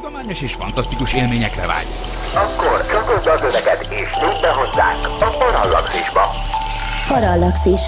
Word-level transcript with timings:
tudományos 0.00 0.42
és 0.42 0.54
fantasztikus 0.54 1.12
élményekre 1.12 1.66
vágysz. 1.66 2.04
Akkor 2.34 2.86
csatold 2.86 3.26
az 3.26 3.42
öveket 3.42 3.86
és 3.90 4.08
nyújt 4.20 4.40
be 4.40 4.52
hozzánk 4.52 5.06
a 5.20 5.36
Parallaxisba. 5.38 6.30
Parallaxis. 7.08 7.80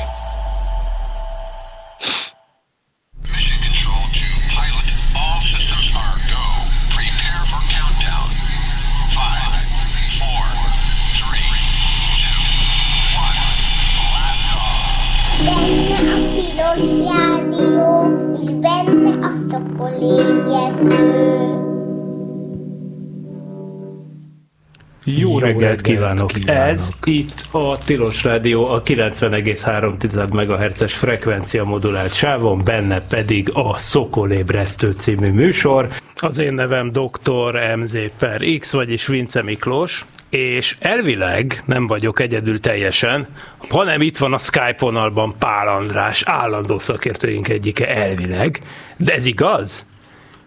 Jó 25.40 25.46
reggelt 25.46 25.80
kívánok! 25.80 26.32
kívánok. 26.32 26.68
Ez 26.68 26.90
itt 27.04 27.46
a 27.50 27.78
Tilos 27.78 28.24
Rádió 28.24 28.68
a 28.68 28.82
90,3 28.82 30.32
MHz-es 30.32 30.94
frekvencia 30.94 31.64
modulált 31.64 32.14
sávon, 32.14 32.64
benne 32.64 33.00
pedig 33.00 33.50
a 33.52 33.78
Szokolébresztő 33.78 34.90
című 34.90 35.30
műsor. 35.30 35.88
Az 36.14 36.38
én 36.38 36.54
nevem 36.54 36.92
Dr. 36.92 37.76
MZ 37.76 37.96
per 38.18 38.42
X, 38.58 38.72
vagyis 38.72 39.06
Vince 39.06 39.42
Miklós, 39.42 40.06
és 40.30 40.76
elvileg 40.80 41.62
nem 41.66 41.86
vagyok 41.86 42.20
egyedül 42.20 42.60
teljesen, 42.60 43.28
hanem 43.68 44.00
itt 44.00 44.16
van 44.16 44.32
a 44.32 44.38
Skype 44.38 44.76
vonalban 44.78 45.34
Pál 45.38 45.68
András, 45.68 46.22
állandó 46.26 46.78
szakértőink 46.78 47.48
egyike 47.48 47.88
elvileg. 47.88 48.60
De 48.96 49.14
ez 49.14 49.26
igaz? 49.26 49.86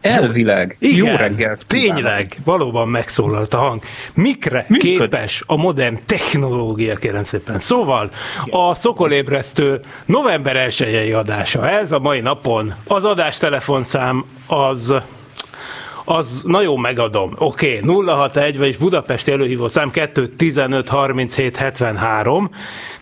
Elvileg. 0.01 0.75
Igen, 0.79 1.05
Jó 1.05 1.15
reggelt. 1.15 1.65
kívánok. 1.67 1.95
tényleg, 2.03 2.37
valóban 2.43 2.87
megszólalt 2.87 3.53
a 3.53 3.57
hang. 3.57 3.81
Mikre 4.13 4.65
Működ. 4.67 4.89
képes 4.99 5.43
a 5.47 5.55
modern 5.55 5.99
technológia, 6.05 6.95
kérem 6.95 7.23
szépen. 7.23 7.59
Szóval 7.59 8.09
a 8.45 8.75
Szokolébresztő 8.75 9.79
november 10.05 10.55
1 10.55 11.11
adása. 11.11 11.69
Ez 11.69 11.91
a 11.91 11.99
mai 11.99 12.19
napon. 12.19 12.73
Az 12.87 13.05
adás 13.05 13.37
telefonszám 13.37 14.25
az 14.47 14.93
az 16.11 16.43
nagyon 16.45 16.79
megadom. 16.79 17.33
Oké, 17.37 17.79
okay, 17.83 18.05
061, 18.05 18.57
vagyis 18.57 18.77
Budapesti 18.77 19.31
előhívó 19.31 19.67
szám 19.67 19.91
2 19.91 20.27
15 20.27 20.89
37 20.89 21.57
73, 21.57 22.49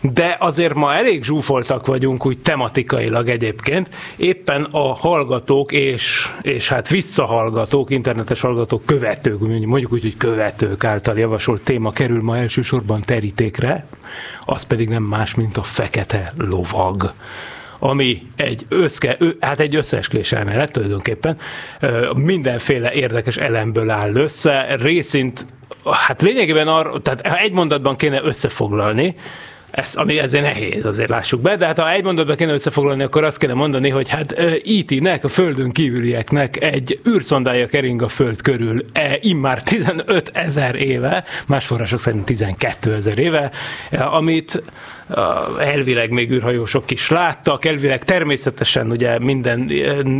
de 0.00 0.36
azért 0.40 0.74
ma 0.74 0.94
elég 0.94 1.24
zsúfoltak 1.24 1.86
vagyunk 1.86 2.26
úgy 2.26 2.38
tematikailag 2.38 3.28
egyébként. 3.28 3.90
Éppen 4.16 4.66
a 4.70 4.94
hallgatók 4.94 5.72
és, 5.72 6.28
és 6.42 6.68
hát 6.68 6.88
visszahallgatók, 6.88 7.90
internetes 7.90 8.40
hallgatók, 8.40 8.84
követők, 8.84 9.40
mondjuk 9.40 9.92
úgy, 9.92 10.02
hogy 10.02 10.16
követők 10.16 10.84
által 10.84 11.18
javasolt 11.18 11.62
téma 11.62 11.90
kerül 11.90 12.22
ma 12.22 12.36
elsősorban 12.36 13.00
terítékre, 13.00 13.86
az 14.44 14.62
pedig 14.62 14.88
nem 14.88 15.02
más, 15.02 15.34
mint 15.34 15.56
a 15.56 15.62
fekete 15.62 16.32
lovag 16.36 17.12
ami 17.80 18.22
egy, 18.36 18.66
összke, 18.68 19.18
hát 19.40 19.60
egy 19.60 19.74
összeesküvés 19.74 20.32
elmélet 20.32 20.72
tulajdonképpen, 20.72 21.36
mindenféle 22.14 22.92
érdekes 22.92 23.36
elemből 23.36 23.90
áll 23.90 24.14
össze, 24.14 24.76
részint, 24.80 25.46
hát 25.84 26.22
lényegében 26.22 26.68
arra, 26.68 27.00
tehát 27.00 27.38
egy 27.38 27.52
mondatban 27.52 27.96
kéne 27.96 28.22
összefoglalni, 28.22 29.14
ez, 29.70 29.94
ami 29.94 30.18
ezért 30.18 30.44
nehéz, 30.44 30.84
azért 30.84 31.08
lássuk 31.08 31.40
be, 31.40 31.56
de 31.56 31.66
hát 31.66 31.78
ha 31.78 31.90
egy 31.90 32.04
mondatban 32.04 32.36
kéne 32.36 32.52
összefoglalni, 32.52 33.02
akkor 33.02 33.24
azt 33.24 33.38
kéne 33.38 33.54
mondani, 33.54 33.88
hogy 33.88 34.08
hát 34.08 34.42
IT-nek, 34.62 35.24
a 35.24 35.28
földön 35.28 35.70
kívülieknek 35.70 36.62
egy 36.62 37.00
űrszondája 37.08 37.66
kering 37.66 38.02
a 38.02 38.08
föld 38.08 38.40
körül 38.40 38.84
e, 38.92 39.18
immár 39.20 39.62
15 39.62 40.30
ezer 40.34 40.74
éve, 40.74 41.24
más 41.46 41.66
források 41.66 42.00
szerint 42.00 42.24
12 42.24 42.94
ezer 42.94 43.18
éve, 43.18 43.50
e, 43.90 44.06
amit 44.06 44.62
elvileg 45.58 46.10
még 46.10 46.30
űrhajósok 46.30 46.90
is 46.90 47.10
láttak, 47.10 47.64
elvileg 47.64 48.04
természetesen 48.04 48.90
ugye 48.90 49.18
minden 49.18 49.70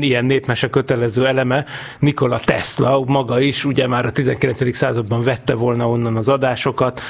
ilyen- 0.01 0.25
népmese 0.25 0.71
kötelező 0.71 1.27
eleme, 1.27 1.65
Nikola 1.99 2.39
Tesla 2.39 3.05
maga 3.07 3.41
is 3.41 3.65
ugye 3.65 3.87
már 3.87 4.07
a 4.07 4.11
19. 4.11 4.77
században 4.77 5.23
vette 5.23 5.55
volna 5.55 5.89
onnan 5.89 6.17
az 6.17 6.29
adásokat, 6.29 7.01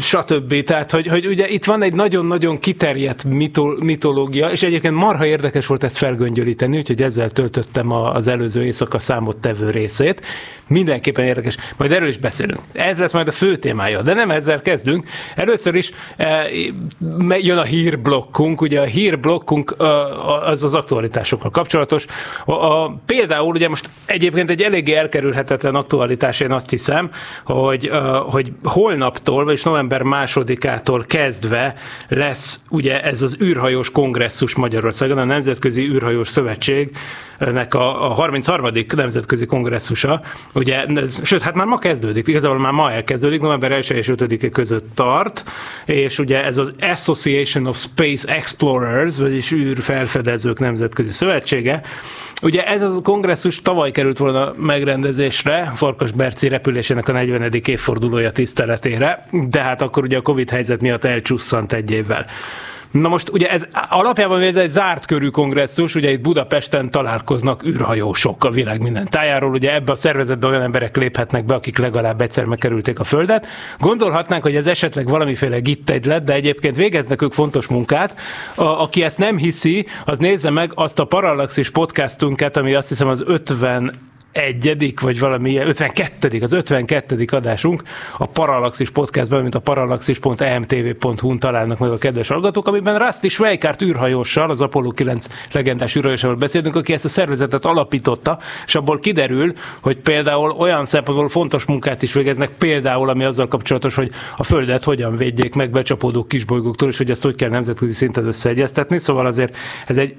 stb. 0.00 0.62
Tehát, 0.62 0.90
hogy, 0.90 1.06
hogy 1.06 1.26
ugye 1.26 1.48
itt 1.48 1.64
van 1.64 1.82
egy 1.82 1.92
nagyon-nagyon 1.94 2.58
kiterjedt 2.58 3.24
mitol, 3.24 3.78
mitológia, 3.80 4.48
és 4.48 4.62
egyébként 4.62 4.94
marha 4.94 5.26
érdekes 5.26 5.66
volt 5.66 5.84
ezt 5.84 5.96
felgöngyölíteni, 5.96 6.76
úgyhogy 6.76 7.02
ezzel 7.02 7.30
töltöttem 7.30 7.92
az 7.92 8.26
előző 8.26 8.64
éjszaka 8.64 8.98
számot 8.98 9.36
tevő 9.36 9.70
részét. 9.70 10.22
Mindenképpen 10.68 11.24
érdekes. 11.24 11.56
Majd 11.76 11.92
erről 11.92 12.08
is 12.08 12.18
beszélünk. 12.18 12.60
Ez 12.72 12.98
lesz 12.98 13.12
majd 13.12 13.28
a 13.28 13.32
fő 13.32 13.56
témája, 13.56 14.02
de 14.02 14.14
nem 14.14 14.30
ezzel 14.30 14.62
kezdünk. 14.62 15.06
Először 15.34 15.74
is 15.74 15.90
me- 16.16 16.73
jön 17.28 17.58
a 17.58 17.62
hírblokkunk, 17.62 18.60
ugye 18.60 18.80
a 18.80 18.84
hírblokkunk 18.84 19.74
az 20.44 20.64
az 20.64 20.74
aktualitásokkal 20.74 21.50
kapcsolatos. 21.50 22.06
A, 22.44 22.52
a, 22.52 22.96
például 23.06 23.54
ugye 23.54 23.68
most 23.68 23.88
egyébként 24.06 24.50
egy 24.50 24.62
eléggé 24.62 24.94
elkerülhetetlen 24.94 25.74
aktualitás, 25.74 26.40
én 26.40 26.52
azt 26.52 26.70
hiszem, 26.70 27.10
hogy, 27.44 27.86
eh, 27.86 28.02
hogy 28.30 28.52
holnaptól, 28.62 29.44
vagyis 29.44 29.62
november 29.62 30.02
másodikától 30.02 31.04
kezdve 31.06 31.74
lesz 32.08 32.60
ugye 32.70 33.02
ez 33.02 33.22
az 33.22 33.36
űrhajós 33.42 33.90
kongresszus 33.90 34.54
Magyarországon, 34.54 35.18
a 35.18 35.24
Nemzetközi 35.24 35.88
űrhajós 35.88 36.28
Szövetségnek 37.38 37.74
a, 37.74 38.10
a 38.10 38.14
33. 38.14 38.70
nemzetközi 38.96 39.46
kongresszusa, 39.46 40.20
ugye, 40.52 40.84
ez, 40.84 41.20
sőt, 41.24 41.42
hát 41.42 41.54
már 41.54 41.66
ma 41.66 41.78
kezdődik, 41.78 42.28
igazából 42.28 42.58
már 42.58 42.72
ma 42.72 42.90
elkezdődik, 42.90 43.40
november 43.40 43.72
1 43.72 43.90
és 43.90 44.08
5 44.08 44.50
között 44.50 44.86
tart, 44.94 45.44
és 45.84 46.18
ugye 46.18 46.44
ez 46.44 46.58
az 46.58 46.74
Association 46.80 47.66
of 47.66 47.76
Space 47.76 48.34
Explorers, 48.34 49.18
vagyis 49.18 49.52
űrfelfedezők 49.52 50.58
nemzetközi 50.58 51.10
szövetsége, 51.10 51.82
Ugye 52.42 52.66
ez 52.66 52.82
a 52.82 53.00
kongresszus 53.02 53.62
tavaly 53.62 53.90
került 53.90 54.18
volna 54.18 54.54
megrendezésre, 54.56 55.72
Farkas 55.74 56.12
Berci 56.12 56.48
repülésének 56.48 57.08
a 57.08 57.12
40. 57.12 57.52
évfordulója 57.64 58.30
tiszteletére, 58.30 59.26
de 59.30 59.60
hát 59.60 59.82
akkor 59.82 60.02
ugye 60.02 60.16
a 60.16 60.20
Covid 60.22 60.50
helyzet 60.50 60.80
miatt 60.80 61.04
elcsusszant 61.04 61.72
egy 61.72 61.90
évvel. 61.90 62.26
Na 63.00 63.08
most 63.08 63.28
ugye 63.28 63.50
ez 63.50 63.66
alapjában 63.88 64.40
ez 64.40 64.56
egy 64.56 64.70
zárt 64.70 65.06
körű 65.06 65.28
kongresszus, 65.28 65.94
ugye 65.94 66.10
itt 66.10 66.20
Budapesten 66.20 66.90
találkoznak 66.90 67.64
űrhajósok 67.64 68.44
a 68.44 68.50
világ 68.50 68.82
minden 68.82 69.04
tájáról, 69.10 69.50
ugye 69.50 69.74
ebbe 69.74 69.92
a 69.92 69.96
szervezetbe 69.96 70.46
olyan 70.46 70.62
emberek 70.62 70.96
léphetnek 70.96 71.44
be, 71.44 71.54
akik 71.54 71.78
legalább 71.78 72.20
egyszer 72.20 72.44
megkerülték 72.44 72.98
a 72.98 73.04
Földet. 73.04 73.46
Gondolhatnánk, 73.78 74.42
hogy 74.42 74.56
ez 74.56 74.66
esetleg 74.66 75.08
valamiféle 75.08 75.58
gittegylet, 75.58 76.24
de 76.24 76.32
egyébként 76.32 76.76
végeznek 76.76 77.22
ők 77.22 77.32
fontos 77.32 77.66
munkát. 77.66 78.16
A, 78.54 78.64
aki 78.64 79.02
ezt 79.02 79.18
nem 79.18 79.36
hiszi, 79.36 79.86
az 80.04 80.18
nézze 80.18 80.50
meg 80.50 80.72
azt 80.74 80.98
a 80.98 81.04
Parallaxis 81.04 81.70
podcastunkat, 81.70 82.56
ami 82.56 82.74
azt 82.74 82.88
hiszem 82.88 83.08
az 83.08 83.22
50 83.26 83.92
egyedik, 84.34 85.00
vagy 85.00 85.18
valami 85.18 85.50
ilyen, 85.50 85.66
52. 85.66 86.38
az 86.42 86.52
52. 86.52 87.24
adásunk 87.30 87.82
a 88.18 88.26
Parallaxis 88.26 88.90
podcastban, 88.90 89.42
mint 89.42 89.54
a 89.54 89.58
parallaxis.emtv.hu-n 89.58 91.38
találnak 91.38 91.78
meg 91.78 91.90
a 91.90 91.98
kedves 91.98 92.28
hallgatók, 92.28 92.66
amiben 92.66 92.98
Rusty 92.98 93.26
Schweikart 93.28 93.82
űrhajóssal, 93.82 94.50
az 94.50 94.60
Apollo 94.60 94.90
9 94.90 95.26
legendás 95.52 95.96
űrhajósával 95.96 96.36
beszélünk, 96.36 96.76
aki 96.76 96.92
ezt 96.92 97.04
a 97.04 97.08
szervezetet 97.08 97.64
alapította, 97.64 98.38
és 98.66 98.74
abból 98.74 98.98
kiderül, 98.98 99.52
hogy 99.80 99.96
például 99.96 100.50
olyan 100.50 100.86
szempontból 100.86 101.28
fontos 101.28 101.64
munkát 101.64 102.02
is 102.02 102.12
végeznek, 102.12 102.50
például 102.58 103.08
ami 103.08 103.24
azzal 103.24 103.48
kapcsolatos, 103.48 103.94
hogy 103.94 104.10
a 104.36 104.44
Földet 104.44 104.84
hogyan 104.84 105.16
védjék 105.16 105.54
meg 105.54 105.70
becsapódó 105.70 106.24
kisbolygóktól, 106.24 106.88
és 106.88 106.96
hogy 106.96 107.10
ezt 107.10 107.22
hogy 107.22 107.34
kell 107.34 107.48
nemzetközi 107.48 107.92
szinten 107.92 108.26
összeegyeztetni. 108.26 108.98
Szóval 108.98 109.26
azért 109.26 109.56
ez 109.86 109.96
egy, 109.96 110.14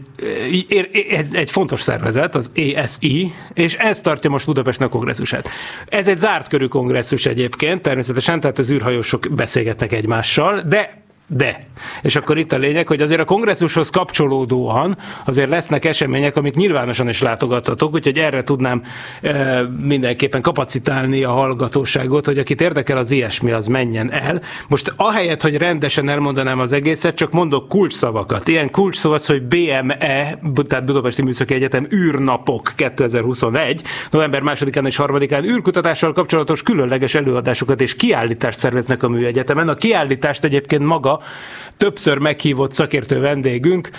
ez 1.10 1.30
egy 1.34 1.52
fontos 1.52 1.82
szervezet, 1.82 2.36
az 2.36 2.52
ESI, 2.54 3.34
és 3.54 3.74
ez 3.74 4.02
tartja 4.06 4.30
most 4.30 4.46
Budapestnek 4.46 4.88
a 4.88 4.92
kongresszusát. 4.92 5.50
Ez 5.86 6.08
egy 6.08 6.18
zárt 6.18 6.48
körű 6.48 6.66
kongresszus 6.66 7.26
egyébként, 7.26 7.82
természetesen, 7.82 8.40
tehát 8.40 8.60
az 8.60 8.72
űrhajósok 8.72 9.28
beszélgetnek 9.32 9.92
egymással, 9.92 10.62
de 10.62 11.05
de, 11.28 11.58
és 12.02 12.16
akkor 12.16 12.38
itt 12.38 12.52
a 12.52 12.58
lényeg, 12.58 12.88
hogy 12.88 13.02
azért 13.02 13.20
a 13.20 13.26
kongresszushoz 13.26 13.90
kapcsolódóan 13.90 14.98
azért 15.26 15.50
lesznek 15.50 15.86
események, 15.86 16.36
amik 16.36 16.56
nyilvánosan 16.56 17.10
is 17.10 17.22
látogathatók, 17.22 17.94
úgyhogy 17.94 18.18
erre 18.18 18.44
tudnám 18.44 18.82
e, 19.22 19.62
mindenképpen 19.82 20.42
kapacitálni 20.42 21.24
a 21.24 21.32
hallgatóságot, 21.32 22.26
hogy 22.26 22.38
akit 22.38 22.62
érdekel 22.62 22.98
az 22.98 23.12
ilyesmi, 23.12 23.52
az 23.52 23.68
menjen 23.68 24.12
el. 24.12 24.42
Most 24.68 24.94
ahelyett, 24.96 25.42
hogy 25.42 25.58
rendesen 25.58 26.10
elmondanám 26.10 26.60
az 26.60 26.72
egészet, 26.72 27.16
csak 27.16 27.32
mondok 27.32 27.68
kulcsszavakat. 27.68 28.48
Ilyen 28.48 28.72
kulcsszó 28.72 29.12
az, 29.12 29.26
hogy 29.26 29.44
BME, 29.44 30.40
tehát 30.68 30.86
Budapesti 30.86 31.22
Műszaki 31.22 31.54
Egyetem 31.54 31.88
űrnapok 31.94 32.74
2021, 32.76 33.82
november 34.12 34.42
2-án 34.46 34.86
és 34.86 35.00
3-án 35.04 35.44
űrkutatással 35.44 36.12
kapcsolatos 36.12 36.64
különleges 36.64 37.16
előadásokat 37.16 37.82
és 37.82 37.96
kiállítást 37.96 38.60
szerveznek 38.60 39.04
a 39.04 39.08
műegyetemen. 39.08 39.70
A 39.70 39.76
kiállítást 39.76 40.44
egyébként 40.44 40.84
maga 40.84 41.14
Mária, 41.18 41.74
többször 41.78 42.18
meghívott 42.18 42.72
szakértő 42.72 43.20
vendégünk, 43.20 43.90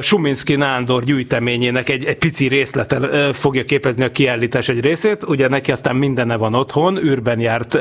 Suminski 0.00 0.56
Nándor 0.56 1.04
gyűjteményének 1.04 1.88
egy, 1.88 2.04
egy 2.04 2.18
pici 2.18 2.48
részlete 2.48 3.32
fogja 3.32 3.64
képezni 3.64 4.04
a 4.04 4.12
kiállítás 4.12 4.68
egy 4.68 4.80
részét. 4.80 5.22
Ugye 5.26 5.48
neki 5.48 5.72
aztán 5.72 5.96
mindene 5.96 6.36
van 6.36 6.54
otthon, 6.54 7.04
űrben 7.04 7.40
járt 7.40 7.78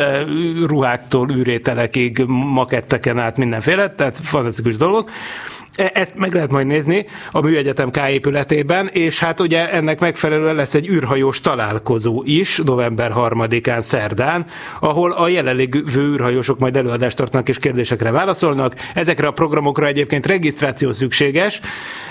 ruháktól 0.65 1.31
űrételekig, 1.31 2.24
maketteken 2.27 3.19
át 3.19 3.38
mindenféle, 3.38 3.89
tehát 3.89 4.19
fantasztikus 4.24 4.77
dolgok. 4.77 5.12
E- 5.75 5.92
Ezt 5.94 6.16
meg 6.16 6.34
lehet 6.34 6.52
majd 6.52 6.68
nézni 6.68 7.06
a 7.31 7.42
Műegyetem 7.42 7.90
K 7.92 7.98
épületében, 8.10 8.88
és 8.88 9.20
hát 9.20 9.40
ugye 9.40 9.72
ennek 9.72 10.00
megfelelően 10.00 10.56
lesz 10.56 10.74
egy 10.74 10.88
űrhajós 10.90 11.42
találkozó 11.42 12.22
is 12.25 12.62
november 12.66 13.12
3-án 13.16 13.81
szerdán, 13.81 14.46
ahol 14.80 15.12
a 15.12 15.28
jelenlévő 15.28 15.84
űrhajósok 15.98 16.60
majd 16.60 16.78
előadást 16.78 17.18
tartnak 17.18 17.50
és 17.50 17.60
kérdésekre 17.60 18.12
válaszolnak. 18.12 18.75
Ezekre 18.94 19.28
a 19.28 19.31
programokra 19.31 19.86
egyébként 19.86 20.25
regisztráció 20.25 20.92
szükséges. 20.92 21.60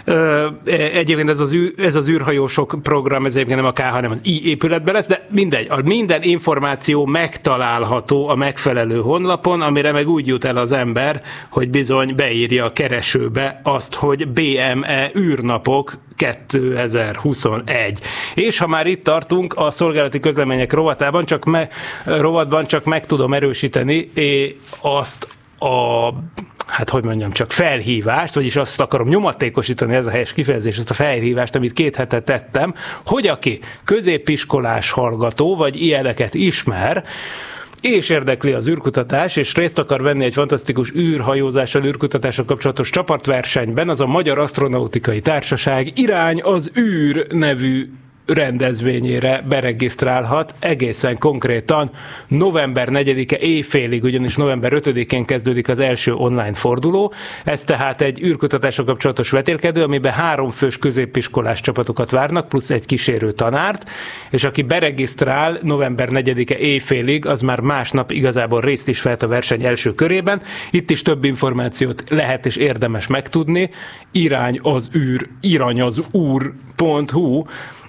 E- 0.05 0.51
Egyébként 0.93 1.29
ez 1.29 1.41
az, 1.41 1.55
űr, 1.55 1.73
ez 1.77 1.95
az 1.95 2.09
űrhajósok 2.09 2.77
program, 2.83 3.27
ez 3.27 3.35
egyébként 3.35 3.61
nem 3.61 3.69
a 3.69 3.73
K, 3.73 3.81
hanem 3.81 4.11
az 4.11 4.21
I 4.23 4.49
épületben 4.49 4.95
lesz, 4.95 5.07
de 5.09 5.27
mindegy, 5.31 5.67
a 5.71 5.81
minden 5.85 6.23
információ 6.23 7.07
megtalálható 7.07 8.29
a 8.29 8.35
megfelelő 8.35 9.01
honlapon, 9.01 9.61
amire 9.61 9.93
meg 9.93 10.09
úgy 10.09 10.27
jut 10.27 10.45
el 10.45 10.57
az 10.57 10.73
ember, 10.73 11.23
hogy 11.49 11.71
bizony 11.71 12.15
beírja 12.17 12.65
a 12.65 12.73
keresőbe 12.73 13.52
azt, 13.63 13.95
hogy 13.95 14.29
BME 14.29 15.11
űrnapok 15.17 15.99
2021. 16.17 18.01
És 18.35 18.59
ha 18.59 18.67
már 18.67 18.87
itt 18.87 19.05
tartunk, 19.05 19.55
a 19.57 19.71
szolgálati 19.71 20.21
közlemények 20.21 20.73
rovatában 20.73 21.25
csak 21.25 21.45
me, 21.45 21.69
rovatban 22.05 22.67
csak 22.67 22.85
meg 22.85 23.07
tudom 23.07 23.35
erősíteni 23.35 24.11
azt 24.81 25.29
a 25.59 26.09
hát 26.67 26.91
hogy 26.91 27.05
mondjam, 27.05 27.31
csak 27.31 27.53
felhívást, 27.53 28.35
vagyis 28.35 28.57
azt 28.57 28.81
akarom 28.81 29.09
nyomatékosítani, 29.09 29.95
ez 29.95 30.07
a 30.07 30.11
helyes 30.11 30.33
kifejezés, 30.33 30.79
ezt 30.79 30.91
a 30.91 30.95
felhívást, 30.95 31.55
amit 31.55 31.73
két 31.73 31.97
hete 31.97 32.21
tettem, 32.21 32.75
hogy 33.07 33.27
aki 33.27 33.61
középiskolás 33.85 34.91
hallgató, 34.91 35.57
vagy 35.57 35.83
ilyeneket 35.83 36.35
ismer, 36.35 37.05
és 37.83 38.09
érdekli 38.09 38.53
az 38.53 38.69
űrkutatás, 38.69 39.37
és 39.37 39.55
részt 39.55 39.79
akar 39.79 40.03
venni 40.03 40.25
egy 40.25 40.33
fantasztikus 40.33 40.95
űrhajózással, 40.95 41.85
űrkutatással 41.85 42.45
kapcsolatos 42.45 42.91
csapatversenyben, 42.91 43.89
az 43.89 44.01
a 44.01 44.07
Magyar 44.07 44.39
Astronautikai 44.39 45.21
Társaság 45.21 45.99
Irány 45.99 46.41
az 46.43 46.71
űr 46.79 47.27
nevű 47.33 47.89
rendezvényére 48.27 49.43
beregisztrálhat 49.49 50.55
egészen 50.59 51.19
konkrétan 51.19 51.91
november 52.29 52.89
4-e 52.91 53.37
éjfélig, 53.41 54.03
ugyanis 54.03 54.37
november 54.37 54.73
5-én 54.75 55.25
kezdődik 55.25 55.69
az 55.69 55.79
első 55.79 56.15
online 56.15 56.55
forduló. 56.55 57.13
Ez 57.45 57.65
tehát 57.65 58.01
egy 58.01 58.23
űrkutatással 58.23 58.85
kapcsolatos 58.85 59.31
vetélkedő, 59.31 59.83
amiben 59.83 60.13
három 60.13 60.51
fős 60.51 60.79
középiskolás 60.79 61.61
csapatokat 61.61 62.11
várnak, 62.11 62.49
plusz 62.49 62.71
egy 62.71 62.87
kísérő 62.87 63.33
tanárt, 63.33 63.91
és 64.31 64.45
aki 64.45 64.63
beregisztrál 64.63 65.59
november 65.63 66.09
4-e 66.13 66.57
éjfélig, 66.57 67.27
az 67.27 67.41
már 67.41 67.61
másnap 67.61 68.11
igazából 68.11 68.61
részt 68.61 68.89
is 68.89 69.03
vehet 69.03 69.23
a 69.23 69.29
verseny 69.29 69.65
első 69.65 69.95
körében. 69.95 70.43
Itt 70.71 70.91
is 70.91 71.03
több 71.03 71.25
információt 71.25 72.05
lehet 72.09 72.47
és 72.47 72.57
érdemes 72.57 73.07
megtudni. 73.07 73.71
Irány 74.11 74.59
az 74.63 74.91
űr, 74.97 75.29
irany 75.41 75.81
az 75.81 76.01
úr.hu 76.11 77.45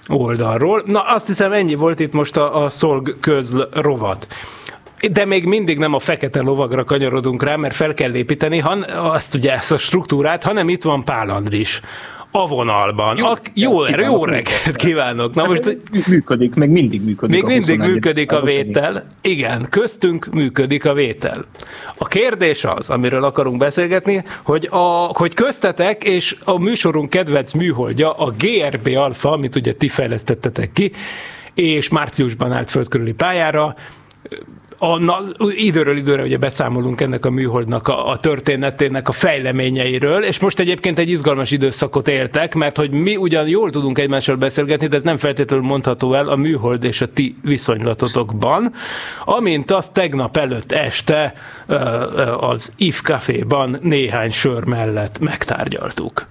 oldalról. 0.08 0.82
Na 0.86 1.00
azt 1.00 1.26
hiszem 1.26 1.52
ennyi 1.52 1.74
volt 1.74 2.00
itt 2.00 2.12
most 2.12 2.36
a, 2.36 2.64
a 2.64 2.70
szolg 2.70 3.16
közl 3.20 3.62
rovat. 3.72 4.26
De 5.12 5.24
még 5.24 5.44
mindig 5.44 5.78
nem 5.78 5.94
a 5.94 5.98
fekete 5.98 6.40
lovagra 6.40 6.84
kanyarodunk 6.84 7.42
rá, 7.42 7.56
mert 7.56 7.74
fel 7.74 7.94
kell 7.94 8.14
építeni 8.14 8.58
han, 8.58 8.82
azt 8.82 9.34
ugye 9.34 9.52
ezt 9.52 9.72
a 9.72 9.76
struktúrát, 9.76 10.42
hanem 10.42 10.68
itt 10.68 10.82
van 10.82 11.04
Pál 11.04 11.30
Andris 11.30 11.80
a 12.36 12.46
vonalban. 12.46 13.16
Jó, 13.16 13.26
a, 13.26 13.38
jó, 13.54 13.86
jó, 13.86 13.98
jó 13.98 14.24
reggelt 14.24 14.76
kívánok. 14.76 15.34
Na 15.34 15.46
most 15.46 15.78
működik, 16.08 16.54
meg 16.54 16.70
mindig 16.70 17.04
működik. 17.04 17.34
még 17.34 17.44
mindig 17.44 17.76
21. 17.76 17.92
működik 17.92 18.32
a 18.32 18.42
vétel. 18.42 19.06
Igen, 19.20 19.66
köztünk 19.70 20.26
működik 20.32 20.84
a 20.84 20.92
vétel. 20.92 21.44
A 21.98 22.08
kérdés 22.08 22.64
az, 22.64 22.90
amiről 22.90 23.24
akarunk 23.24 23.58
beszélgetni, 23.58 24.24
hogy, 24.42 24.68
a, 24.70 25.10
hogy 25.12 25.34
köztetek 25.34 26.04
és 26.04 26.36
a 26.44 26.58
műsorunk 26.58 27.10
kedvenc 27.10 27.52
műholdja, 27.52 28.12
a 28.12 28.32
GRB 28.38 28.86
Alpha, 28.96 29.30
amit 29.30 29.54
ugye 29.54 29.72
ti 29.72 29.88
fejlesztettetek 29.88 30.72
ki, 30.72 30.92
és 31.54 31.88
márciusban 31.88 32.52
állt 32.52 32.70
földkörüli 32.70 33.12
pályára, 33.12 33.74
a, 34.84 34.98
na, 34.98 35.18
időről 35.50 35.96
időre 35.96 36.22
ugye 36.22 36.36
beszámolunk 36.36 37.00
ennek 37.00 37.24
a 37.24 37.30
műholdnak 37.30 37.88
a, 37.88 38.08
a 38.08 38.16
történetének 38.16 39.08
a 39.08 39.12
fejleményeiről, 39.12 40.22
és 40.22 40.40
most 40.40 40.60
egyébként 40.60 40.98
egy 40.98 41.08
izgalmas 41.08 41.50
időszakot 41.50 42.08
éltek, 42.08 42.54
mert 42.54 42.76
hogy 42.76 42.90
mi 42.90 43.16
ugyan 43.16 43.48
jól 43.48 43.70
tudunk 43.70 43.98
egymással 43.98 44.36
beszélgetni, 44.36 44.86
de 44.86 44.96
ez 44.96 45.02
nem 45.02 45.16
feltétlenül 45.16 45.66
mondható 45.66 46.14
el 46.14 46.28
a 46.28 46.36
műhold 46.36 46.84
és 46.84 47.00
a 47.00 47.06
ti 47.06 47.36
viszonylatotokban, 47.42 48.72
amint 49.24 49.70
azt 49.70 49.92
tegnap 49.92 50.36
előtt 50.36 50.72
este 50.72 51.34
az 52.38 52.72
IF 52.76 53.00
Caféban 53.02 53.78
néhány 53.82 54.30
sör 54.30 54.64
mellett 54.64 55.18
megtárgyaltuk. 55.18 56.26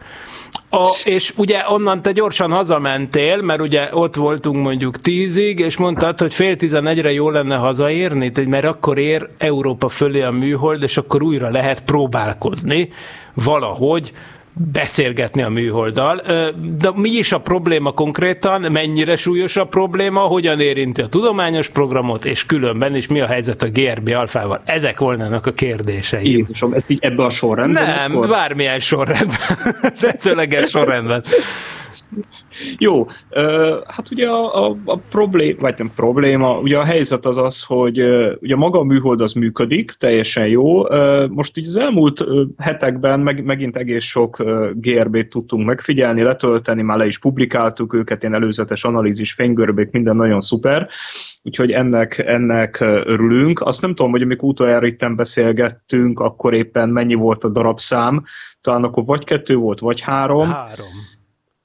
A, 0.75 0.97
és 1.03 1.33
ugye 1.37 1.63
onnan 1.67 2.01
te 2.01 2.11
gyorsan 2.11 2.51
hazamentél, 2.51 3.41
mert 3.41 3.61
ugye 3.61 3.89
ott 3.91 4.15
voltunk 4.15 4.63
mondjuk 4.63 5.01
tízig, 5.01 5.59
és 5.59 5.77
mondtad, 5.77 6.19
hogy 6.19 6.33
fél 6.33 6.55
tizenegyre 6.55 7.11
jó 7.11 7.29
lenne 7.29 7.55
hazaérni, 7.55 8.31
mert 8.47 8.65
akkor 8.65 8.97
ér 8.97 9.29
Európa 9.37 9.89
fölé 9.89 10.21
a 10.21 10.31
műhold, 10.31 10.83
és 10.83 10.97
akkor 10.97 11.23
újra 11.23 11.49
lehet 11.49 11.83
próbálkozni 11.83 12.89
valahogy 13.33 14.11
beszélgetni 14.53 15.41
a 15.41 15.49
műholddal. 15.49 16.21
De 16.77 16.91
mi 16.95 17.09
is 17.09 17.31
a 17.31 17.39
probléma 17.39 17.91
konkrétan, 17.91 18.71
mennyire 18.71 19.15
súlyos 19.15 19.57
a 19.57 19.65
probléma, 19.65 20.19
hogyan 20.19 20.59
érinti 20.59 21.01
a 21.01 21.07
tudományos 21.07 21.69
programot, 21.69 22.25
és 22.25 22.45
különben 22.45 22.95
is 22.95 23.07
mi 23.07 23.19
a 23.21 23.25
helyzet 23.25 23.61
a 23.61 23.67
GRB 23.69 24.09
alfával? 24.09 24.61
Ezek 24.65 24.99
volnának 24.99 25.45
a 25.45 25.51
kérdéseim. 25.51 26.25
Jézusom, 26.25 26.73
ezt 26.73 26.89
így 26.89 26.99
ebbe 27.01 27.23
a 27.23 27.29
sorrendben? 27.29 27.85
Nem, 27.85 28.11
akkor? 28.11 28.29
bármilyen 28.29 28.79
sorrendben. 28.79 29.37
Tetszőleges 30.01 30.69
sorrendben. 30.69 31.23
Jó, 32.77 33.05
hát 33.87 34.11
ugye 34.11 34.29
a, 34.29 34.65
a, 34.65 34.75
a 34.85 34.97
problém, 34.97 35.55
vagy 35.59 35.73
nem 35.77 35.91
probléma, 35.95 36.59
ugye 36.59 36.77
a 36.77 36.83
helyzet 36.83 37.25
az 37.25 37.37
az, 37.37 37.63
hogy 37.63 37.99
ugye 38.39 38.55
maga 38.55 38.79
a 38.79 38.83
műhold 38.83 39.21
az 39.21 39.33
működik, 39.33 39.91
teljesen 39.91 40.47
jó. 40.47 40.83
Most 41.27 41.57
így 41.57 41.67
az 41.67 41.75
elmúlt 41.75 42.23
hetekben 42.57 43.19
meg, 43.19 43.43
megint 43.43 43.75
egész 43.75 44.03
sok 44.03 44.43
GRB-t 44.73 45.29
tudtunk 45.29 45.65
megfigyelni, 45.65 46.21
letölteni, 46.21 46.81
már 46.81 46.97
le 46.97 47.05
is 47.05 47.19
publikáltuk 47.19 47.93
őket, 47.93 48.21
ilyen 48.23 48.35
előzetes 48.35 48.83
analízis, 48.83 49.31
fénygörbék, 49.31 49.91
minden 49.91 50.15
nagyon 50.15 50.41
szuper. 50.41 50.87
Úgyhogy 51.45 51.71
ennek, 51.71 52.17
ennek 52.17 52.79
örülünk. 52.79 53.61
Azt 53.61 53.81
nem 53.81 53.95
tudom, 53.95 54.11
hogy 54.11 54.21
amikor 54.21 54.49
utoljára 54.49 54.85
itten 54.85 55.15
beszélgettünk, 55.15 56.19
akkor 56.19 56.53
éppen 56.53 56.89
mennyi 56.89 57.13
volt 57.13 57.43
a 57.43 57.49
darabszám, 57.49 58.23
talán 58.61 58.83
akkor 58.83 59.05
vagy 59.05 59.23
kettő 59.23 59.55
volt, 59.55 59.79
vagy 59.79 60.01
három. 60.01 60.47
Három. 60.49 60.87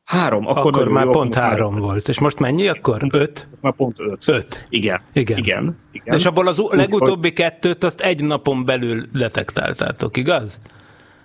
Három, 0.08 0.46
akkor, 0.46 0.66
Akkor, 0.66 0.88
már 0.88 1.04
jó, 1.04 1.10
pont 1.10 1.36
akkor 1.36 1.48
három 1.48 1.74
volt. 1.74 2.08
És 2.08 2.20
most 2.20 2.38
mennyi 2.38 2.68
akkor? 2.68 3.02
Öt? 3.10 3.48
Már 3.60 3.72
pont 3.72 3.94
öt. 3.98 4.28
Öt. 4.28 4.66
Igen. 4.68 5.00
Igen. 5.12 5.38
Igen. 5.38 5.76
igen. 5.92 6.06
De 6.10 6.16
és 6.16 6.26
abból 6.26 6.46
az 6.46 6.62
legutóbbi 6.70 7.32
kettőt 7.32 7.84
azt 7.84 8.00
egy 8.00 8.24
napon 8.24 8.64
belül 8.64 9.06
detektáltátok, 9.12 10.16
igaz? 10.16 10.60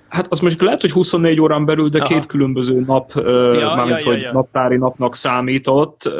Hát 0.07 0.27
az 0.29 0.39
most 0.39 0.61
lehet, 0.61 0.81
hogy 0.81 0.91
24 0.91 1.39
órán 1.39 1.65
belül, 1.65 1.89
de 1.89 1.99
Aha. 1.99 2.07
két 2.07 2.25
különböző 2.25 2.83
nap, 2.87 3.11
Ja, 3.15 3.21
mármint, 3.75 3.89
ja, 3.89 3.97
ja, 3.97 4.05
hogy 4.05 4.21
ja. 4.21 4.31
naptári 4.31 4.77
napnak 4.77 5.15
számított, 5.15 6.11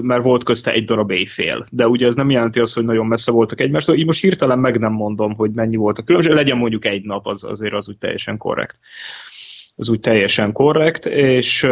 mert 0.00 0.22
volt 0.22 0.44
közte 0.44 0.72
egy 0.72 0.84
darab 0.84 1.10
éjfél. 1.10 1.66
De 1.70 1.88
ugye 1.88 2.06
ez 2.06 2.14
nem 2.14 2.30
jelenti 2.30 2.60
azt, 2.60 2.74
hogy 2.74 2.84
nagyon 2.84 3.06
messze 3.06 3.30
voltak 3.30 3.60
egymástól. 3.60 3.96
Így 3.96 4.06
most 4.06 4.20
hirtelen 4.20 4.58
meg 4.58 4.78
nem 4.78 4.92
mondom, 4.92 5.34
hogy 5.34 5.50
mennyi 5.50 5.76
volt 5.76 5.98
a 5.98 6.02
különbség. 6.02 6.32
Legyen 6.32 6.56
mondjuk 6.56 6.84
egy 6.84 7.04
nap, 7.04 7.26
az 7.26 7.44
azért 7.44 7.74
az 7.74 7.88
úgy 7.88 7.98
teljesen 7.98 8.36
korrekt. 8.36 8.78
Az 9.80 9.88
úgy 9.88 10.00
teljesen 10.00 10.52
korrekt, 10.52 11.06
és 11.06 11.68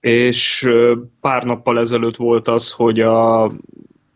és 0.00 0.70
pár 1.20 1.44
nappal 1.44 1.78
ezelőtt 1.78 2.16
volt 2.16 2.48
az, 2.48 2.70
hogy 2.70 3.00
a 3.00 3.50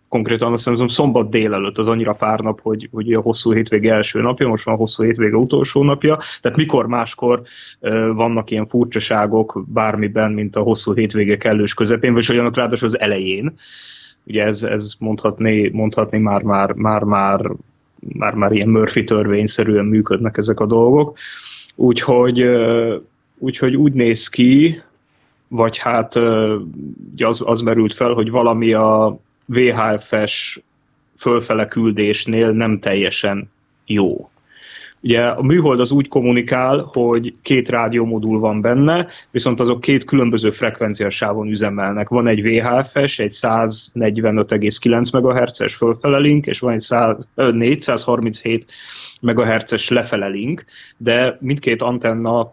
konkrétan 0.09 0.53
azt 0.53 0.69
hiszem 0.69 0.89
szombat 0.89 1.31
délelőtt, 1.31 1.79
az 1.79 1.89
annyira 1.89 2.13
pár 2.13 2.41
nap, 2.41 2.61
hogy, 2.61 2.89
hogy 2.93 3.13
a 3.13 3.21
hosszú 3.21 3.53
hétvége 3.53 3.95
első 3.95 4.21
napja, 4.21 4.49
most 4.49 4.65
van 4.65 4.75
a 4.75 4.79
hosszú 4.79 5.03
hétvége 5.03 5.37
utolsó 5.37 5.83
napja, 5.83 6.19
tehát 6.41 6.59
mikor 6.59 6.87
máskor 6.87 7.43
vannak 8.15 8.51
ilyen 8.51 8.67
furcsaságok 8.67 9.65
bármiben, 9.69 10.33
mint 10.33 10.57
a 10.57 10.61
hosszú 10.61 10.95
hétvége 10.95 11.37
kellős 11.37 11.75
közepén, 11.75 12.13
vagy 12.13 12.27
olyanok 12.31 12.57
ráadásul 12.57 12.89
az 12.89 12.99
elején. 12.99 13.55
Ugye 14.27 14.45
ez, 14.45 14.63
ez 14.63 14.93
mondhatni, 14.99 15.69
mondhatni 15.69 16.19
már, 16.19 16.43
már, 16.43 16.73
már, 16.73 17.03
már, 17.03 17.51
már, 17.99 18.35
már 18.35 18.53
ilyen 18.53 18.69
Murphy 18.69 19.05
törvényszerűen 19.05 19.85
működnek 19.85 20.37
ezek 20.37 20.61
a 20.61 20.67
dolgok. 20.67 21.19
Úgyhogy, 21.75 22.49
úgyhogy 23.39 23.77
úgy 23.77 23.93
néz 23.93 24.29
ki, 24.29 24.83
vagy 25.49 25.79
hát 25.79 26.17
az, 27.17 27.43
az 27.45 27.61
merült 27.61 27.95
fel, 27.95 28.13
hogy 28.13 28.31
valami 28.31 28.73
a 28.73 29.19
VHF-es 29.45 30.61
fölfele 31.17 31.67
küldésnél 31.67 32.51
nem 32.51 32.79
teljesen 32.79 33.51
jó. 33.87 34.29
Ugye 35.05 35.21
a 35.27 35.43
műhold 35.43 35.81
az 35.81 35.91
úgy 35.91 36.09
kommunikál, 36.09 36.91
hogy 36.93 37.35
két 37.43 37.69
rádiómodul 37.69 38.39
van 38.41 38.61
benne, 38.61 39.07
viszont 39.31 39.61
azok 39.61 39.81
két 39.81 40.05
különböző 40.05 40.51
frekvenciásávon 40.51 41.49
üzemelnek. 41.49 42.09
Van 42.09 42.27
egy 42.27 42.43
VHF-es, 42.43 43.19
egy 43.19 43.33
145,9 43.33 45.23
MHz-es 45.23 45.75
fölfele 45.75 46.19
link, 46.19 46.47
és 46.47 46.61
van 46.61 46.73
egy 46.73 46.81
100, 46.81 47.29
437 47.35 48.67
MHz-es 49.21 49.89
lefele 49.89 50.27
link, 50.27 50.65
de 50.97 51.37
mindkét 51.41 51.83
antenna 51.83 52.53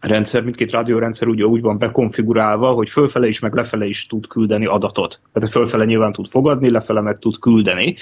rendszer, 0.00 0.42
mindkét 0.42 0.70
rádiórendszer 0.70 1.28
ugye 1.28 1.44
úgy 1.44 1.60
van 1.60 1.78
bekonfigurálva, 1.78 2.70
hogy 2.70 2.90
fölfele 2.90 3.26
is, 3.26 3.38
meg 3.38 3.54
lefele 3.54 3.86
is 3.86 4.06
tud 4.06 4.26
küldeni 4.26 4.66
adatot. 4.66 5.20
Tehát 5.32 5.50
fölfele 5.50 5.84
nyilván 5.84 6.12
tud 6.12 6.28
fogadni, 6.28 6.70
lefele 6.70 7.00
meg 7.00 7.18
tud 7.18 7.38
küldeni. 7.38 7.96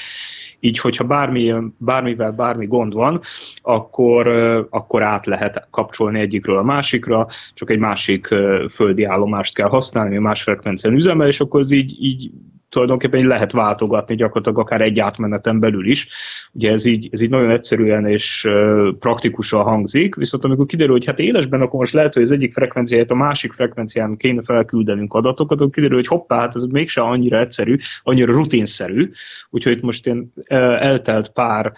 Így, 0.64 0.78
hogyha 0.78 1.04
bármi, 1.04 1.54
bármivel 1.78 2.33
bármi 2.33 2.66
gond 2.66 2.95
van, 2.95 3.21
akkor, 3.62 4.26
akkor 4.71 5.02
át 5.02 5.26
lehet 5.26 5.66
kapcsolni 5.71 6.21
egyikről 6.21 6.59
a 6.59 6.62
másikra, 6.62 7.26
csak 7.54 7.71
egy 7.71 7.78
másik 7.78 8.35
földi 8.71 9.04
állomást 9.04 9.54
kell 9.54 9.69
használni, 9.69 10.19
más 10.19 10.42
frekvencián 10.42 10.95
üzemel, 10.95 11.26
és 11.28 11.40
akkor 11.40 11.61
ez 11.61 11.71
így, 11.71 11.97
így 12.02 12.31
tulajdonképpen 12.72 13.20
így 13.20 13.26
lehet 13.26 13.52
váltogatni 13.52 14.14
gyakorlatilag 14.14 14.58
akár 14.58 14.80
egy 14.80 15.00
átmeneten 15.00 15.58
belül 15.58 15.90
is. 15.90 16.08
Ugye 16.52 16.72
ez 16.72 16.84
így, 16.84 17.08
ez 17.12 17.20
így 17.20 17.30
nagyon 17.30 17.50
egyszerűen 17.50 18.06
és 18.06 18.48
praktikusan 18.98 19.62
hangzik, 19.62 20.14
viszont 20.14 20.44
amikor 20.44 20.66
kiderül, 20.66 20.92
hogy 20.92 21.04
hát 21.04 21.18
élesben 21.18 21.60
akkor 21.60 21.80
most 21.80 21.92
lehet, 21.92 22.14
hogy 22.14 22.22
az 22.22 22.32
egyik 22.32 22.52
frekvenciáját 22.52 23.10
a 23.10 23.14
másik 23.14 23.52
frekvencián 23.52 24.16
kéne 24.16 24.42
felküldenünk 24.44 25.14
adatokat, 25.14 25.60
akkor 25.60 25.72
kiderül, 25.72 25.96
hogy 25.96 26.06
hoppá, 26.06 26.38
hát 26.38 26.54
ez 26.54 26.62
mégsem 26.62 27.04
annyira 27.04 27.38
egyszerű, 27.38 27.76
annyira 28.02 28.32
rutinszerű, 28.32 29.10
úgyhogy 29.50 29.72
itt 29.72 29.82
most 29.82 30.06
én 30.06 30.32
eltelt 30.48 31.28
pár 31.28 31.72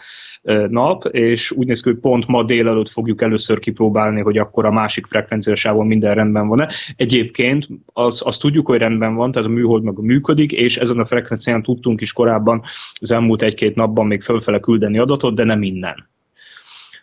nap, 0.68 1.04
és 1.04 1.50
úgy 1.50 1.66
néz 1.66 1.82
ki, 1.82 1.90
hogy 1.90 1.98
pont 1.98 2.26
ma 2.26 2.42
délelőtt 2.42 2.88
fogjuk 2.88 3.22
először 3.22 3.58
kipróbálni, 3.58 4.20
hogy 4.20 4.38
akkor 4.38 4.64
a 4.64 4.72
másik 4.72 5.06
frekvenciásában 5.06 5.86
minden 5.86 6.14
rendben 6.14 6.48
van-e. 6.48 6.70
Egyébként 6.96 7.68
az, 7.92 8.22
azt 8.24 8.40
tudjuk, 8.40 8.66
hogy 8.66 8.78
rendben 8.78 9.14
van, 9.14 9.32
tehát 9.32 9.48
a 9.48 9.52
műhold 9.52 9.82
meg 9.82 9.98
működik, 9.98 10.52
és 10.52 10.76
ezen 10.76 10.98
a 10.98 11.06
frekvencián 11.06 11.62
tudtunk 11.62 12.00
is 12.00 12.12
korábban 12.12 12.62
az 13.00 13.10
elmúlt 13.10 13.42
egy-két 13.42 13.74
napban 13.74 14.06
még 14.06 14.22
fölfele 14.22 14.60
küldeni 14.60 14.98
adatot, 14.98 15.34
de 15.34 15.44
nem 15.44 15.58
minden. 15.58 16.08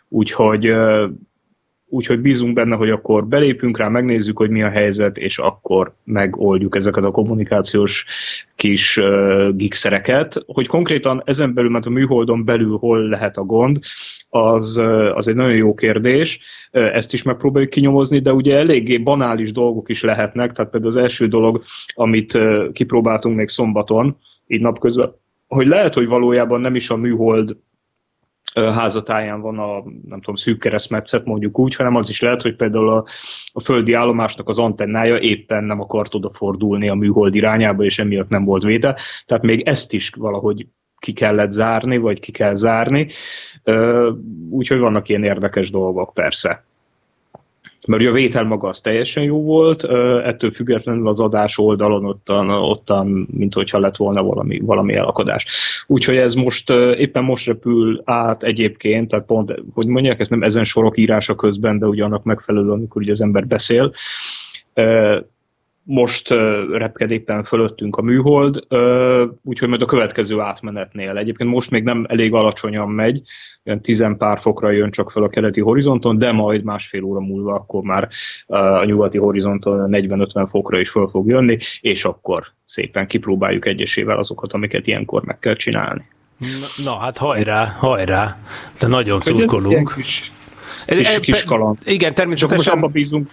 Úgyhogy 0.08 0.72
úgyhogy 1.92 2.20
bízunk 2.20 2.54
benne, 2.54 2.76
hogy 2.76 2.90
akkor 2.90 3.26
belépünk 3.26 3.78
rá, 3.78 3.88
megnézzük, 3.88 4.36
hogy 4.36 4.50
mi 4.50 4.62
a 4.62 4.68
helyzet, 4.68 5.16
és 5.18 5.38
akkor 5.38 5.94
megoldjuk 6.04 6.76
ezeket 6.76 7.04
a 7.04 7.10
kommunikációs 7.10 8.06
kis 8.56 8.96
uh, 8.96 9.48
gigszereket. 9.48 10.42
Hogy 10.46 10.66
konkrétan 10.66 11.22
ezen 11.24 11.54
belül, 11.54 11.70
mert 11.70 11.86
a 11.86 11.90
műholdon 11.90 12.44
belül 12.44 12.76
hol 12.76 13.08
lehet 13.08 13.36
a 13.36 13.42
gond, 13.42 13.78
az, 14.28 14.82
az 15.14 15.28
egy 15.28 15.34
nagyon 15.34 15.56
jó 15.56 15.74
kérdés. 15.74 16.40
Ezt 16.70 17.12
is 17.12 17.22
megpróbáljuk 17.22 17.70
kinyomozni, 17.70 18.18
de 18.18 18.32
ugye 18.32 18.56
eléggé 18.56 18.98
banális 18.98 19.52
dolgok 19.52 19.88
is 19.88 20.02
lehetnek, 20.02 20.52
tehát 20.52 20.70
például 20.70 20.92
az 20.92 21.02
első 21.02 21.28
dolog, 21.28 21.62
amit 21.94 22.38
kipróbáltunk 22.72 23.36
még 23.36 23.48
szombaton, 23.48 24.16
így 24.46 24.60
napközben, 24.60 25.14
hogy 25.46 25.66
lehet, 25.66 25.94
hogy 25.94 26.06
valójában 26.06 26.60
nem 26.60 26.74
is 26.74 26.90
a 26.90 26.96
műhold 26.96 27.56
házatáján 28.54 29.40
van 29.40 29.58
a, 29.58 29.82
nem 29.84 30.18
tudom, 30.18 30.34
szűk 30.34 30.58
keresztmetszet 30.58 31.24
mondjuk 31.24 31.58
úgy, 31.58 31.74
hanem 31.74 31.96
az 31.96 32.08
is 32.08 32.20
lehet, 32.20 32.42
hogy 32.42 32.56
például 32.56 32.90
a, 32.90 33.04
a 33.52 33.60
földi 33.60 33.92
állomásnak 33.92 34.48
az 34.48 34.58
antennája 34.58 35.18
éppen 35.18 35.64
nem 35.64 35.80
akart 35.80 36.14
odafordulni 36.14 36.88
a 36.88 36.94
műhold 36.94 37.34
irányába, 37.34 37.84
és 37.84 37.98
emiatt 37.98 38.28
nem 38.28 38.44
volt 38.44 38.62
véde. 38.62 38.96
Tehát 39.26 39.42
még 39.42 39.60
ezt 39.60 39.92
is 39.92 40.10
valahogy 40.16 40.66
ki 40.98 41.12
kellett 41.12 41.52
zárni, 41.52 41.96
vagy 41.96 42.20
ki 42.20 42.32
kell 42.32 42.54
zárni. 42.54 43.08
Úgyhogy 44.50 44.78
vannak 44.78 45.08
ilyen 45.08 45.24
érdekes 45.24 45.70
dolgok 45.70 46.14
persze 46.14 46.64
mert 47.86 48.06
a 48.06 48.12
vétel 48.12 48.44
maga 48.44 48.68
az 48.68 48.80
teljesen 48.80 49.22
jó 49.22 49.42
volt, 49.42 49.84
ettől 50.24 50.50
függetlenül 50.50 51.08
az 51.08 51.20
adás 51.20 51.58
oldalon 51.58 52.04
ottan, 52.04 52.50
ottan 52.50 53.28
mint 53.30 53.54
hogyha 53.54 53.78
lett 53.78 53.96
volna 53.96 54.22
valami, 54.22 54.58
valami 54.58 54.94
elakadás. 54.94 55.46
Úgyhogy 55.86 56.16
ez 56.16 56.34
most 56.34 56.70
éppen 56.96 57.24
most 57.24 57.46
repül 57.46 58.02
át 58.04 58.42
egyébként, 58.42 59.08
tehát 59.08 59.26
pont, 59.26 59.54
hogy 59.74 59.86
mondják, 59.86 60.20
ez 60.20 60.28
nem 60.28 60.42
ezen 60.42 60.64
sorok 60.64 60.98
írása 60.98 61.34
közben, 61.34 61.78
de 61.78 61.86
ugye 61.86 62.04
annak 62.04 62.24
megfelelően, 62.24 62.76
amikor 62.76 63.02
ugye 63.02 63.12
az 63.12 63.20
ember 63.20 63.46
beszél, 63.46 63.92
most 65.84 66.28
repked 66.72 67.10
éppen 67.10 67.44
fölöttünk 67.44 67.96
a 67.96 68.02
műhold, 68.02 68.66
úgyhogy 69.42 69.68
majd 69.68 69.82
a 69.82 69.86
következő 69.86 70.40
átmenetnél. 70.40 71.16
Egyébként 71.16 71.50
most 71.50 71.70
még 71.70 71.82
nem 71.82 72.06
elég 72.08 72.34
alacsonyan 72.34 72.88
megy, 72.88 73.22
olyan 73.64 73.80
tizen 73.80 74.16
pár 74.16 74.40
fokra 74.40 74.70
jön 74.70 74.90
csak 74.90 75.10
fel 75.10 75.22
a 75.22 75.28
keleti 75.28 75.60
horizonton, 75.60 76.18
de 76.18 76.32
majd 76.32 76.64
másfél 76.64 77.02
óra 77.02 77.20
múlva 77.20 77.54
akkor 77.54 77.82
már 77.82 78.08
a 78.46 78.84
nyugati 78.84 79.18
horizonton 79.18 79.88
40-50 79.92 80.46
fokra 80.50 80.80
is 80.80 80.90
föl 80.90 81.08
fog 81.08 81.28
jönni, 81.28 81.58
és 81.80 82.04
akkor 82.04 82.46
szépen 82.64 83.06
kipróbáljuk 83.06 83.66
egyesével 83.66 84.18
azokat, 84.18 84.52
amiket 84.52 84.86
ilyenkor 84.86 85.22
meg 85.24 85.38
kell 85.38 85.54
csinálni. 85.54 86.04
Na, 86.38 86.84
na 86.84 86.98
hát 86.98 87.18
hajrá, 87.18 87.76
hajrá! 87.78 88.38
De 88.80 88.86
nagyon 88.86 89.20
szurkolunk. 89.20 89.92
Kis, 89.96 90.30
kis, 90.86 91.20
kis 91.20 91.44
kaland. 91.44 91.78
Igen, 91.84 92.14
természetesen. 92.14 92.56
Csak 92.56 92.66
most 92.66 92.84
abba 92.84 92.92
bízunk, 92.92 93.30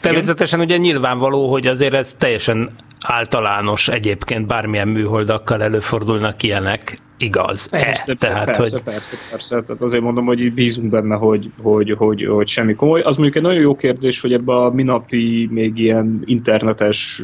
Természetesen 0.00 0.60
ugye 0.60 0.76
nyilvánvaló, 0.76 1.50
hogy 1.50 1.66
azért 1.66 1.94
ez 1.94 2.14
teljesen 2.18 2.70
általános 3.00 3.88
egyébként 3.88 4.46
bármilyen 4.46 4.88
műholdakkal 4.88 5.62
előfordulnak 5.62 6.42
ilyenek, 6.42 6.98
igaz. 7.18 7.68
Persze, 7.68 8.12
e, 8.12 8.14
tehát, 8.14 8.44
persze, 8.44 8.62
hogy... 8.62 8.82
persze, 8.82 9.16
persze, 9.30 9.62
tehát 9.62 9.82
azért 9.82 10.02
mondom, 10.02 10.24
hogy 10.24 10.52
bízunk 10.52 10.90
benne, 10.90 11.14
hogy, 11.14 11.50
hogy, 11.62 11.94
hogy, 11.98 12.26
hogy 12.26 12.48
semmi 12.48 12.74
komoly. 12.74 13.00
Az 13.00 13.16
mondjuk 13.16 13.36
egy 13.36 13.42
nagyon 13.42 13.60
jó 13.60 13.76
kérdés, 13.76 14.20
hogy 14.20 14.32
ebbe 14.32 14.54
a 14.54 14.70
minapi, 14.70 15.48
még 15.50 15.78
ilyen 15.78 16.22
internetes 16.24 17.22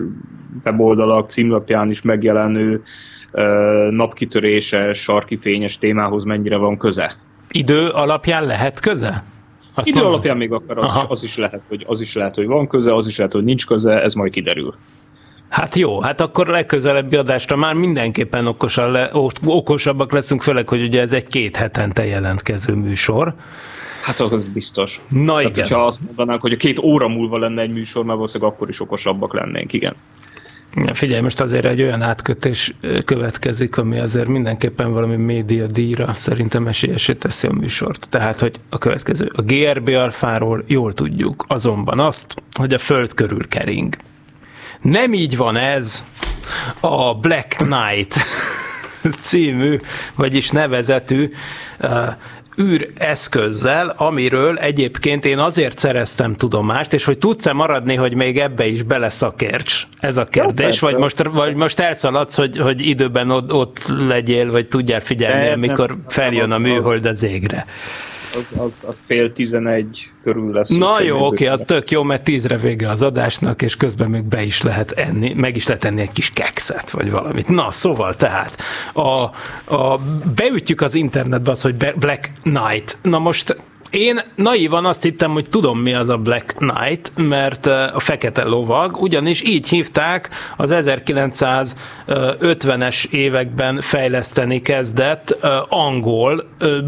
weboldalak 0.65 1.31
címlapján 1.31 1.91
is 1.91 2.03
megjelenő 2.03 2.83
napkitöréses, 3.91 4.99
sarki 4.99 5.39
fényes 5.39 5.79
témához 5.79 6.25
mennyire 6.25 6.57
van 6.57 6.79
köze. 6.79 7.17
Idő 7.51 7.89
alapján 7.89 8.45
lehet 8.45 8.81
köze? 8.81 9.25
Azt 9.79 9.89
Idő 9.89 9.97
mondom. 9.99 10.13
alapján 10.13 10.37
még 10.37 10.53
akár 10.53 10.79
az, 10.79 10.93
az, 11.09 11.25
is 11.25 11.37
lehet, 11.37 11.61
hogy, 11.69 11.85
az 11.89 12.01
is 12.01 12.15
lehet, 12.15 12.35
hogy 12.35 12.47
van 12.47 12.67
köze, 12.67 12.95
az 12.95 13.07
is 13.07 13.17
lehet, 13.17 13.33
hogy 13.33 13.45
nincs 13.45 13.67
köze, 13.67 14.03
ez 14.03 14.15
majd 14.15 14.33
kiderül. 14.33 14.75
Hát 15.49 15.75
jó, 15.75 16.01
hát 16.01 16.21
akkor 16.21 16.47
legközelebbi 16.47 17.17
adásra 17.17 17.57
már 17.57 17.75
mindenképpen 17.75 18.47
okosan 18.47 18.91
le, 18.91 19.11
okosabbak 19.45 20.13
leszünk, 20.13 20.43
főleg, 20.43 20.69
hogy 20.69 20.83
ugye 20.83 21.01
ez 21.01 21.13
egy 21.13 21.27
két 21.27 21.57
hetente 21.57 22.07
jelentkező 22.07 22.75
műsor. 22.75 23.35
Hát 24.03 24.21
az 24.21 24.45
biztos. 24.45 25.01
Na 25.09 25.37
Tehát, 25.37 25.57
igen. 25.57 25.69
Ha 25.69 25.87
azt 25.87 25.99
mondanánk, 26.07 26.41
hogy 26.41 26.53
a 26.53 26.57
két 26.57 26.79
óra 26.79 27.09
múlva 27.09 27.39
lenne 27.39 27.63
egy 27.63 27.73
műsor, 27.73 28.05
már 28.05 28.15
valószínűleg 28.15 28.53
akkor 28.53 28.69
is 28.69 28.81
okosabbak 28.81 29.35
lennénk, 29.35 29.73
igen. 29.73 29.95
Figyelj, 30.85 31.21
most 31.21 31.41
azért 31.41 31.65
egy 31.65 31.83
olyan 31.83 32.03
átkötés 32.03 32.75
következik, 33.05 33.77
ami 33.77 33.99
azért 33.99 34.29
mindenképpen 34.29 34.93
valami 34.93 35.17
média 35.17 35.67
díjra 35.67 36.13
szerintem 36.13 36.67
esélyesé 36.67 37.15
teszi 37.15 37.47
a 37.47 37.53
műsort. 37.53 38.07
Tehát, 38.09 38.41
hogy 38.41 38.61
a 38.69 38.79
következő, 38.79 39.31
a 39.35 39.43
GRB 39.43 39.89
alfáról 39.89 40.65
jól 40.67 40.93
tudjuk, 40.93 41.45
azonban 41.49 42.01
azt, 42.01 42.35
hogy 42.53 42.75
a 42.75 42.79
föld 42.79 43.15
körül 43.15 43.49
kering. 43.49 43.97
Nem 44.81 45.13
így 45.13 45.37
van 45.37 45.57
ez 45.57 46.03
a 46.81 47.15
Black 47.15 47.49
Knight 47.49 48.15
című, 49.27 49.81
vagyis 50.15 50.51
nevezetű 50.51 51.31
űreszközzel, 52.61 53.95
amiről 53.97 54.59
egyébként 54.59 55.25
én 55.25 55.39
azért 55.39 55.79
szereztem 55.79 56.35
tudomást, 56.35 56.93
és 56.93 57.05
hogy 57.05 57.19
tudsz-e 57.19 57.53
maradni, 57.53 57.95
hogy 57.95 58.15
még 58.15 58.39
ebbe 58.39 58.67
is 58.67 58.83
beleszakérts? 58.83 59.87
Ez 60.01 60.17
a 60.17 60.25
kérdés, 60.25 60.81
Jó, 60.81 60.89
vagy, 60.89 60.97
most, 60.97 61.23
vagy 61.23 61.55
most 61.55 61.81
elszaladsz, 61.81 62.37
hogy, 62.37 62.57
hogy 62.57 62.87
időben 62.87 63.31
ott, 63.31 63.53
ott 63.53 63.87
legyél, 63.87 64.51
vagy 64.51 64.69
tudjál 64.69 65.01
figyelni, 65.01 65.49
amikor 65.49 65.97
feljön 66.09 66.51
a 66.51 66.59
műhold 66.59 67.05
az 67.05 67.23
égre 67.23 67.67
az, 68.37 68.59
az, 68.59 68.89
az 68.89 68.97
fél 69.07 69.33
tizenegy 69.33 70.11
körül 70.23 70.53
lesz. 70.53 70.69
Na 70.69 71.03
jó, 71.03 71.27
oké, 71.27 71.47
az 71.47 71.63
tök 71.67 71.91
jó, 71.91 72.03
mert 72.03 72.23
tízre 72.23 72.57
vége 72.57 72.91
az 72.91 73.03
adásnak, 73.03 73.63
és 73.63 73.77
közben 73.77 74.11
még 74.11 74.25
be 74.25 74.43
is 74.43 74.63
lehet 74.63 74.91
enni, 74.91 75.33
meg 75.33 75.57
is 75.57 75.67
lehet 75.67 75.85
enni 75.85 76.01
egy 76.01 76.13
kis 76.13 76.31
kekszet, 76.31 76.91
vagy 76.91 77.11
valamit. 77.11 77.49
Na, 77.49 77.73
szóval 77.73 78.15
tehát, 78.15 78.57
a, 78.93 79.23
a, 79.75 80.01
beütjük 80.35 80.81
az 80.81 80.95
internetbe 80.95 81.51
az, 81.51 81.63
hogy 81.63 81.75
Black 81.99 82.31
Knight. 82.41 82.99
Na 83.03 83.19
most 83.19 83.57
én 83.97 84.21
naívan 84.35 84.85
azt 84.85 85.03
hittem, 85.03 85.33
hogy 85.33 85.49
tudom 85.51 85.79
mi 85.79 85.95
az 85.95 86.09
a 86.09 86.17
Black 86.17 86.55
Knight, 86.57 87.13
mert 87.17 87.67
a 87.67 88.01
fekete 88.01 88.45
lovag, 88.45 88.97
ugyanis 88.97 89.43
így 89.43 89.69
hívták 89.69 90.31
az 90.57 90.75
1950-es 90.75 93.11
években 93.11 93.81
fejleszteni 93.81 94.63
kezdett 94.63 95.31
angol 95.69 96.45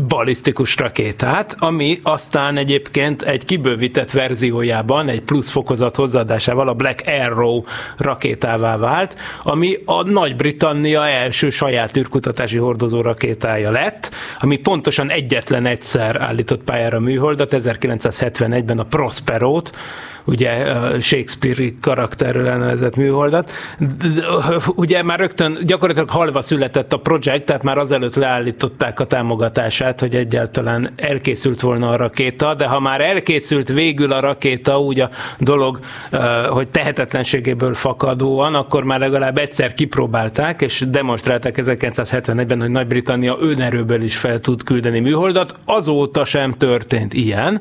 balisztikus 0.09 0.77
rakétát, 0.77 1.57
ami 1.59 2.01
aztán 2.03 2.57
egyébként 2.57 3.23
egy 3.23 3.45
kibővített 3.45 4.11
verziójában, 4.11 5.09
egy 5.09 5.21
plusz 5.21 5.51
fokozat 5.51 5.97
hozzáadásával 5.97 6.69
a 6.69 6.75
Black 6.75 7.03
Arrow 7.07 7.63
rakétává 7.97 8.77
vált, 8.77 9.17
ami 9.43 9.77
a 9.85 10.03
Nagy-Britannia 10.03 11.09
első 11.09 11.51
saját 11.51 11.97
űrkutatási 11.97 12.57
hordozó 12.57 13.01
rakétája 13.01 13.71
lett, 13.71 14.11
ami 14.41 14.57
pontosan 14.57 15.11
egyetlen 15.11 15.67
egyszer 15.67 16.21
állított 16.21 16.63
pályára 16.63 16.98
a 16.99 17.01
műholdat, 17.01 17.49
1971-ben 17.53 18.79
a 18.79 18.85
Prosperót, 18.85 19.77
ugye 20.29 20.65
Shakespeare-i 21.01 21.77
karakterről 21.81 22.47
elnevezett 22.47 22.97
műholdat. 22.97 23.51
Ugye 24.67 25.03
már 25.03 25.19
rögtön 25.19 25.59
gyakorlatilag 25.63 26.11
halva 26.11 26.43
született 26.43 26.93
a 26.93 26.97
projekt, 26.97 27.45
tehát 27.45 27.63
már 27.63 27.79
azelőtt 27.79 28.15
leállították 28.15 29.01
a 29.01 29.07
támogatását, 29.07 30.01
hogy 30.01 30.15
egyáltalán 30.15 30.91
elkészült 30.97 31.61
volna 31.61 31.89
a 31.89 31.97
rakéta, 31.97 32.55
de 32.55 32.67
ha 32.67 32.81
már 32.81 33.01
elkészült 33.01 33.69
végül 33.69 34.13
a 34.13 34.21
rakéta, 34.21 34.81
úgy 34.81 35.01
a 35.01 35.11
dolog, 35.39 35.79
hogy 36.49 36.69
tehetetlenségéből 36.69 37.75
fakadóan, 37.75 38.55
akkor 38.55 38.85
már 38.85 38.99
legalább 38.99 39.39
egyszer 39.39 39.75
kipróbálták, 39.75 40.61
és 40.61 40.85
demonstrálták 40.89 41.59
1971-ben, 41.59 42.61
hogy 42.61 42.71
Nagy-Britannia 42.71 43.37
önerőből 43.41 44.03
is 44.03 44.17
fel 44.17 44.41
tud 44.41 44.63
küldeni 44.63 44.99
műholdat. 44.99 45.55
Azóta 45.65 46.25
sem 46.25 46.53
történt 46.53 47.15
ilyen. 47.15 47.61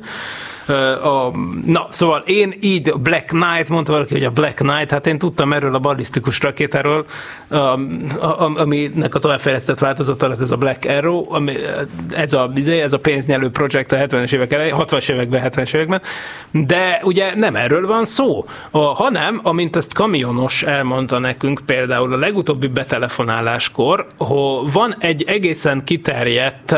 A, 0.68 1.32
na, 1.66 1.86
szóval 1.90 2.22
én 2.26 2.54
így 2.60 2.92
Black 2.92 3.26
Knight, 3.26 3.68
mondta 3.68 3.92
valaki, 3.92 4.14
hogy 4.14 4.24
a 4.24 4.30
Black 4.30 4.54
Knight, 4.54 4.90
hát 4.90 5.06
én 5.06 5.18
tudtam 5.18 5.52
erről 5.52 5.74
a 5.74 5.78
ballisztikus 5.78 6.40
rakétáról, 6.40 7.04
aminek 8.56 9.14
a 9.14 9.18
továbbfejlesztett 9.18 9.78
változata 9.78 10.28
lett 10.28 10.40
ez 10.40 10.50
a 10.50 10.56
Black 10.56 10.84
Arrow, 10.84 11.34
ami, 11.34 11.54
ez, 12.10 12.32
a, 12.32 12.50
izé, 12.54 12.80
ez 12.80 12.92
a 12.92 12.98
pénznyelő 12.98 13.50
projekt 13.50 13.92
a 13.92 13.96
70-es 13.96 14.32
évek 14.32 14.52
elején, 14.52 14.74
60-as 14.78 15.10
években, 15.10 15.50
70-es 15.50 15.74
években, 15.74 16.02
de 16.50 17.00
ugye 17.04 17.34
nem 17.34 17.56
erről 17.56 17.86
van 17.86 18.04
szó, 18.04 18.44
hanem, 18.70 19.40
amint 19.42 19.76
ezt 19.76 19.94
kamionos 19.94 20.62
elmondta 20.62 21.18
nekünk 21.18 21.60
például 21.66 22.12
a 22.12 22.16
legutóbbi 22.16 22.66
betelefonáláskor, 22.66 24.06
hogy 24.18 24.72
van 24.72 24.94
egy 24.98 25.22
egészen 25.22 25.84
kiterjedt 25.84 26.76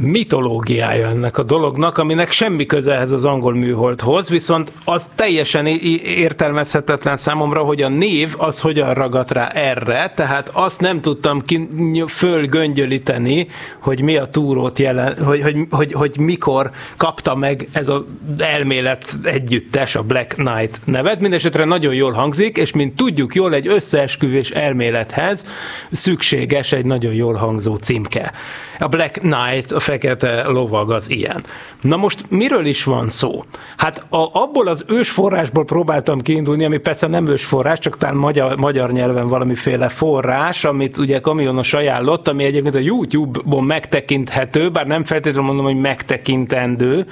mitológiája 0.00 1.08
ennek 1.08 1.38
a 1.38 1.42
dolognak, 1.42 1.98
aminek 1.98 2.30
semmi 2.30 2.66
köze 2.66 2.94
ehhez 2.94 3.10
az 3.10 3.24
angol 3.24 3.54
műholdhoz, 3.54 4.28
viszont 4.28 4.72
az 4.84 5.10
teljesen 5.14 5.66
értelmezhetetlen 5.66 7.16
számomra, 7.16 7.62
hogy 7.62 7.82
a 7.82 7.88
név 7.88 8.34
az 8.38 8.60
hogyan 8.60 8.94
ragadt 8.94 9.30
rá 9.30 9.48
erre, 9.48 10.12
tehát 10.14 10.50
azt 10.52 10.80
nem 10.80 11.00
tudtam 11.00 11.40
ki, 11.40 11.68
fölgöngyölíteni, 12.06 13.48
hogy 13.80 14.00
mi 14.00 14.16
a 14.16 14.26
túrót 14.26 14.78
jelen, 14.78 15.24
hogy, 15.24 15.42
hogy, 15.42 15.56
hogy, 15.70 15.92
hogy 15.92 16.18
mikor 16.18 16.70
kapta 16.96 17.34
meg 17.34 17.68
ez 17.72 17.88
az 17.88 18.02
elmélet 18.38 19.18
együttes, 19.22 19.94
a 19.94 20.02
Black 20.02 20.34
Knight 20.34 20.80
nevet. 20.84 21.20
Mindenesetre 21.20 21.64
nagyon 21.64 21.94
jól 21.94 22.12
hangzik, 22.12 22.56
és 22.56 22.72
mint 22.72 22.96
tudjuk 22.96 23.34
jól, 23.34 23.54
egy 23.54 23.66
összeesküvés 23.66 24.50
elmélethez 24.50 25.44
szükséges 25.90 26.72
egy 26.72 26.84
nagyon 26.84 27.12
jól 27.12 27.34
hangzó 27.34 27.76
címke. 27.76 28.32
A 28.78 28.88
Black 28.88 29.18
Knight, 29.18 29.72
a 29.72 29.80
fekete 29.88 30.48
lovag 30.48 30.90
az 30.90 31.10
ilyen. 31.10 31.44
Na 31.80 31.96
most 31.96 32.24
miről 32.28 32.66
is 32.66 32.84
van 32.84 33.08
szó? 33.08 33.44
Hát 33.76 34.04
a, 34.08 34.40
abból 34.42 34.66
az 34.66 34.84
ős 34.88 35.10
forrásból 35.10 35.64
próbáltam 35.64 36.20
kiindulni, 36.20 36.64
ami 36.64 36.78
persze 36.78 37.06
nem 37.06 37.26
ős 37.26 37.44
forrás, 37.44 37.78
csak 37.78 37.96
talán 37.96 38.16
magyar, 38.16 38.56
magyar 38.56 38.92
nyelven 38.92 39.28
valamiféle 39.28 39.88
forrás, 39.88 40.64
amit 40.64 40.98
ugye 40.98 41.20
kamionos 41.20 41.74
ajánlott, 41.74 42.28
ami 42.28 42.44
egyébként 42.44 42.74
a 42.74 42.78
YouTube-on 42.78 43.64
megtekinthető, 43.64 44.70
bár 44.70 44.86
nem 44.86 45.02
feltétlenül 45.02 45.46
mondom, 45.46 45.64
hogy 45.64 45.80
megtekintendő, 45.80 47.06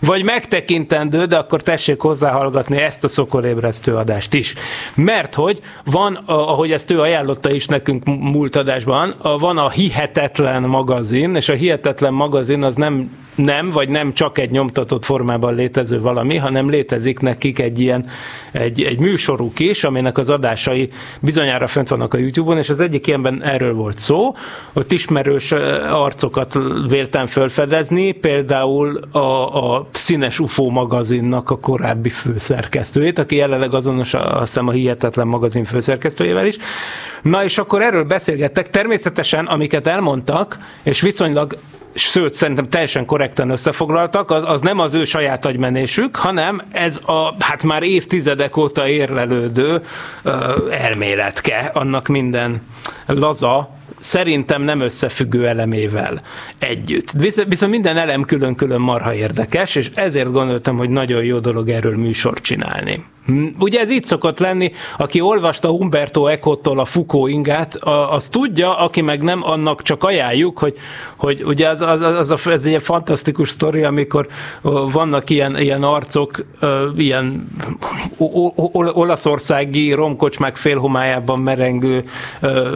vagy 0.00 0.24
megtekintendő, 0.24 1.24
de 1.24 1.36
akkor 1.36 1.62
tessék 1.62 2.00
hozzáhallgatni 2.00 2.76
ezt 2.76 3.04
a 3.04 3.08
szokolébresztő 3.08 3.96
adást 3.96 4.34
is. 4.34 4.54
Mert 4.94 5.34
hogy 5.34 5.60
van, 5.84 6.14
ahogy 6.26 6.72
ezt 6.72 6.90
ő 6.90 7.00
ajánlotta 7.00 7.50
is 7.50 7.66
nekünk 7.66 8.04
múlt 8.04 8.56
adásban, 8.56 9.14
van 9.38 9.58
a 9.58 9.70
Hihetetlen 9.70 10.62
magazin, 10.62 11.34
és 11.34 11.48
a 11.48 11.54
Hihetetlen 11.54 12.20
magazin 12.22 12.62
az 12.62 12.74
nem 12.74 13.10
nem, 13.34 13.70
vagy 13.70 13.88
nem 13.88 14.12
csak 14.12 14.38
egy 14.38 14.50
nyomtatott 14.50 15.04
formában 15.04 15.54
létező 15.54 16.00
valami, 16.00 16.36
hanem 16.36 16.70
létezik 16.70 17.20
nekik 17.20 17.58
egy 17.58 17.80
ilyen, 17.80 18.06
egy, 18.52 18.82
egy 18.82 18.98
műsoruk 18.98 19.58
is, 19.58 19.84
aminek 19.84 20.18
az 20.18 20.30
adásai 20.30 20.90
bizonyára 21.20 21.66
fent 21.66 21.88
vannak 21.88 22.14
a 22.14 22.18
YouTube-on, 22.18 22.58
és 22.58 22.70
az 22.70 22.80
egyik 22.80 23.06
ilyenben 23.06 23.42
erről 23.42 23.74
volt 23.74 23.98
szó, 23.98 24.34
ott 24.72 24.92
ismerős 24.92 25.52
arcokat 25.90 26.58
véltem 26.88 27.26
felfedezni, 27.26 28.12
például 28.12 29.00
a, 29.10 29.18
a 29.74 29.88
Színes 29.92 30.38
UFO 30.38 30.68
magazinnak 30.68 31.50
a 31.50 31.58
korábbi 31.58 32.08
főszerkesztőjét, 32.08 33.18
aki 33.18 33.36
jelenleg 33.36 33.74
azonos 33.74 34.14
azt 34.14 34.46
hiszem 34.46 34.68
a 34.68 34.72
Hihetetlen 34.72 35.26
magazin 35.26 35.64
főszerkesztőjével 35.64 36.46
is. 36.46 36.56
Na 37.22 37.44
és 37.44 37.58
akkor 37.58 37.82
erről 37.82 38.04
beszélgettek, 38.04 38.70
természetesen, 38.70 39.46
amiket 39.46 39.86
elmondtak, 39.86 40.56
és 40.82 41.00
viszonylag 41.00 41.56
sőt, 41.94 42.34
szerintem 42.34 42.68
teljesen 42.68 43.06
korrektan 43.06 43.50
összefoglaltak, 43.50 44.30
az, 44.30 44.42
az 44.46 44.60
nem 44.60 44.78
az 44.78 44.94
ő 44.94 45.04
saját 45.04 45.46
agymenésük, 45.46 46.16
hanem 46.16 46.62
ez 46.70 47.00
a 47.06 47.34
hát 47.38 47.62
már 47.62 47.82
évtizedek 47.82 48.56
óta 48.56 48.88
érlelődő 48.88 49.80
uh, 50.24 50.34
elméletke, 50.70 51.70
annak 51.74 52.08
minden 52.08 52.62
laza, 53.06 53.68
szerintem 53.98 54.62
nem 54.62 54.80
összefüggő 54.80 55.46
elemével 55.46 56.20
együtt. 56.58 57.10
Viszont 57.48 57.72
minden 57.72 57.96
elem 57.96 58.22
külön-külön 58.22 58.80
marha 58.80 59.14
érdekes, 59.14 59.74
és 59.74 59.90
ezért 59.94 60.30
gondoltam, 60.30 60.76
hogy 60.76 60.90
nagyon 60.90 61.24
jó 61.24 61.38
dolog 61.38 61.68
erről 61.68 61.96
műsort 61.96 62.42
csinálni. 62.42 63.04
Hm, 63.26 63.46
ugye 63.58 63.80
ez 63.80 63.90
így 63.90 64.04
szokott 64.04 64.38
lenni, 64.38 64.72
aki 64.98 65.20
olvasta 65.20 65.70
Umberto 65.70 66.26
Eco-tól 66.26 66.78
a 66.80 66.84
Foucault 66.84 67.30
ingát, 67.30 67.74
az 68.10 68.28
tudja, 68.28 68.78
aki 68.78 69.00
meg 69.00 69.22
nem, 69.22 69.42
annak 69.44 69.82
csak 69.82 70.04
ajánljuk, 70.04 70.58
hogy, 70.58 70.76
hogy 71.16 71.42
ugye 71.44 71.68
az, 71.68 71.80
az, 71.80 72.00
az 72.00 72.30
a, 72.30 72.50
ez 72.50 72.64
egy 72.64 72.82
fantasztikus 72.82 73.48
sztori, 73.48 73.82
amikor 73.82 74.26
vannak 74.92 75.30
ilyen, 75.30 75.58
ilyen 75.58 75.82
arcok, 75.82 76.44
ilyen 76.96 77.48
olaszországi 78.92 79.92
romkocsmák 79.92 80.56
félhomájában 80.56 81.38
merengő 81.38 82.04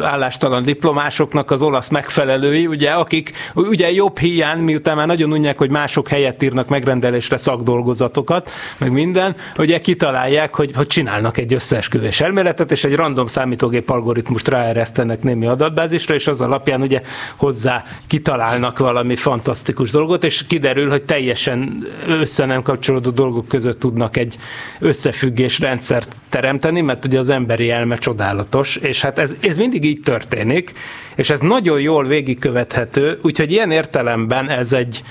állástalan 0.02 0.62
diplomásoknak 0.62 1.50
az 1.50 1.62
olasz 1.62 1.88
megfelelői, 1.88 2.66
ugye, 2.66 2.90
akik 2.90 3.32
ugye 3.54 3.90
jobb 3.90 4.18
hiány, 4.18 4.58
miután 4.58 4.96
már 4.96 5.06
nagyon 5.06 5.32
unják, 5.32 5.58
hogy 5.58 5.70
mások 5.70 6.08
helyett 6.08 6.42
írnak 6.42 6.68
megrendelésre 6.68 7.36
szakdolgozatokat, 7.38 8.50
meg 8.78 8.92
minden, 8.92 9.36
ugye 9.56 9.78
kitalálják 9.78 10.34
kitalálják, 10.36 10.54
hogy, 10.54 10.76
hogy 10.76 10.86
csinálnak 10.86 11.38
egy 11.38 11.52
összeesküvés 11.52 12.20
elméletet, 12.20 12.70
és 12.70 12.84
egy 12.84 12.94
random 12.94 13.26
számítógép 13.26 13.90
algoritmust 13.90 14.48
ráeresztenek 14.48 15.22
némi 15.22 15.46
adatbázisra, 15.46 16.14
és 16.14 16.26
az 16.26 16.40
alapján 16.40 16.82
ugye 16.82 17.00
hozzá 17.36 17.84
kitalálnak 18.06 18.78
valami 18.78 19.16
fantasztikus 19.16 19.90
dolgot, 19.90 20.24
és 20.24 20.46
kiderül, 20.46 20.90
hogy 20.90 21.02
teljesen 21.02 21.86
össze 22.08 22.44
nem 22.44 22.62
kapcsolódó 22.62 23.10
dolgok 23.10 23.48
között 23.48 23.78
tudnak 23.78 24.16
egy 24.16 24.36
összefüggés 24.78 25.58
rendszert 25.58 26.16
teremteni, 26.28 26.80
mert 26.80 27.04
ugye 27.04 27.18
az 27.18 27.28
emberi 27.28 27.70
elme 27.70 27.96
csodálatos, 27.96 28.76
és 28.76 29.00
hát 29.00 29.18
ez, 29.18 29.34
ez 29.40 29.56
mindig 29.56 29.84
így 29.84 30.00
történik, 30.00 30.72
és 31.14 31.30
ez 31.30 31.40
nagyon 31.40 31.80
jól 31.80 32.04
végigkövethető, 32.04 33.18
úgyhogy 33.22 33.52
ilyen 33.52 33.70
értelemben 33.70 34.48
ez 34.48 34.72
egy, 34.72 35.02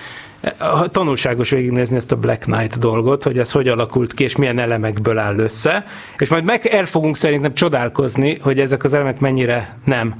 tanulságos 0.91 1.49
végignézni 1.49 1.95
ezt 1.95 2.11
a 2.11 2.15
Black 2.15 2.41
Knight 2.43 2.79
dolgot, 2.79 3.23
hogy 3.23 3.37
ez 3.37 3.51
hogy 3.51 3.67
alakult 3.67 4.13
ki, 4.13 4.23
és 4.23 4.35
milyen 4.35 4.59
elemekből 4.59 5.17
áll 5.17 5.37
össze, 5.37 5.83
és 6.17 6.29
majd 6.29 6.43
meg 6.43 6.65
el 6.65 6.85
fogunk 6.85 7.17
szerintem 7.17 7.53
csodálkozni, 7.53 8.37
hogy 8.41 8.59
ezek 8.59 8.83
az 8.83 8.93
elemek 8.93 9.19
mennyire 9.19 9.77
nem 9.85 10.15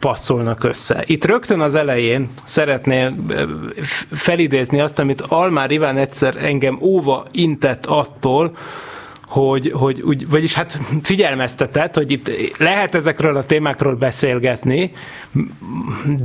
passzolnak 0.00 0.64
össze. 0.64 1.02
Itt 1.06 1.24
rögtön 1.24 1.60
az 1.60 1.74
elején 1.74 2.28
szeretném 2.44 3.26
felidézni 4.10 4.80
azt, 4.80 4.98
amit 4.98 5.20
Almár 5.20 5.70
Iván 5.70 5.96
egyszer 5.96 6.36
engem 6.36 6.78
óva 6.80 7.24
intett 7.32 7.86
attól, 7.86 8.56
hogy, 9.28 9.70
hogy 9.74 10.00
úgy, 10.00 10.28
vagyis 10.28 10.54
hát 10.54 10.78
figyelmeztetett, 11.02 11.94
hogy 11.94 12.10
itt 12.10 12.30
lehet 12.58 12.94
ezekről 12.94 13.36
a 13.36 13.44
témákról 13.44 13.94
beszélgetni, 13.94 14.90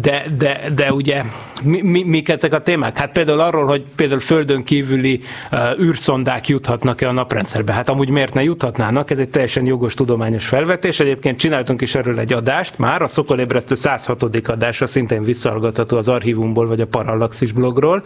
de, 0.02 0.26
de, 0.38 0.60
de 0.76 0.94
ugye 0.94 1.24
mi, 1.62 1.82
mi, 1.82 2.04
mik 2.04 2.30
ezek 2.30 2.54
a 2.54 2.62
témák? 2.62 2.98
Hát 2.98 3.12
például 3.12 3.40
arról, 3.40 3.66
hogy 3.66 3.84
például 3.96 4.20
földön 4.20 4.64
kívüli 4.64 5.22
uh, 5.52 5.80
űrszondák 5.80 6.48
juthatnak-e 6.48 7.08
a 7.08 7.12
naprendszerbe. 7.12 7.74
Hát 7.74 7.90
amúgy 7.90 8.10
miért 8.10 8.34
ne 8.34 8.44
juthatnának? 8.44 9.12
Ez 9.12 9.20
egy 9.20 9.30
teljesen 9.30 9.66
jogos 9.66 9.94
tudományos 9.94 10.46
felvetés. 10.46 11.00
Egyébként 11.00 11.40
csináltunk 11.40 11.82
is 11.82 11.96
erről 11.96 12.20
egy 12.20 12.34
adást, 12.34 12.78
már 12.78 13.02
a 13.02 13.08
Szokolébresztő 13.08 13.76
106. 13.76 14.24
adása 14.48 14.88
szintén 14.88 15.24
visszahallgatható 15.24 15.98
az 15.98 16.08
archívumból 16.08 16.68
vagy 16.68 16.82
a 16.82 16.88
Parallaxis 16.88 17.52
blogról 17.52 18.04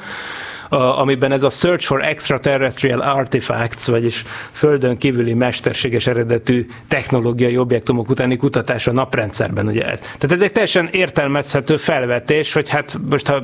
amiben 0.70 1.32
ez 1.32 1.44
a 1.44 1.50
Search 1.50 1.86
for 1.86 2.04
Extraterrestrial 2.04 3.00
Artifacts, 3.00 3.86
vagyis 3.86 4.24
földön 4.52 4.98
kívüli 4.98 5.34
mesterséges 5.34 6.08
eredetű 6.08 6.68
technológiai 6.88 7.58
objektumok 7.58 8.10
utáni 8.10 8.38
kutatás 8.38 8.88
a 8.88 8.92
naprendszerben, 8.92 9.68
ugye 9.68 9.90
ez. 9.90 10.00
Tehát 10.00 10.32
ez 10.32 10.42
egy 10.42 10.52
teljesen 10.52 10.88
értelmezhető 10.92 11.78
felvetés, 11.78 12.54
hogy 12.54 12.70
hát 12.70 12.98
most 13.10 13.28
ha 13.28 13.44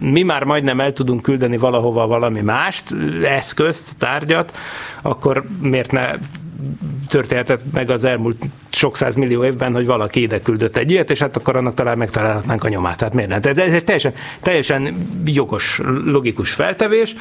mi 0.00 0.22
már 0.22 0.44
majdnem 0.44 0.80
el 0.80 0.92
tudunk 0.92 1.22
küldeni 1.22 1.56
valahova 1.56 2.06
valami 2.06 2.40
mást, 2.40 2.94
eszközt, 3.24 3.96
tárgyat, 3.98 4.56
akkor 5.02 5.44
miért 5.60 5.92
ne 5.92 6.10
történhetett 7.08 7.62
meg 7.72 7.90
az 7.90 8.04
elmúlt 8.04 8.44
sok 8.70 9.14
millió 9.16 9.44
évben, 9.44 9.74
hogy 9.74 9.86
valaki 9.86 10.20
ide 10.20 10.40
küldött 10.40 10.76
egy 10.76 10.90
ilyet, 10.90 11.10
és 11.10 11.18
hát 11.18 11.36
akkor 11.36 11.56
annak 11.56 11.74
talán 11.74 11.98
megtalálhatnánk 11.98 12.64
a 12.64 12.68
nyomát. 12.68 12.96
Tehát 12.96 13.14
miért? 13.14 13.40
Tehát 13.40 13.58
ez 13.58 13.72
egy 13.72 13.84
teljesen, 13.84 14.14
teljesen 14.42 15.08
jogos, 15.24 15.80
logikus 16.04 16.52
feltevés, 16.52 17.14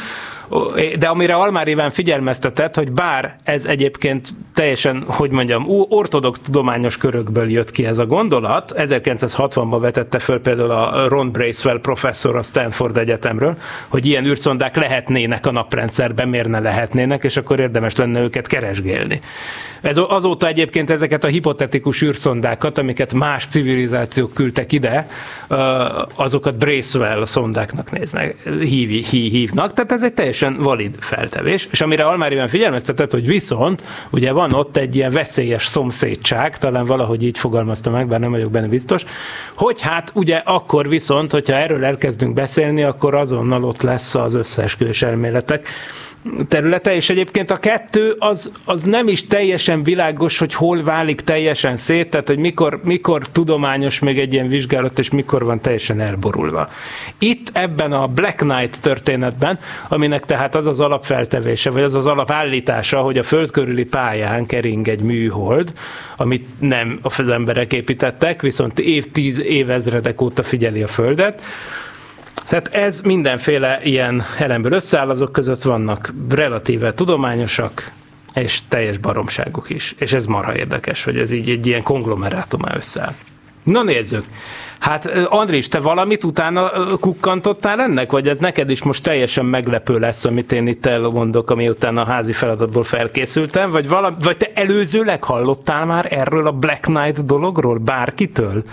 de 1.00 1.08
amire 1.08 1.34
Almár 1.34 1.68
Iván 1.68 1.90
figyelmeztetett, 1.90 2.76
hogy 2.76 2.92
bár 2.92 3.36
ez 3.44 3.66
egyébként 3.66 4.30
teljesen, 4.54 5.04
hogy 5.08 5.32
mondjam, 5.32 5.66
ortodox 5.90 6.40
tudományos 6.40 6.98
körökből 6.98 7.52
jött 7.52 7.72
ki 7.72 7.86
ez 7.86 7.98
a 7.98 8.06
gondolat, 8.06 8.74
1960-ban 8.76 9.78
vetette 9.80 10.20
föl 10.20 10.42
például 10.42 10.72
a 10.72 11.08
Ron 11.08 11.32
Bracewell 11.32 11.80
professzor 11.82 12.36
a 12.36 12.42
Stanford 12.42 12.98
Egyetemről, 12.98 13.58
hogy 13.88 14.06
ilyen 14.06 14.26
űrszondák 14.26 14.76
lehetnének 14.76 15.46
a 15.46 15.52
naprendszerben, 15.52 16.30
miért 16.30 16.48
ne 16.48 16.60
lehetnének, 16.60 17.24
és 17.24 17.38
akkor 17.38 17.60
érdemes 17.60 17.96
lenne 17.96 18.22
őket 18.22 18.48
keresgélni. 18.48 19.22
Ez 19.86 19.98
azóta 19.98 20.48
egyébként 20.48 20.90
ezeket 20.90 21.24
a 21.24 21.28
hipotetikus 21.28 22.02
űrszondákat, 22.02 22.78
amiket 22.78 23.14
más 23.14 23.48
civilizációk 23.48 24.34
küldtek 24.34 24.72
ide, 24.72 25.08
azokat 26.16 26.58
Bracewell 26.58 27.26
szondáknak 27.26 27.92
néznek, 27.92 28.50
hív, 28.60 29.06
hív, 29.06 29.32
hívnak, 29.32 29.74
tehát 29.74 29.92
ez 29.92 30.04
egy 30.04 30.14
teljesen 30.14 30.58
valid 30.58 30.96
feltevés, 31.00 31.68
és 31.72 31.82
amire 31.82 32.04
Almáriben 32.04 32.48
figyelmeztetett, 32.48 33.12
hogy 33.12 33.28
viszont 33.28 33.84
ugye 34.10 34.32
van 34.32 34.54
ott 34.54 34.78
egy 34.78 34.96
ilyen 34.96 35.12
veszélyes 35.12 35.66
szomszédság, 35.66 36.58
talán 36.58 36.86
valahogy 36.86 37.24
így 37.24 37.38
fogalmazta 37.38 37.90
meg, 37.90 38.08
bár 38.08 38.20
nem 38.20 38.32
vagyok 38.32 38.52
benne 38.52 38.68
biztos, 38.68 39.04
hogy 39.56 39.82
hát 39.82 40.12
ugye 40.14 40.36
akkor 40.36 40.90
viszont, 40.90 41.32
hogyha 41.32 41.56
erről 41.56 41.86
elkezdünk 41.86 42.34
beszélni, 42.34 42.84
akkor 42.84 43.16
azonnal 43.16 43.64
ott 43.64 43.82
lesz 43.82 44.16
az 44.16 44.34
összeesküvés 44.34 45.02
elméletek 45.02 45.68
területe, 46.48 46.96
és 46.96 47.10
egyébként 47.10 47.52
a 47.52 47.58
kettő 47.58 48.16
az, 48.20 48.52
az 48.66 48.84
nem 48.84 49.08
is 49.08 49.28
teljesen 49.28 49.75
világos, 49.84 50.38
hogy 50.38 50.54
hol 50.54 50.84
válik 50.84 51.22
teljesen 51.22 51.78
szét, 51.78 52.10
tehát 52.10 52.28
hogy 52.28 52.38
mikor, 52.38 52.80
mikor 52.84 53.28
tudományos 53.32 54.00
még 54.00 54.20
egy 54.20 54.34
ilyen 54.34 54.48
vizsgálat, 54.48 55.00
és 55.00 55.10
mikor 55.10 55.46
van 55.46 55.62
teljesen 55.62 56.00
elborulva. 56.00 56.70
Itt 57.20 57.50
ebben 57.54 57.92
a 57.92 58.08
Black 58.08 58.38
Knight 58.38 58.82
történetben, 58.82 59.60
aminek 59.90 60.26
tehát 60.26 60.56
az 60.56 60.66
az 60.66 60.80
alapfeltevése, 60.80 61.70
vagy 61.70 61.84
az 61.84 61.94
az 61.94 62.06
alapállítása, 62.06 63.02
hogy 63.02 63.18
a 63.18 63.24
föld 63.24 63.52
körüli 63.52 63.86
pályán 63.86 64.46
kering 64.46 64.88
egy 64.88 65.02
műhold, 65.02 65.74
amit 66.18 66.48
nem 66.60 67.00
az 67.02 67.30
emberek 67.30 67.74
építettek, 67.74 68.42
viszont 68.42 68.80
év-tíz 68.80 69.40
évezredek 69.40 70.22
óta 70.22 70.44
figyeli 70.44 70.84
a 70.84 70.88
földet, 70.88 71.42
tehát 72.48 72.76
ez 72.76 73.02
mindenféle 73.02 73.80
ilyen 73.84 74.24
elemből 74.38 74.72
összeáll, 74.72 75.10
azok 75.10 75.32
között 75.32 75.62
vannak 75.62 76.14
relatíve 76.30 76.94
tudományosak, 76.94 77.92
és 78.36 78.60
teljes 78.68 78.98
baromságok 78.98 79.70
is. 79.70 79.96
És 79.98 80.14
ez 80.14 80.26
marha 80.26 80.56
érdekes, 80.56 81.04
hogy 81.04 81.18
ez 81.18 81.32
így 81.32 81.50
egy 81.50 81.68
ilyen 81.68 81.84
konglomerátumá 81.84 82.76
összeáll. 82.76 83.14
Na 83.64 83.84
nézzük. 83.84 84.26
Hát 84.80 85.06
Andris, 85.30 85.68
te 85.68 85.80
valamit 85.80 86.24
utána 86.24 86.70
kukkantottál 87.00 87.82
ennek, 87.82 88.12
vagy 88.12 88.28
ez 88.28 88.38
neked 88.38 88.70
is 88.70 88.84
most 88.84 89.04
teljesen 89.04 89.46
meglepő 89.46 90.00
lesz, 90.00 90.26
amit 90.26 90.52
én 90.52 90.68
itt 90.68 90.86
elmondok, 90.86 91.50
ami 91.50 91.70
utána 91.70 92.02
a 92.02 92.06
házi 92.06 92.34
feladatból 92.34 92.84
felkészültem, 92.84 93.72
vagy, 93.72 93.88
valami, 93.88 94.16
vagy 94.20 94.38
te 94.38 94.52
előzőleg 94.54 95.24
hallottál 95.24 95.86
már 95.86 96.08
erről 96.10 96.48
a 96.48 96.52
Black 96.52 96.82
Knight 96.82 97.26
dologról 97.26 97.78
bárkitől? 97.78 98.64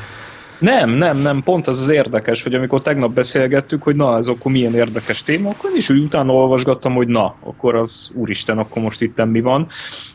Nem, 0.63 0.91
nem, 0.91 1.19
nem, 1.19 1.43
pont 1.43 1.67
az 1.67 1.81
az 1.81 1.89
érdekes, 1.89 2.43
hogy 2.43 2.55
amikor 2.55 2.83
tegnap 2.83 3.13
beszélgettük, 3.13 3.83
hogy 3.83 3.97
na, 3.97 4.19
ez 4.19 4.27
akkor 4.27 4.53
milyen 4.53 4.75
érdekes 4.75 5.23
téma, 5.23 5.49
akkor 5.49 5.71
is 5.77 5.91
úgy 5.91 6.03
utána 6.03 6.33
olvasgattam, 6.33 6.95
hogy 6.95 7.09
na, 7.09 7.35
akkor 7.41 7.75
az 7.75 8.11
úristen, 8.15 8.59
akkor 8.59 8.83
most 8.83 9.01
itt 9.01 9.25
mi 9.25 9.41
van. 9.41 9.69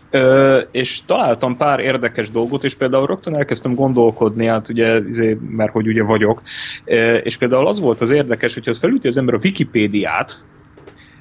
Ö, 0.09 0.59
és 0.71 1.01
találtam 1.05 1.57
pár 1.57 1.79
érdekes 1.79 2.29
dolgot, 2.29 2.63
és 2.63 2.75
például 2.75 3.05
rögtön 3.05 3.35
elkezdtem 3.35 3.73
gondolkodni, 3.75 4.45
hát 4.45 4.69
ugye, 4.69 4.99
izé, 5.07 5.37
mert 5.49 5.71
hogy 5.71 5.87
ugye 5.87 6.03
vagyok, 6.03 6.41
és 7.23 7.37
például 7.37 7.67
az 7.67 7.79
volt 7.79 8.01
az 8.01 8.09
érdekes, 8.09 8.53
hogyha 8.53 8.75
felüti 8.75 9.07
az 9.07 9.17
ember 9.17 9.33
a 9.35 9.39
Wikipédiát, 9.43 10.43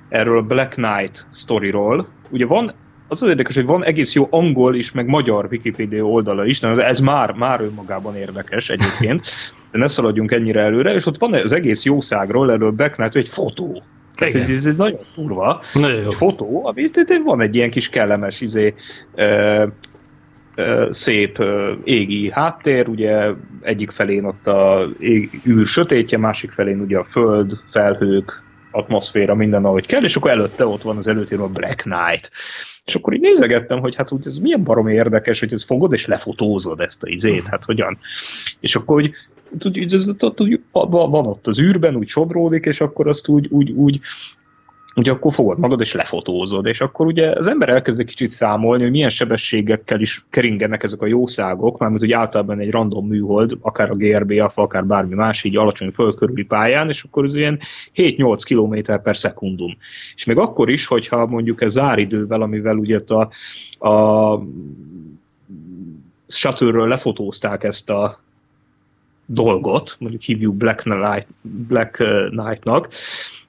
erről 0.08 0.38
a 0.38 0.42
Black 0.42 0.72
Knight 0.72 1.26
sztoriról, 1.30 2.08
ugye 2.30 2.46
van 2.46 2.74
az 3.08 3.22
az 3.22 3.28
érdekes, 3.28 3.54
hogy 3.54 3.64
van 3.64 3.84
egész 3.84 4.12
jó 4.12 4.26
angol 4.30 4.74
is, 4.74 4.92
meg 4.92 5.06
magyar 5.06 5.48
Wikipedia 5.50 6.04
oldala 6.04 6.44
is, 6.44 6.60
de 6.60 6.86
ez 6.86 6.98
már, 6.98 7.32
már 7.32 7.60
önmagában 7.60 8.16
érdekes 8.16 8.70
egyébként, 8.70 9.22
de 9.70 9.78
ne 9.78 9.86
szaladjunk 9.86 10.32
ennyire 10.32 10.60
előre, 10.60 10.94
és 10.94 11.06
ott 11.06 11.18
van 11.18 11.34
az 11.34 11.52
egész 11.52 11.84
jószágról, 11.84 12.52
erről 12.52 12.70
Becknát, 12.70 13.16
egy 13.16 13.28
fotó. 13.28 13.82
Tehát 14.14 14.34
ez, 14.34 14.48
ez, 14.48 14.64
ez 14.64 14.76
nagyon 14.76 15.00
durva. 15.14 15.62
Nagyon 15.74 16.00
jó. 16.00 16.08
Egy 16.08 16.14
fotó, 16.14 16.66
ami 16.66 16.90
van 17.24 17.40
egy 17.40 17.54
ilyen 17.54 17.70
kis 17.70 17.88
kellemes 17.88 18.40
izé, 18.40 18.74
ö, 19.14 19.64
szép 20.90 21.44
égi 21.84 22.30
háttér, 22.30 22.88
ugye 22.88 23.30
egyik 23.60 23.90
felén 23.90 24.24
ott 24.24 24.46
a 24.46 24.88
ég, 24.98 25.40
űr 25.46 25.66
sötétje, 25.66 26.18
másik 26.18 26.50
felén 26.50 26.80
ugye 26.80 26.98
a 26.98 27.04
föld, 27.04 27.52
felhők, 27.72 28.42
atmoszféra, 28.70 29.34
minden 29.34 29.64
ahogy 29.64 29.86
kell, 29.86 30.02
és 30.02 30.16
akkor 30.16 30.30
előtte 30.30 30.66
ott 30.66 30.82
van 30.82 30.96
az 30.96 31.06
előtérben 31.06 31.46
a 31.46 31.50
Black 31.50 31.80
Knight. 31.80 32.30
És 32.86 32.94
akkor 32.94 33.14
így 33.14 33.20
nézegettem, 33.20 33.80
hogy 33.80 33.94
hát 33.94 34.12
úgy 34.12 34.26
ez 34.26 34.38
milyen 34.38 34.62
barom 34.62 34.88
érdekes, 34.88 35.40
hogy 35.40 35.52
ez 35.52 35.64
fogod 35.64 35.92
és 35.92 36.06
lefotózod 36.06 36.80
ezt 36.80 37.02
a 37.02 37.08
izét, 37.08 37.44
hát 37.44 37.64
hogyan. 37.64 37.98
És 38.60 38.76
akkor 38.76 39.00
hogy 39.00 39.12
úgy, 39.64 39.94
ez, 39.94 40.08
úgy, 40.36 40.60
van 40.72 41.26
ott 41.26 41.46
az 41.46 41.60
űrben, 41.60 41.96
úgy 41.96 42.08
sodródik, 42.08 42.64
és 42.64 42.80
akkor 42.80 43.08
azt 43.08 43.28
úgy, 43.28 43.46
úgy, 43.50 43.70
úgy 43.70 44.00
ugye 44.96 45.10
akkor 45.10 45.34
fogod 45.34 45.58
magad 45.58 45.80
és 45.80 45.92
lefotózod, 45.92 46.66
és 46.66 46.80
akkor 46.80 47.06
ugye 47.06 47.30
az 47.30 47.46
ember 47.46 47.68
elkezd 47.68 48.00
egy 48.00 48.06
kicsit 48.06 48.30
számolni, 48.30 48.82
hogy 48.82 48.90
milyen 48.90 49.08
sebességekkel 49.08 50.00
is 50.00 50.24
keringenek 50.30 50.82
ezek 50.82 51.02
a 51.02 51.06
jószágok, 51.06 51.78
mert 51.78 52.02
ugye 52.02 52.16
általában 52.16 52.58
egy 52.60 52.70
random 52.70 53.06
műhold, 53.06 53.56
akár 53.60 53.90
a 53.90 53.94
GRB, 53.94 54.32
akár 54.54 54.86
bármi 54.86 55.14
más, 55.14 55.44
így 55.44 55.56
alacsony 55.56 55.90
földkörüli 55.90 56.44
pályán, 56.44 56.88
és 56.88 57.02
akkor 57.02 57.24
ez 57.24 57.34
ilyen 57.34 57.58
7-8 57.94 58.40
km 58.44 58.92
per 59.02 59.16
szekundum. 59.16 59.76
És 60.14 60.24
még 60.24 60.38
akkor 60.38 60.70
is, 60.70 60.86
hogyha 60.86 61.26
mondjuk 61.26 61.62
ez 61.62 61.72
záridővel, 61.72 62.42
amivel 62.42 62.76
ugye 62.76 63.00
a, 63.06 63.28
a 63.88 64.42
shuttle 66.26 66.86
lefotózták 66.86 67.64
ezt 67.64 67.90
a 67.90 68.20
dolgot, 69.26 69.96
mondjuk 69.98 70.22
hívjuk 70.22 70.54
Black, 70.54 70.82
Knight, 70.82 71.26
Black 71.42 71.96
Knight-nak, 72.30 72.88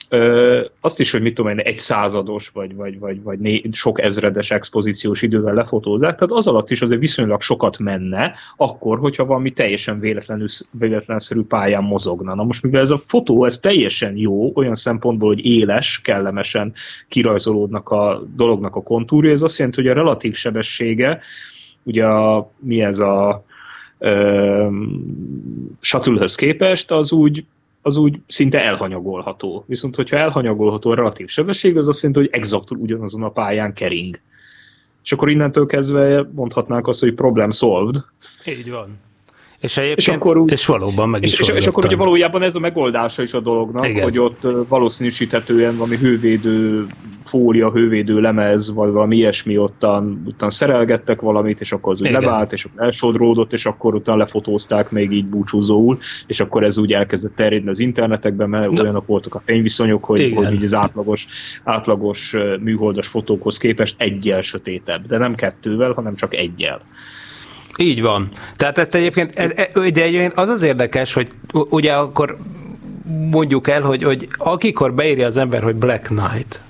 Ö, 0.09 0.65
azt 0.79 0.99
is, 0.99 1.11
hogy 1.11 1.21
mit 1.21 1.33
tudom 1.33 1.51
én, 1.51 1.59
egy 1.59 1.77
százados, 1.77 2.49
vagy, 2.49 2.75
vagy, 2.75 2.99
vagy, 2.99 3.23
vagy 3.23 3.39
né, 3.39 3.61
sok 3.71 4.01
ezredes 4.01 4.51
expozíciós 4.51 5.21
idővel 5.21 5.53
lefotózzák, 5.53 6.15
tehát 6.15 6.31
az 6.31 6.47
alatt 6.47 6.71
is 6.71 6.81
azért 6.81 6.99
viszonylag 6.99 7.41
sokat 7.41 7.77
menne, 7.77 8.33
akkor, 8.57 8.99
hogyha 8.99 9.25
valami 9.25 9.51
teljesen 9.51 9.99
véletlenül, 9.99 10.47
véletlenszerű 10.71 11.41
pályán 11.41 11.83
mozogna. 11.83 12.35
Na 12.35 12.43
most, 12.43 12.63
mivel 12.63 12.81
ez 12.81 12.91
a 12.91 13.03
fotó, 13.05 13.45
ez 13.45 13.59
teljesen 13.59 14.17
jó, 14.17 14.51
olyan 14.55 14.75
szempontból, 14.75 15.27
hogy 15.27 15.45
éles, 15.45 16.01
kellemesen 16.03 16.73
kirajzolódnak 17.07 17.89
a 17.89 18.23
dolognak 18.35 18.75
a 18.75 18.83
kontúrja, 18.83 19.31
ez 19.31 19.41
azt 19.41 19.57
jelenti, 19.57 19.81
hogy 19.81 19.89
a 19.89 19.93
relatív 19.93 20.35
sebessége, 20.35 21.19
ugye 21.83 22.05
a, 22.05 22.51
mi 22.59 22.81
ez 22.81 22.99
a 22.99 23.45
shuttle 25.79 26.27
képest, 26.35 26.91
az 26.91 27.11
úgy 27.11 27.45
az 27.87 27.97
úgy 27.97 28.19
szinte 28.27 28.63
elhanyagolható. 28.63 29.63
Viszont, 29.67 29.95
hogyha 29.95 30.17
elhanyagolható 30.17 30.89
a 30.89 30.95
relatív 30.95 31.27
sebesség, 31.27 31.77
az 31.77 31.87
azt 31.87 32.01
jelenti, 32.01 32.23
hogy 32.25 32.39
exaktul 32.39 32.77
ugyanazon 32.77 33.23
a 33.23 33.29
pályán 33.29 33.73
kering. 33.73 34.19
És 35.03 35.11
akkor 35.11 35.29
innentől 35.29 35.65
kezdve 35.65 36.29
mondhatnánk 36.31 36.87
azt, 36.87 36.99
hogy 36.99 37.13
problem 37.13 37.51
solved. 37.51 37.95
Így 38.45 38.69
van. 38.69 38.99
És, 39.59 39.77
és, 39.95 40.07
akkor 40.07 40.37
úgy, 40.37 40.51
és 40.51 40.65
valóban 40.65 41.09
meg 41.09 41.25
is 41.25 41.39
És, 41.39 41.49
és, 41.49 41.55
és 41.55 41.65
akkor 41.65 41.85
ugye 41.85 41.95
valójában 41.95 42.41
ez 42.41 42.55
a 42.55 42.59
megoldása 42.59 43.21
is 43.21 43.33
a 43.33 43.39
dolognak, 43.39 43.87
Igen. 43.87 44.03
hogy 44.03 44.19
ott 44.19 44.47
valószínűsíthetően 44.67 45.75
valami 45.75 45.95
hővédő 45.97 46.85
fólia, 47.27 47.71
hővédő 47.71 48.19
lemez, 48.19 48.73
vagy 48.73 48.91
valami 48.91 49.15
ilyesmi 49.15 49.57
ottan, 49.57 50.23
ottan 50.27 50.49
szerelgettek 50.49 51.21
valamit, 51.21 51.61
és 51.61 51.71
akkor 51.71 51.93
az 51.93 52.01
úgy 52.01 52.11
levált, 52.11 52.53
és 52.53 52.65
akkor 52.65 52.83
elsodródott, 52.83 53.53
és 53.53 53.65
akkor 53.65 53.95
utána 53.95 54.17
lefotózták 54.17 54.91
még 54.91 55.11
így 55.11 55.25
búcsúzóul, 55.25 55.97
és 56.27 56.39
akkor 56.39 56.63
ez 56.63 56.77
úgy 56.77 56.93
elkezdett 56.93 57.35
terjedni 57.35 57.69
az 57.69 57.79
internetekben, 57.79 58.49
mert 58.49 58.71
Na. 58.71 58.83
olyanok 58.83 59.07
voltak 59.07 59.35
a 59.35 59.41
fényviszonyok, 59.45 60.05
hogy, 60.05 60.31
hogy 60.35 60.53
így 60.53 60.63
az 60.63 60.73
átlagos, 60.73 61.25
átlagos 61.63 62.35
műholdas 62.59 63.07
fotókhoz 63.07 63.57
képest 63.57 63.95
egyel 63.97 64.41
sötétebb, 64.41 65.05
de 65.05 65.17
nem 65.17 65.35
kettővel, 65.35 65.91
hanem 65.91 66.15
csak 66.15 66.33
egyel. 66.35 66.81
Így 67.77 68.01
van. 68.01 68.29
Tehát 68.55 68.77
ezt 68.77 68.95
egyébként, 68.95 69.39
ez, 69.39 69.53
de 69.73 70.03
egyébként 70.03 70.33
az 70.33 70.49
az 70.49 70.61
érdekes, 70.61 71.13
hogy 71.13 71.27
ugye 71.51 71.93
akkor 71.93 72.37
mondjuk 73.31 73.67
el, 73.67 73.81
hogy, 73.81 74.03
hogy 74.03 74.27
akikor 74.37 74.93
beírja 74.93 75.25
az 75.25 75.37
ember, 75.37 75.63
hogy 75.63 75.79
Black 75.79 76.03
Knight, 76.03 76.61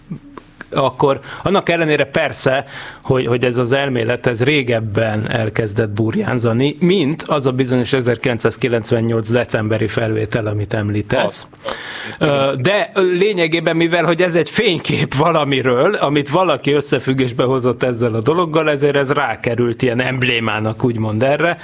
akkor 0.72 1.20
annak 1.44 1.70
ellenére 1.70 2.06
persze, 2.06 2.66
hogy, 3.02 3.28
hogy 3.28 3.44
ez 3.44 3.58
az 3.58 3.72
elmélet 3.72 4.26
ez 4.26 4.44
régebben 4.44 5.32
elkezdett 5.32 5.90
burjánzani, 5.90 6.78
mint 6.80 7.22
az 7.22 7.46
a 7.46 7.52
bizonyos 7.52 7.94
1998 7.94 9.30
decemberi 9.30 9.88
felvétel, 9.88 10.46
amit 10.46 10.74
említesz. 10.74 11.48
Ö, 12.20 12.54
De 12.62 12.90
lényegében, 12.94 13.76
mivel 13.76 14.04
hogy 14.04 14.22
ez 14.22 14.36
egy 14.36 14.50
fénykép 14.50 15.14
valamiről, 15.16 15.94
amit 15.94 16.30
valaki 16.30 16.72
összefüggésbe 16.72 17.44
hozott 17.44 17.84
ezzel 17.84 18.14
a 18.14 18.22
dologgal, 18.22 18.70
ezért 18.70 18.96
ez 18.96 19.12
rákerült 19.12 19.82
ilyen 19.82 20.00
emblémának 20.02 20.84
úgymond 20.84 21.24
erre. 21.24 21.58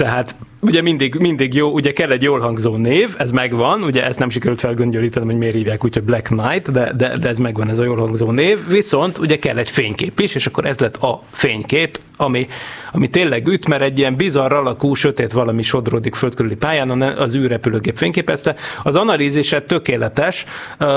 Tehát 0.00 0.36
ugye 0.60 0.82
mindig, 0.82 1.14
mindig 1.14 1.54
jó, 1.54 1.70
ugye 1.70 1.92
kell 1.92 2.10
egy 2.10 2.22
jól 2.22 2.40
hangzó 2.40 2.76
név, 2.76 3.14
ez 3.18 3.30
megvan, 3.30 3.82
ugye 3.82 4.04
ezt 4.04 4.18
nem 4.18 4.30
sikerült 4.30 4.60
felgöngyölítenem, 4.60 5.28
hogy 5.28 5.38
miért 5.38 5.54
hívják 5.54 5.84
úgy, 5.84 5.94
hogy 5.94 6.02
Black 6.02 6.26
Knight, 6.26 6.70
de, 6.70 6.92
de, 6.96 7.16
de 7.16 7.28
ez 7.28 7.38
megvan, 7.38 7.68
ez 7.68 7.78
a 7.78 7.84
jól 7.84 7.96
hangzó 7.96 8.30
név, 8.30 8.68
viszont 8.68 9.18
ugye 9.18 9.38
kell 9.38 9.58
egy 9.58 9.68
fénykép 9.68 10.20
is, 10.20 10.34
és 10.34 10.46
akkor 10.46 10.64
ez 10.66 10.78
lett 10.78 10.96
a 10.96 11.22
fénykép, 11.30 11.98
ami, 12.16 12.46
ami 12.92 13.08
tényleg 13.08 13.46
üt, 13.46 13.68
mert 13.68 13.82
egy 13.82 13.98
ilyen 13.98 14.16
bizarr 14.16 14.52
alakú, 14.52 14.94
sötét 14.94 15.32
valami 15.32 15.62
sodródik 15.62 16.14
földkörüli 16.14 16.56
pályán, 16.56 17.02
az 17.02 17.34
űrrepülőgép 17.34 17.96
fényképezte. 17.96 18.54
Az 18.82 18.96
analízise 18.96 19.62
tökéletes, 19.62 20.44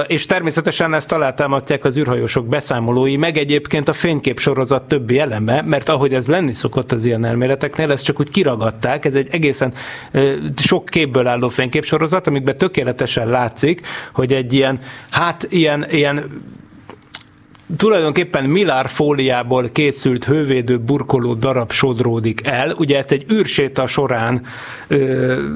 és 0.08 0.26
természetesen 0.26 0.94
ezt 0.94 1.12
alátámasztják 1.12 1.86
az 1.86 1.98
űrhajósok 1.98 2.48
beszámolói, 2.48 3.18
meg 3.18 3.38
egyébként 3.38 3.88
a 3.88 3.94
fénykép 3.94 4.40
sorozat 4.40 4.84
többi 4.84 5.20
eleme, 5.20 5.62
mert 5.62 5.90
ahogy 5.90 6.14
ez 6.14 6.28
lenni 6.28 6.54
szokott 6.54 6.92
az 6.92 7.06
ilyen 7.06 7.26
elméleteknél, 7.26 7.92
ezt 7.92 8.06
csak 8.06 8.20
úgy 8.20 8.30
kiragadták, 8.30 8.93
ez 9.02 9.16
egy 9.16 9.28
egészen 9.32 9.74
sok 10.58 10.86
képből 10.86 11.28
álló 11.28 11.50
fényképsorozat, 11.50 12.28
amikben 12.28 12.58
tökéletesen 12.58 13.28
látszik, 13.28 13.82
hogy 14.14 14.34
egy 14.34 14.54
ilyen, 14.54 14.80
hát 15.10 15.48
ilyen, 15.50 15.86
ilyen 15.90 16.42
tulajdonképpen 17.78 18.44
Milár 18.44 18.90
fóliából 18.90 19.70
készült 19.70 20.26
hővédő 20.26 20.78
burkoló 20.78 21.34
darab 21.34 21.72
sodródik 21.72 22.48
el. 22.48 22.72
Ugye 22.78 22.98
ezt 22.98 23.12
egy 23.12 23.32
űrséta 23.32 23.88
során 23.88 24.42
ö, 24.88 25.48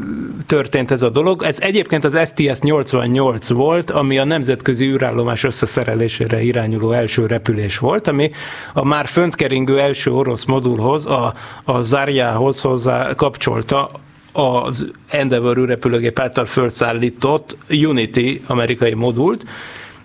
történt 0.45 0.91
ez 0.91 1.01
a 1.01 1.10
dolog. 1.10 1.43
Ez 1.43 1.60
egyébként 1.60 2.03
az 2.03 2.19
STS 2.25 2.60
88 2.60 3.47
volt, 3.49 3.91
ami 3.91 4.17
a 4.17 4.23
nemzetközi 4.23 4.86
űrállomás 4.86 5.43
összeszerelésére 5.43 6.41
irányuló 6.41 6.91
első 6.91 7.25
repülés 7.25 7.77
volt, 7.77 8.08
ami 8.08 8.32
a 8.73 8.86
már 8.86 9.06
föntkeringő 9.06 9.80
első 9.80 10.12
orosz 10.12 10.45
modulhoz, 10.45 11.06
a, 11.06 11.34
a 11.63 11.82
Zarjához 11.82 12.62
hozzá 12.62 13.13
kapcsolta 13.15 13.89
az 14.32 14.91
Endeavour 15.10 15.58
űrrepülőgép 15.58 16.19
által 16.19 16.45
felszállított 16.45 17.58
Unity 17.69 18.41
amerikai 18.47 18.93
modult, 18.93 19.45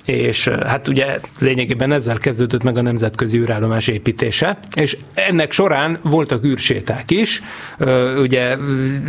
és 0.05 0.49
hát 0.49 0.89
ugye 0.89 1.21
lényegében 1.41 1.93
ezzel 1.93 2.19
kezdődött 2.19 2.63
meg 2.63 2.79
a 2.79 2.83
nemzetközi 2.83 3.39
űrállomás 3.39 3.89
építése, 3.89 4.59
és 4.75 4.97
ennek 5.15 5.53
során 5.53 5.99
voltak 6.03 6.45
űrséták 6.45 7.11
is, 7.11 7.43
ugye 8.19 8.57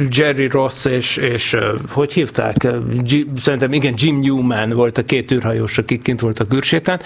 Jerry 0.10 0.48
Ross 0.48 0.86
és, 0.86 1.18
és 1.18 1.58
hogy 1.90 2.14
hívták, 2.14 2.68
szerintem 3.38 3.74
igen, 3.74 3.94
Jim 3.98 4.20
Newman 4.20 4.70
volt 4.70 4.98
a 4.98 5.06
két 5.06 5.32
űrhajós, 5.32 5.78
akik 5.78 6.02
kint 6.02 6.20
voltak 6.20 6.54
űrsétán, 6.54 7.02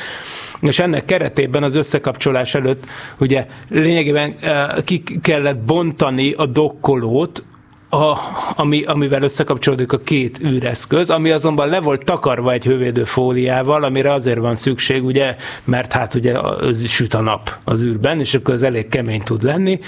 és 0.62 0.80
ennek 0.80 1.06
keretében 1.06 1.64
az 1.64 1.76
összekapcsolás 1.76 2.56
előtt 2.56 2.86
ugye 3.18 3.48
lényegében 3.70 4.36
ki 4.84 5.04
kellett 5.22 5.58
bontani 5.58 6.32
a 6.32 6.46
dokkolót, 6.46 7.46
a, 7.90 8.18
ami, 8.56 8.84
amivel 8.84 9.22
összekapcsolódik 9.24 9.92
a 9.92 10.00
két 10.00 10.40
űreszköz, 10.44 11.10
ami 11.10 11.32
azonban 11.32 11.68
le 11.68 11.80
volt 11.80 12.06
takarva 12.06 12.52
egy 12.52 12.64
hővédő 12.64 13.04
fóliával, 13.04 13.84
amire 13.84 14.14
azért 14.14 14.38
van 14.38 14.56
szükség, 14.56 15.06
ugye, 15.06 15.36
mert 15.64 15.94
hát 15.94 16.14
ugye 16.14 16.40
az 16.40 16.88
süt 16.88 17.14
a 17.14 17.22
nap 17.22 17.56
az 17.64 17.82
űrben, 17.82 18.20
és 18.20 18.34
akkor 18.34 18.54
az 18.54 18.64
elég 18.64 18.88
kemény 18.88 19.22
tud 19.22 19.44
lenni, 19.44 19.80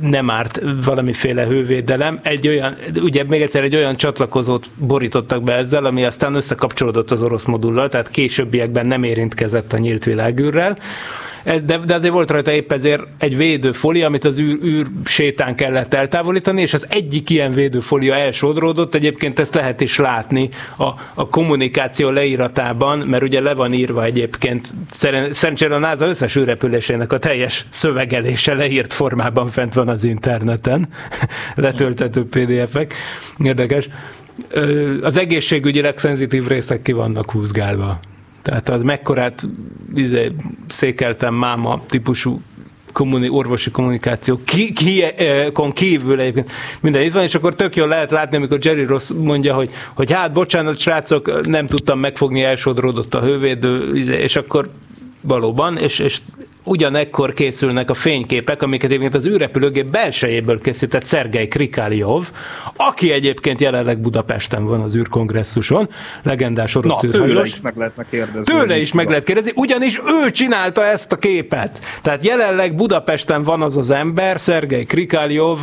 nem 0.00 0.30
árt 0.30 0.62
valamiféle 0.84 1.44
hővédelem. 1.44 2.18
Egy 2.22 2.48
olyan, 2.48 2.76
ugye 2.96 3.24
még 3.24 3.42
egyszer 3.42 3.62
egy 3.62 3.76
olyan 3.76 3.96
csatlakozót 3.96 4.66
borítottak 4.76 5.42
be 5.42 5.52
ezzel, 5.52 5.84
ami 5.84 6.04
aztán 6.04 6.34
összekapcsolódott 6.34 7.10
az 7.10 7.22
orosz 7.22 7.44
modullal, 7.44 7.88
tehát 7.88 8.10
későbbiekben 8.10 8.86
nem 8.86 9.02
érintkezett 9.02 9.72
a 9.72 9.78
nyílt 9.78 10.04
világűrrel, 10.04 10.78
de, 11.44 11.78
de 11.78 11.94
azért 11.94 12.12
volt 12.12 12.30
rajta 12.30 12.52
épp 12.52 12.72
ezért 12.72 13.02
egy 13.18 13.36
védőfolia, 13.36 14.06
amit 14.06 14.24
az 14.24 14.38
űr, 14.38 14.58
űr 14.64 14.86
sétán 15.04 15.54
kellett 15.54 15.94
eltávolítani, 15.94 16.60
és 16.60 16.74
az 16.74 16.86
egyik 16.88 17.30
ilyen 17.30 17.52
védőfolia 17.52 18.14
elsodródott, 18.14 18.94
egyébként 18.94 19.38
ezt 19.38 19.54
lehet 19.54 19.80
is 19.80 19.98
látni 19.98 20.48
a, 20.76 20.88
a 21.14 21.28
kommunikáció 21.28 22.10
leíratában, 22.10 22.98
mert 22.98 23.22
ugye 23.22 23.40
le 23.40 23.54
van 23.54 23.72
írva 23.72 24.04
egyébként, 24.04 24.74
szerencsére 25.30 25.74
a 25.74 25.78
NASA 25.78 26.06
összes 26.06 26.36
űrrepülésének 26.36 27.12
a 27.12 27.18
teljes 27.18 27.66
szövegelése 27.70 28.54
leírt 28.54 28.92
formában 28.92 29.48
fent 29.48 29.74
van 29.74 29.88
az 29.88 30.04
interneten, 30.04 30.88
letöltető 31.54 32.24
PDF-ek, 32.24 32.94
érdekes. 33.38 33.88
Az 35.02 35.18
egészségügyileg 35.18 35.98
szenzitív 35.98 36.46
részek 36.46 36.82
ki 36.82 36.92
vannak 36.92 37.30
húzgálva. 37.30 38.00
Tehát 38.42 38.68
az 38.68 38.82
mekkorát 38.82 39.46
izé, 39.94 40.32
székeltem 40.68 41.34
máma 41.34 41.82
típusú 41.86 42.40
kommuni, 42.92 43.28
orvosi 43.28 43.70
kommunikáció 43.70 44.40
ki, 44.44 44.72
ki, 44.72 45.02
eh, 45.02 45.46
kívül 45.72 46.20
egyébként. 46.20 46.50
Minden 46.80 47.02
itt 47.02 47.12
van, 47.12 47.22
és 47.22 47.34
akkor 47.34 47.54
tök 47.54 47.76
jól 47.76 47.88
lehet 47.88 48.10
látni, 48.10 48.36
amikor 48.36 48.58
Jerry 48.60 48.84
Ross 48.84 49.10
mondja, 49.16 49.54
hogy, 49.54 49.70
hogy 49.94 50.12
hát 50.12 50.32
bocsánat, 50.32 50.78
srácok, 50.78 51.46
nem 51.46 51.66
tudtam 51.66 51.98
megfogni, 51.98 52.42
elsodródott 52.42 53.14
a 53.14 53.20
hővédő, 53.20 53.96
és 53.96 54.36
akkor 54.36 54.70
valóban, 55.20 55.78
és, 55.78 55.98
és 55.98 56.20
ugyanekkor 56.64 57.32
készülnek 57.32 57.90
a 57.90 57.94
fényképek, 57.94 58.62
amiket 58.62 58.90
egyébként 58.90 59.14
az 59.14 59.26
űrrepülőgép 59.26 59.90
belsejéből 59.90 60.60
készített 60.60 61.04
Szergej 61.04 61.48
Krikáliov, 61.48 62.30
aki 62.76 63.12
egyébként 63.12 63.60
jelenleg 63.60 63.98
Budapesten 64.00 64.64
van 64.64 64.80
az 64.80 64.96
űrkongresszuson, 64.96 65.88
legendás 66.22 66.74
orosz 66.74 67.00
Na, 67.00 67.08
űrhajós. 67.08 67.28
tőle 67.28 67.46
is 67.46 67.60
meg 67.60 67.76
lehetne 67.76 68.06
kérdezni. 68.10 68.54
Tőle 68.54 68.76
is 68.78 68.92
meg 68.92 69.08
lehet 69.08 69.24
kérdezni, 69.24 69.52
ugyanis 69.54 69.98
ő 69.98 70.30
csinálta 70.30 70.84
ezt 70.84 71.12
a 71.12 71.16
képet. 71.16 71.80
Tehát 72.02 72.24
jelenleg 72.24 72.74
Budapesten 72.74 73.42
van 73.42 73.62
az 73.62 73.76
az 73.76 73.90
ember, 73.90 74.40
Szergej 74.40 74.84
Krikáljov, 74.84 75.58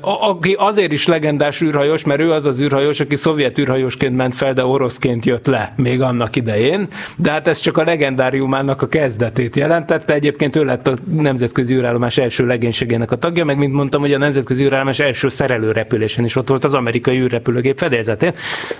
aki 0.00 0.54
azért 0.58 0.92
is 0.92 1.06
legendás 1.06 1.60
űrhajós, 1.60 2.04
mert 2.04 2.20
ő 2.20 2.32
az 2.32 2.44
az 2.46 2.60
űrhajós, 2.60 3.00
aki 3.00 3.16
szovjet 3.16 3.58
űrhajósként 3.58 4.16
ment 4.16 4.34
fel, 4.34 4.52
de 4.52 4.64
oroszként 4.64 5.24
jött 5.24 5.46
le 5.46 5.72
még 5.76 6.02
annak 6.02 6.36
idején. 6.36 6.88
De 7.16 7.30
hát 7.30 7.48
ez 7.48 7.58
csak 7.58 7.76
a 7.76 7.84
legendáriumának 7.84 8.82
a 8.82 8.88
kezdetét 8.88 9.56
jelentette. 9.56 10.14
Egyébként 10.26 10.56
ő 10.56 10.64
lett 10.64 10.86
a 10.86 10.96
nemzetközi 11.12 11.74
űrállomás 11.74 12.18
első 12.18 12.46
legénységének 12.46 13.10
a 13.10 13.16
tagja, 13.16 13.44
meg 13.44 13.58
mint 13.58 13.72
mondtam, 13.72 14.00
hogy 14.00 14.12
a 14.12 14.18
nemzetközi 14.18 14.64
űrállomás 14.64 14.98
első 14.98 15.28
szerelő 15.28 15.72
repülésen 15.72 16.24
is 16.24 16.36
ott 16.36 16.48
volt 16.48 16.64
az 16.64 16.74
amerikai 16.74 17.18
űrrepülőgép 17.18 17.78
fedélzetén. 17.78 18.32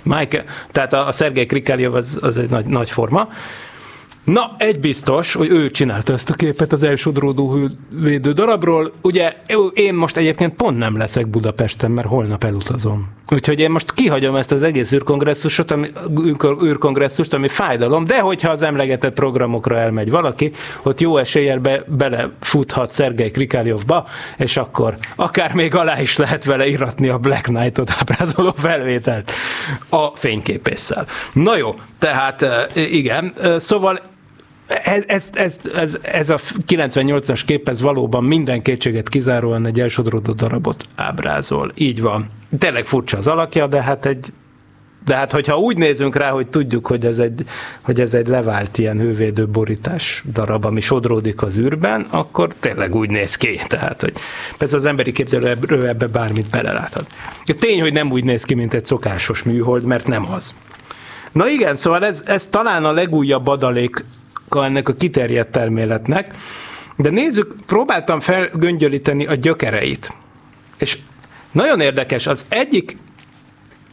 Michael, 0.03 0.43
tehát 0.71 0.93
a, 0.93 1.07
a 1.07 1.11
Szergej 1.11 1.45
Krikáljov 1.45 1.93
az, 1.95 2.17
az 2.21 2.37
egy 2.37 2.49
nagy, 2.49 2.65
nagy 2.65 2.89
forma. 2.89 3.29
Na, 4.27 4.55
egy 4.57 4.79
biztos, 4.79 5.33
hogy 5.33 5.49
ő 5.49 5.69
csinálta 5.69 6.13
ezt 6.13 6.29
a 6.29 6.33
képet 6.33 6.73
az 6.73 6.83
elsodródó 6.83 7.69
védő 7.89 8.31
darabról. 8.31 8.91
Ugye 9.01 9.33
én 9.73 9.93
most 9.93 10.17
egyébként 10.17 10.53
pont 10.53 10.77
nem 10.77 10.97
leszek 10.97 11.27
Budapesten, 11.27 11.91
mert 11.91 12.07
holnap 12.07 12.43
elutazom. 12.43 13.09
Úgyhogy 13.31 13.59
én 13.59 13.71
most 13.71 13.93
kihagyom 13.93 14.35
ezt 14.35 14.51
az 14.51 14.63
egész 14.63 14.91
űrkongresszust, 14.91 15.71
ami, 15.71 15.91
űrkongresszust, 16.63 17.33
ami 17.33 17.47
fájdalom, 17.47 18.05
de 18.05 18.19
hogyha 18.19 18.51
az 18.51 18.61
emlegetett 18.61 19.13
programokra 19.13 19.77
elmegy 19.77 20.09
valaki, 20.09 20.51
ott 20.83 20.99
jó 20.99 21.17
eséllyel 21.17 21.59
be, 21.59 21.83
belefuthat 21.87 22.91
Szergej 22.91 23.29
Krikáljovba, 23.29 24.07
és 24.37 24.57
akkor 24.57 24.97
akár 25.15 25.53
még 25.53 25.75
alá 25.75 26.01
is 26.01 26.17
lehet 26.17 26.43
vele 26.45 26.67
iratni 26.67 27.07
a 27.07 27.17
Black 27.17 27.43
Knight-ot 27.43 27.91
ábrázoló 27.99 28.53
felvételt 28.57 29.31
a 29.89 30.05
fényképésszel. 30.15 31.05
Na 31.33 31.57
jó, 31.57 31.75
tehát 31.99 32.45
igen, 32.73 33.33
szóval 33.57 33.99
ez, 34.67 35.03
ez, 35.07 35.29
ez, 35.33 35.59
ez, 35.75 35.97
ez 36.01 36.29
a 36.29 36.37
98-as 36.67 37.41
kép, 37.45 37.69
ez 37.69 37.81
valóban 37.81 38.23
minden 38.23 38.61
kétséget 38.61 39.09
kizáróan 39.09 39.67
egy 39.67 39.79
elsodródó 39.79 40.33
darabot 40.33 40.85
ábrázol. 40.95 41.71
Így 41.75 42.01
van. 42.01 42.29
Tényleg 42.57 42.85
furcsa 42.85 43.17
az 43.17 43.27
alakja, 43.27 43.67
de 43.67 43.81
hát 43.81 44.05
egy 44.05 44.31
de 45.05 45.15
hát, 45.15 45.31
hogyha 45.31 45.57
úgy 45.57 45.77
nézünk 45.77 46.15
rá, 46.15 46.29
hogy 46.29 46.47
tudjuk, 46.47 46.87
hogy 46.87 47.05
ez 47.05 47.19
egy, 47.19 47.43
hogy 47.81 48.01
ez 48.01 48.13
egy 48.13 48.27
levált 48.27 48.77
ilyen 48.77 48.99
hővédő 48.99 49.47
borítás 49.47 50.23
darab, 50.33 50.65
ami 50.65 50.79
sodródik 50.79 51.41
az 51.41 51.57
űrben, 51.57 52.05
akkor 52.09 52.53
tényleg 52.59 52.95
úgy 52.95 53.09
néz 53.09 53.35
ki. 53.35 53.59
Tehát, 53.67 54.01
hogy 54.01 54.13
persze 54.57 54.75
az 54.75 54.85
emberi 54.85 55.11
képzelő 55.11 55.57
ebbe 55.87 56.07
bármit 56.07 56.49
beleláthat. 56.49 57.07
Tény, 57.59 57.81
hogy 57.81 57.93
nem 57.93 58.11
úgy 58.11 58.23
néz 58.23 58.43
ki, 58.43 58.53
mint 58.53 58.73
egy 58.73 58.85
szokásos 58.85 59.43
műhold, 59.43 59.83
mert 59.83 60.07
nem 60.07 60.31
az. 60.31 60.55
Na 61.31 61.49
igen, 61.49 61.75
szóval 61.75 62.05
ez, 62.05 62.23
ez 62.25 62.47
talán 62.47 62.85
a 62.85 62.91
legújabb 62.91 63.47
adalék 63.47 64.03
ennek 64.49 64.89
a 64.89 64.93
kiterjedt 64.93 65.51
terméletnek, 65.51 66.35
de 66.95 67.09
nézzük, 67.09 67.55
próbáltam 67.65 68.19
felgöngyölíteni 68.19 69.25
a 69.25 69.35
gyökereit. 69.35 70.15
És 70.77 70.97
nagyon 71.51 71.79
érdekes, 71.79 72.27
az 72.27 72.45
egyik 72.49 72.97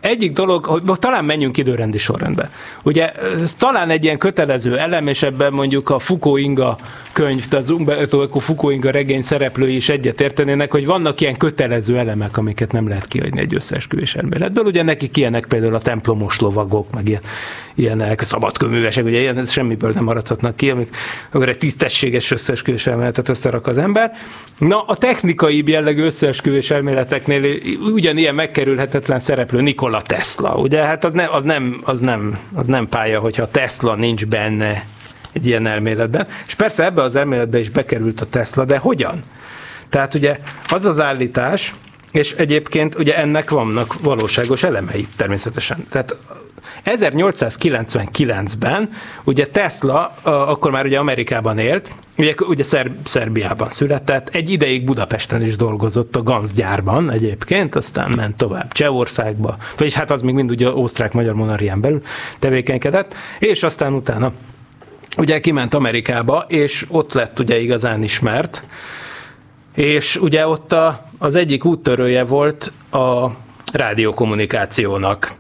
egyik 0.05 0.33
dolog, 0.33 0.65
hogy 0.65 0.83
talán 0.99 1.25
menjünk 1.25 1.57
időrendi 1.57 1.99
sorrendbe. 1.99 2.51
Ugye 2.83 3.13
ez 3.13 3.55
talán 3.55 3.91
egy 3.91 4.05
ilyen 4.05 4.19
kötelező 4.19 4.79
elem, 4.79 5.07
és 5.07 5.23
ebben 5.23 5.53
mondjuk 5.53 5.91
a 5.91 5.99
Foucault 5.99 6.41
Inga 6.41 6.79
könyv, 7.13 7.49
tehát 7.49 7.65
az 7.65 7.71
Umberto 7.71 8.41
Foucault 8.41 8.75
Inga 8.75 8.91
regény 8.91 9.23
szereplői 9.23 9.75
is 9.75 9.89
egyetértenének, 9.89 10.71
hogy 10.71 10.87
vannak 10.87 11.21
ilyen 11.21 11.37
kötelező 11.37 11.99
elemek, 11.99 12.37
amiket 12.37 12.73
nem 12.73 12.89
lehet 12.89 13.07
kiadni 13.07 13.41
egy 13.41 13.55
összeesküvés 13.55 14.15
elméletből. 14.15 14.65
Ugye 14.65 14.83
nekik 14.83 15.17
ilyenek 15.17 15.47
például 15.47 15.75
a 15.75 15.81
templomos 15.81 16.39
lovagok, 16.39 16.91
meg 16.95 17.09
ilyen, 17.09 17.23
ilyenek, 17.75 18.21
szabadkőművesek, 18.21 19.05
ugye 19.05 19.19
ilyen 19.19 19.45
semmiből 19.47 19.91
nem 19.95 20.05
maradhatnak 20.05 20.57
ki, 20.57 20.71
amik, 20.71 20.97
akkor 21.31 21.49
egy 21.49 21.59
tisztességes 21.59 22.31
összeesküvés 22.31 22.87
elméletet 22.87 23.29
összerak 23.29 23.67
az 23.67 23.79
ember. 23.79 24.13
Na, 24.59 24.83
a 24.83 24.97
technikai 24.97 25.63
jellegű 25.67 26.03
összeesküvés 26.03 26.71
elméleteknél 26.71 27.59
ugyanilyen 27.93 28.35
megkerülhetetlen 28.35 29.19
szereplő 29.19 29.61
Nikola 29.61 30.03
Tesla, 30.03 30.55
ugye? 30.55 30.83
Hát 30.83 31.05
az 31.05 31.15
nem, 31.15 31.29
az 31.33 31.45
nem, 31.45 31.81
az 31.85 32.01
nem, 32.01 32.39
az 32.55 32.67
nem 32.67 32.89
pálya, 32.89 33.21
hogyha 33.21 33.51
Tesla 33.51 33.95
nincs 33.95 34.27
benne 34.27 34.85
egy 35.33 35.47
ilyen 35.47 35.67
elméletben. 35.67 36.27
És 36.47 36.55
persze 36.55 36.85
ebbe 36.85 37.03
az 37.03 37.17
elméletbe 37.17 37.61
is 37.61 37.71
bekerült 37.71 38.21
a 38.21 38.27
Tesla, 38.27 38.65
de 38.65 38.79
hogyan? 38.79 39.23
Tehát 39.89 40.15
ugye 40.15 40.39
az 40.69 40.85
az 40.85 41.01
állítás, 41.01 41.75
és 42.15 42.33
egyébként 42.33 42.95
ugye 42.95 43.17
ennek 43.17 43.51
vannak 43.51 43.95
valóságos 44.01 44.63
elemei 44.63 45.07
természetesen. 45.17 45.87
Tehát 45.91 46.17
1899-ben 46.85 48.91
ugye 49.25 49.47
Tesla 49.47 50.15
akkor 50.23 50.71
már 50.71 50.85
ugye 50.85 50.99
Amerikában 50.99 51.59
élt, 51.59 51.93
ugye, 52.19 52.35
ugye 52.39 52.63
Szer- 52.63 52.91
Szerbiában 53.05 53.71
született, 53.71 54.29
egy 54.29 54.51
ideig 54.51 54.85
Budapesten 54.85 55.43
is 55.43 55.57
dolgozott 55.57 56.17
a 56.17 56.23
Ganz 56.23 56.53
gyárban 56.53 57.11
egyébként, 57.11 57.75
aztán 57.75 58.11
ment 58.11 58.37
tovább 58.37 58.73
Csehországba, 58.73 59.57
vagyis 59.77 59.95
hát 59.95 60.11
az 60.11 60.23
még 60.23 60.35
mind 60.35 60.51
ugye 60.51 60.69
osztrák-magyar 60.69 61.35
monarchián 61.35 61.81
belül 61.81 62.03
tevékenykedett, 62.39 63.15
és 63.39 63.63
aztán 63.63 63.93
utána 63.93 64.33
ugye 65.17 65.41
kiment 65.41 65.75
Amerikába, 65.75 66.45
és 66.49 66.87
ott 66.89 67.13
lett 67.13 67.39
ugye 67.39 67.61
igazán 67.61 68.03
ismert, 68.03 68.63
és 69.75 70.17
ugye 70.17 70.47
ott 70.47 70.73
a, 70.73 71.09
az 71.19 71.35
egyik 71.35 71.65
úttörője 71.65 72.25
volt 72.25 72.73
a 72.91 73.29
rádiókommunikációnak. 73.73 75.33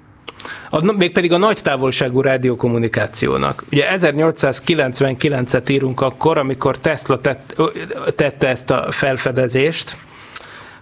A, 0.71 0.93
mégpedig 0.93 1.33
a 1.33 1.39
nagy 1.39 1.63
távolságú 1.63 2.21
rádiókommunikációnak. 2.21 3.65
Ugye 3.73 3.89
1899-et 3.97 5.71
írunk 5.71 6.01
akkor, 6.01 6.39
amikor 6.39 6.79
Tesla 6.79 7.21
tett, 7.21 7.63
tette 8.17 8.49
ezt 8.49 8.71
a 8.71 8.87
felfedezést, 8.91 9.97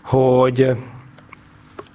hogy 0.02 0.70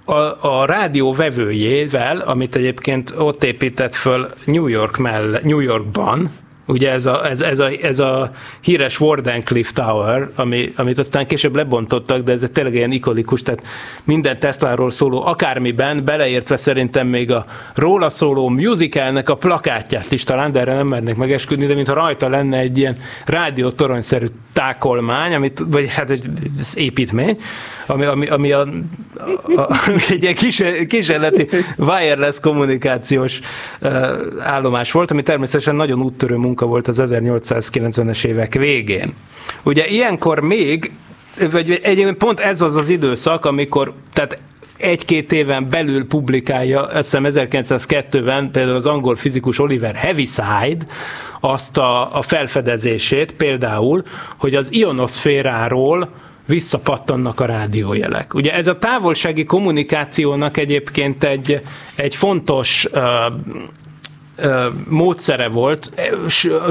a, 0.04 0.14
a 0.48 0.64
rádió 0.66 1.12
vevőjével, 1.12 2.18
amit 2.18 2.56
egyébként 2.56 3.14
ott 3.16 3.44
épített 3.44 3.94
föl 3.94 4.28
New, 4.44 4.66
York 4.66 4.96
mell- 4.96 5.42
New 5.42 5.60
Yorkban, 5.60 6.30
Ugye 6.68 6.90
ez 6.90 7.06
a, 7.06 7.28
ez, 7.28 7.40
ez, 7.40 7.58
a, 7.58 7.70
ez 7.82 7.98
a 7.98 8.30
híres 8.60 9.00
Wardenclyffe 9.00 9.72
Tower, 9.72 10.30
ami, 10.36 10.72
amit 10.76 10.98
aztán 10.98 11.26
később 11.26 11.56
lebontottak, 11.56 12.22
de 12.22 12.32
ez 12.32 12.44
tényleg 12.52 12.74
ilyen 12.74 12.92
ikonikus, 12.92 13.42
tehát 13.42 13.62
minden 14.04 14.38
Tesláról 14.38 14.90
szóló 14.90 15.26
akármiben, 15.26 16.04
beleértve 16.04 16.56
szerintem 16.56 17.06
még 17.06 17.30
a 17.30 17.46
róla 17.74 18.10
szóló 18.10 18.48
musicalnek 18.48 19.28
a 19.28 19.36
plakátját 19.36 20.12
is 20.12 20.24
talán, 20.24 20.52
de 20.52 20.60
erre 20.60 20.74
nem 20.74 20.86
mernek 20.86 21.16
megesküdni, 21.16 21.66
de 21.66 21.74
mintha 21.74 21.94
rajta 21.94 22.28
lenne 22.28 22.58
egy 22.58 22.78
ilyen 22.78 22.96
rádiótoronyszerű 23.24 24.26
tákolmány, 24.52 25.34
amit, 25.34 25.64
vagy 25.66 25.94
hát 25.94 26.10
egy 26.10 26.24
építmény, 26.74 27.38
ami, 27.88 28.04
ami, 28.04 28.28
ami, 28.28 28.52
a, 28.52 28.60
a, 28.60 29.78
ami 29.86 30.00
egy 30.08 30.22
ilyen 30.22 30.34
kísérleti 30.86 31.48
wireless 31.76 32.40
kommunikációs 32.40 33.40
állomás 34.38 34.92
volt, 34.92 35.10
ami 35.10 35.22
természetesen 35.22 35.74
nagyon 35.74 36.02
úttörő 36.02 36.36
munka 36.36 36.66
volt 36.66 36.88
az 36.88 37.02
1890-es 37.04 38.24
évek 38.24 38.54
végén. 38.54 39.14
Ugye 39.62 39.86
ilyenkor 39.86 40.40
még, 40.40 40.92
vagy 41.50 41.80
egyébként 41.82 42.16
pont 42.16 42.40
ez 42.40 42.60
az 42.60 42.76
az 42.76 42.88
időszak, 42.88 43.44
amikor, 43.44 43.92
tehát 44.12 44.38
egy-két 44.78 45.32
éven 45.32 45.68
belül 45.70 46.06
publikálja, 46.06 46.86
azt 46.86 47.16
hiszem 47.16 47.24
1902-ben 47.26 48.50
például 48.50 48.76
az 48.76 48.86
angol 48.86 49.16
fizikus 49.16 49.58
Oliver 49.58 49.94
Heaviside 49.94 50.86
azt 51.40 51.78
a, 51.78 52.16
a 52.16 52.22
felfedezését 52.22 53.32
például, 53.32 54.02
hogy 54.36 54.54
az 54.54 54.72
ionoszféráról 54.72 56.08
visszapattannak 56.48 57.40
a 57.40 57.44
rádiójelek. 57.44 58.34
Ugye 58.34 58.52
ez 58.52 58.66
a 58.66 58.78
távolsági 58.78 59.44
kommunikációnak 59.44 60.56
egyébként 60.56 61.24
egy, 61.24 61.60
egy 61.94 62.14
fontos 62.14 62.86
uh, 62.92 63.00
módszere 64.88 65.48
volt, 65.48 65.92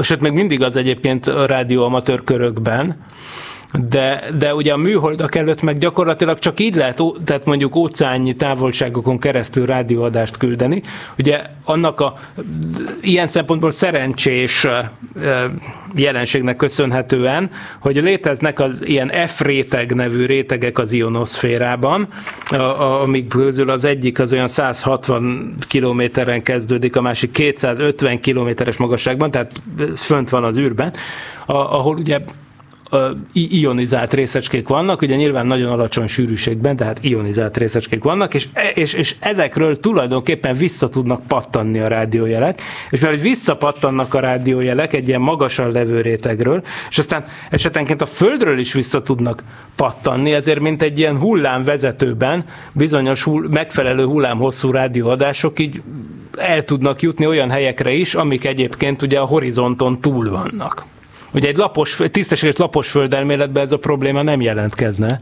sőt 0.02 0.20
még 0.20 0.32
mindig 0.32 0.62
az 0.62 0.76
egyébként 0.76 1.26
rádióamatőr 1.26 2.24
körökben, 2.24 3.00
de, 3.72 4.22
de 4.38 4.54
ugye 4.54 4.72
a 4.72 4.76
műholdak 4.76 5.34
előtt 5.34 5.62
meg 5.62 5.78
gyakorlatilag 5.78 6.38
csak 6.38 6.60
így 6.60 6.74
lehet, 6.74 7.02
tehát 7.24 7.44
mondjuk 7.44 7.76
óceánnyi 7.76 8.34
távolságokon 8.36 9.18
keresztül 9.18 9.66
rádióadást 9.66 10.36
küldeni. 10.36 10.82
Ugye 11.18 11.42
annak 11.64 12.00
a 12.00 12.14
ilyen 13.00 13.26
szempontból 13.26 13.70
szerencsés 13.70 14.66
jelenségnek 15.94 16.56
köszönhetően, 16.56 17.50
hogy 17.80 17.96
léteznek 17.96 18.60
az 18.60 18.84
ilyen 18.86 19.08
F-réteg 19.26 19.94
nevű 19.94 20.26
rétegek 20.26 20.78
az 20.78 20.92
ionoszférában, 20.92 22.08
amik 23.02 23.28
közül 23.28 23.70
az 23.70 23.84
egyik 23.84 24.18
az 24.18 24.32
olyan 24.32 24.48
160 24.48 25.54
kilométeren 25.68 26.42
kezdődik, 26.42 26.96
a 26.96 27.00
másik 27.00 27.30
250 27.30 28.20
kilométeres 28.20 28.76
magasságban, 28.76 29.30
tehát 29.30 29.62
fönt 29.94 30.28
van 30.28 30.44
az 30.44 30.56
űrben, 30.56 30.92
ahol 31.46 31.96
ugye 31.96 32.20
ionizált 33.32 34.14
részecskék 34.14 34.68
vannak, 34.68 35.02
ugye 35.02 35.16
nyilván 35.16 35.46
nagyon 35.46 35.72
alacsony 35.72 36.06
sűrűségben, 36.06 36.76
tehát 36.76 37.04
ionizált 37.04 37.56
részecskék 37.56 38.02
vannak, 38.02 38.34
és, 38.34 38.48
és, 38.74 38.92
és 38.92 39.16
ezekről 39.20 39.76
tulajdonképpen 39.76 40.56
vissza 40.56 40.88
tudnak 40.88 41.26
pattanni 41.26 41.78
a 41.78 41.88
rádiójelek, 41.88 42.62
és 42.90 43.00
mert 43.00 43.20
visszapattannak 43.20 44.14
a 44.14 44.20
rádiójelek 44.20 44.92
egy 44.92 45.08
ilyen 45.08 45.20
magasan 45.20 45.72
levő 45.72 46.00
rétegről, 46.00 46.62
és 46.90 46.98
aztán 46.98 47.24
esetenként 47.50 48.02
a 48.02 48.06
Földről 48.06 48.58
is 48.58 48.72
vissza 48.72 49.02
tudnak 49.02 49.42
pattanni, 49.76 50.32
ezért 50.32 50.60
mint 50.60 50.82
egy 50.82 50.98
ilyen 50.98 51.18
hullámvezetőben 51.18 52.44
bizonyos 52.72 53.22
hull, 53.22 53.48
megfelelő 53.48 54.04
hullámhosszú 54.04 54.70
rádióadások 54.70 55.58
így 55.58 55.82
el 56.36 56.64
tudnak 56.64 57.02
jutni 57.02 57.26
olyan 57.26 57.50
helyekre 57.50 57.90
is, 57.90 58.14
amik 58.14 58.44
egyébként 58.44 59.02
ugye 59.02 59.18
a 59.18 59.24
horizonton 59.24 60.00
túl 60.00 60.30
vannak. 60.30 60.84
Ugye 61.32 61.48
egy 61.48 61.56
lapos, 61.56 62.00
tisztességes 62.10 62.56
lapos 62.56 62.90
földelméletben 62.90 63.62
ez 63.62 63.72
a 63.72 63.78
probléma 63.78 64.22
nem 64.22 64.40
jelentkezne 64.40 65.20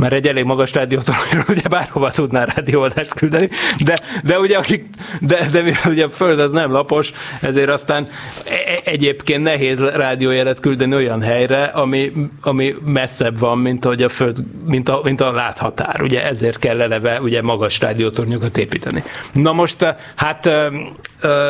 mert 0.00 0.12
egy 0.12 0.28
elég 0.28 0.44
magas 0.44 0.72
rádiótoronyról 0.72 1.44
ugye 1.56 1.68
bárhova 1.68 2.10
tudná 2.10 2.44
rádióadást 2.44 3.14
küldeni, 3.14 3.48
de, 3.84 4.00
de 4.24 4.38
ugye 4.38 4.56
akik, 4.56 4.84
de, 5.20 5.48
de 5.52 5.62
mivel 5.62 5.82
ugye 5.86 6.04
a 6.04 6.08
Föld 6.08 6.40
az 6.40 6.52
nem 6.52 6.72
lapos, 6.72 7.12
ezért 7.40 7.68
aztán 7.68 8.08
e, 8.44 8.52
e, 8.52 8.80
egyébként 8.84 9.42
nehéz 9.42 9.80
rádiójelet 9.80 10.60
küldeni 10.60 10.94
olyan 10.94 11.22
helyre, 11.22 11.64
ami, 11.64 12.12
ami 12.42 12.74
messzebb 12.84 13.38
van, 13.38 13.58
mint 13.58 13.84
hogy 13.84 14.02
a 14.02 14.08
Föld, 14.08 14.38
mint 14.66 14.88
a, 14.88 15.00
mint 15.02 15.20
a 15.20 15.32
láthatár. 15.32 16.02
Ugye 16.02 16.24
ezért 16.24 16.58
kell 16.58 16.80
eleve 16.80 17.20
ugye 17.20 17.42
magas 17.42 17.80
rádiótornyokat 17.80 18.58
építeni. 18.58 19.02
Na 19.32 19.52
most 19.52 19.94
hát 20.14 20.50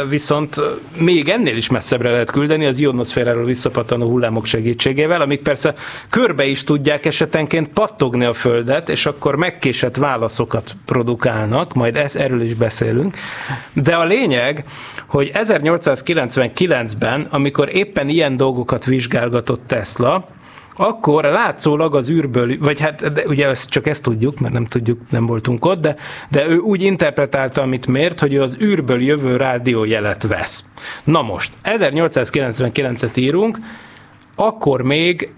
viszont 0.09 0.61
még 0.99 1.29
ennél 1.29 1.57
is 1.57 1.71
messzebbre 1.71 2.11
lehet 2.11 2.31
küldeni 2.31 2.67
az 2.67 2.79
ionoszféráról 2.79 3.45
visszapattanó 3.45 4.09
hullámok 4.09 4.45
segítségével, 4.45 5.21
amik 5.21 5.43
persze 5.43 5.75
körbe 6.11 6.45
is 6.45 6.65
tudják 6.65 7.05
esetenként 7.05 7.69
pattogni 7.69 8.25
a 8.25 8.33
Földet, 8.41 8.89
és 8.89 9.07
akkor 9.07 9.37
megkésett 9.37 9.97
válaszokat 9.97 10.77
produkálnak, 10.85 11.75
majd 11.75 11.97
ez, 11.97 12.17
erről 12.17 12.41
is 12.41 12.55
beszélünk. 12.55 13.17
De 13.73 13.95
a 13.95 14.05
lényeg, 14.05 14.65
hogy 15.07 15.31
1899-ben, 15.35 17.27
amikor 17.31 17.75
éppen 17.75 18.09
ilyen 18.09 18.37
dolgokat 18.37 18.85
vizsgálgatott 18.85 19.63
Tesla, 19.67 20.29
akkor 20.77 21.25
látszólag 21.25 21.95
az 21.95 22.11
űrből, 22.11 22.57
vagy 22.59 22.81
hát 22.81 23.13
de 23.13 23.23
ugye 23.27 23.47
ezt, 23.47 23.71
csak 23.71 23.87
ezt 23.87 24.03
tudjuk, 24.03 24.39
mert 24.39 24.53
nem 24.53 24.67
tudjuk, 24.67 25.01
nem 25.11 25.27
voltunk 25.27 25.65
ott, 25.65 25.81
de, 25.81 25.97
de 26.29 26.49
ő 26.49 26.57
úgy 26.57 26.83
interpretálta, 26.83 27.63
amit 27.63 27.87
mért, 27.87 28.21
hogy 28.21 28.35
ő 28.35 28.43
az 28.43 28.59
űrből 28.61 29.03
jövő 29.03 29.37
rádiójelet 29.37 30.23
vesz. 30.23 30.65
Na 31.05 31.23
most, 31.23 31.53
1899-et 31.65 33.17
írunk, 33.17 33.59
akkor 34.35 34.83
még 34.83 35.31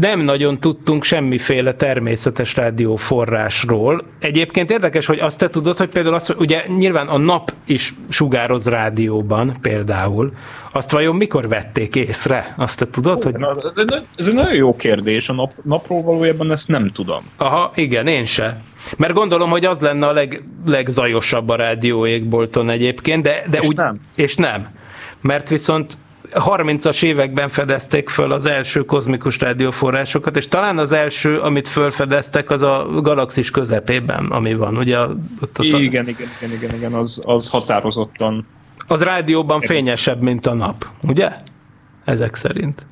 nem 0.00 0.20
nagyon 0.20 0.58
tudtunk 0.58 1.04
semmiféle 1.04 1.74
természetes 1.74 2.56
rádióforrásról. 2.56 4.04
Egyébként 4.18 4.70
érdekes, 4.70 5.06
hogy 5.06 5.18
azt 5.18 5.38
te 5.38 5.48
tudod, 5.48 5.78
hogy 5.78 5.88
például 5.88 6.14
azt, 6.14 6.34
ugye 6.38 6.64
nyilván 6.76 7.08
a 7.08 7.18
nap 7.18 7.52
is 7.66 7.94
sugároz 8.08 8.68
rádióban 8.68 9.56
például. 9.60 10.32
Azt 10.72 10.92
vajon 10.92 11.16
mikor 11.16 11.48
vették 11.48 11.94
észre? 11.94 12.54
Azt 12.56 12.78
te 12.78 12.86
tudod, 12.86 13.22
hogy... 13.22 13.34
Ez 14.16 14.26
egy 14.26 14.34
nagyon 14.34 14.54
jó 14.54 14.76
kérdés, 14.76 15.28
a 15.28 15.32
nap, 15.32 15.52
napról 15.62 16.02
valójában 16.02 16.50
ezt 16.52 16.68
nem 16.68 16.90
tudom. 16.94 17.22
Aha, 17.36 17.70
igen, 17.74 18.06
én 18.06 18.24
se. 18.24 18.60
Mert 18.96 19.12
gondolom, 19.12 19.50
hogy 19.50 19.64
az 19.64 19.80
lenne 19.80 20.06
a 20.06 20.12
leg, 20.12 20.42
legzajosabb 20.66 21.48
a 21.48 21.56
rádió 21.56 22.06
égbolton 22.06 22.70
egyébként, 22.70 23.22
de, 23.22 23.42
de 23.50 23.58
És 23.58 23.66
úgy... 23.66 23.76
nem. 23.76 23.96
És 24.16 24.34
nem. 24.36 24.68
Mert 25.20 25.48
viszont 25.48 25.98
30-as 26.34 27.02
években 27.04 27.48
fedezték 27.48 28.08
föl 28.08 28.32
az 28.32 28.46
első 28.46 28.84
kozmikus 28.84 29.38
rádióforrásokat, 29.38 30.36
és 30.36 30.48
talán 30.48 30.78
az 30.78 30.92
első, 30.92 31.38
amit 31.38 31.68
fölfedeztek, 31.68 32.50
az 32.50 32.62
a 32.62 32.86
galaxis 33.02 33.50
közepében, 33.50 34.26
ami 34.30 34.54
van. 34.54 34.76
Ugye 34.76 34.98
ott 35.40 35.58
a 35.58 35.62
Igen, 35.64 36.08
igen, 36.08 36.08
igen, 36.08 36.52
igen, 36.52 36.74
igen 36.74 36.92
az, 36.92 37.20
az 37.24 37.48
határozottan. 37.48 38.46
az 38.86 39.02
rádióban 39.02 39.60
fényesebb, 39.60 40.20
mint 40.22 40.46
a 40.46 40.54
nap, 40.54 40.86
ugye? 41.02 41.30
Ezek 42.04 42.34
szerint. 42.34 42.86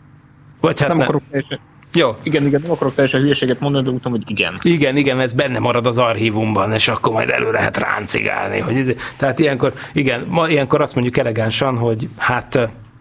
Vagy 0.60 0.80
hát 0.80 0.88
Nem, 0.88 0.96
nem. 0.96 1.06
akarok 1.06 1.22
teljesen, 1.30 1.58
Jó. 1.94 2.16
igen, 2.22 2.46
igen, 2.46 2.60
nem 2.62 2.70
akarok 2.70 2.94
teljesen 2.94 3.20
hülyeséget 3.20 3.60
mondani, 3.60 3.84
de 3.84 3.90
utána, 3.90 4.16
hogy 4.16 4.30
igen. 4.30 4.58
Igen, 4.62 4.96
igen, 4.96 5.20
ez 5.20 5.32
benne 5.32 5.58
marad 5.58 5.86
az 5.86 5.98
archívumban, 5.98 6.72
és 6.72 6.88
akkor 6.88 7.12
majd 7.12 7.28
elő 7.28 7.50
lehet 7.50 7.76
ráncigálni. 7.76 8.58
Hogy 8.58 8.76
izé- 8.76 9.00
tehát 9.16 9.38
ilyenkor, 9.38 9.72
igen, 9.92 10.24
ma 10.28 10.48
ilyenkor 10.48 10.82
azt 10.82 10.94
mondjuk 10.94 11.16
elegánsan, 11.16 11.76
hogy 11.78 12.08
hát 12.16 12.58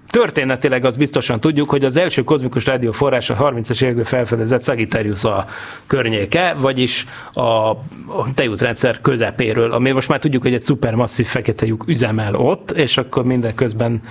Történetileg 0.09 0.85
azt 0.85 0.97
biztosan 0.97 1.39
tudjuk, 1.39 1.69
hogy 1.69 1.85
az 1.85 1.97
első 1.97 2.23
kozmikus 2.23 2.65
rádió 2.65 2.91
forrás 2.91 3.29
a 3.29 3.35
30-as 3.35 3.81
években 3.83 4.03
felfedezett 4.03 4.63
Sagittarius 4.63 5.23
a 5.23 5.45
környéke, 5.87 6.55
vagyis 6.57 7.05
a, 7.33 7.41
a 7.41 7.77
tejútrendszer 8.35 9.01
közepéről, 9.01 9.71
ami 9.71 9.91
most 9.91 10.07
már 10.09 10.19
tudjuk, 10.19 10.41
hogy 10.41 10.53
egy 10.53 10.61
szupermasszív 10.61 11.25
fekete 11.25 11.65
lyuk 11.65 11.87
üzemel 11.87 12.35
ott, 12.35 12.71
és 12.71 12.97
akkor 12.97 13.23
mindeközben 13.23 14.01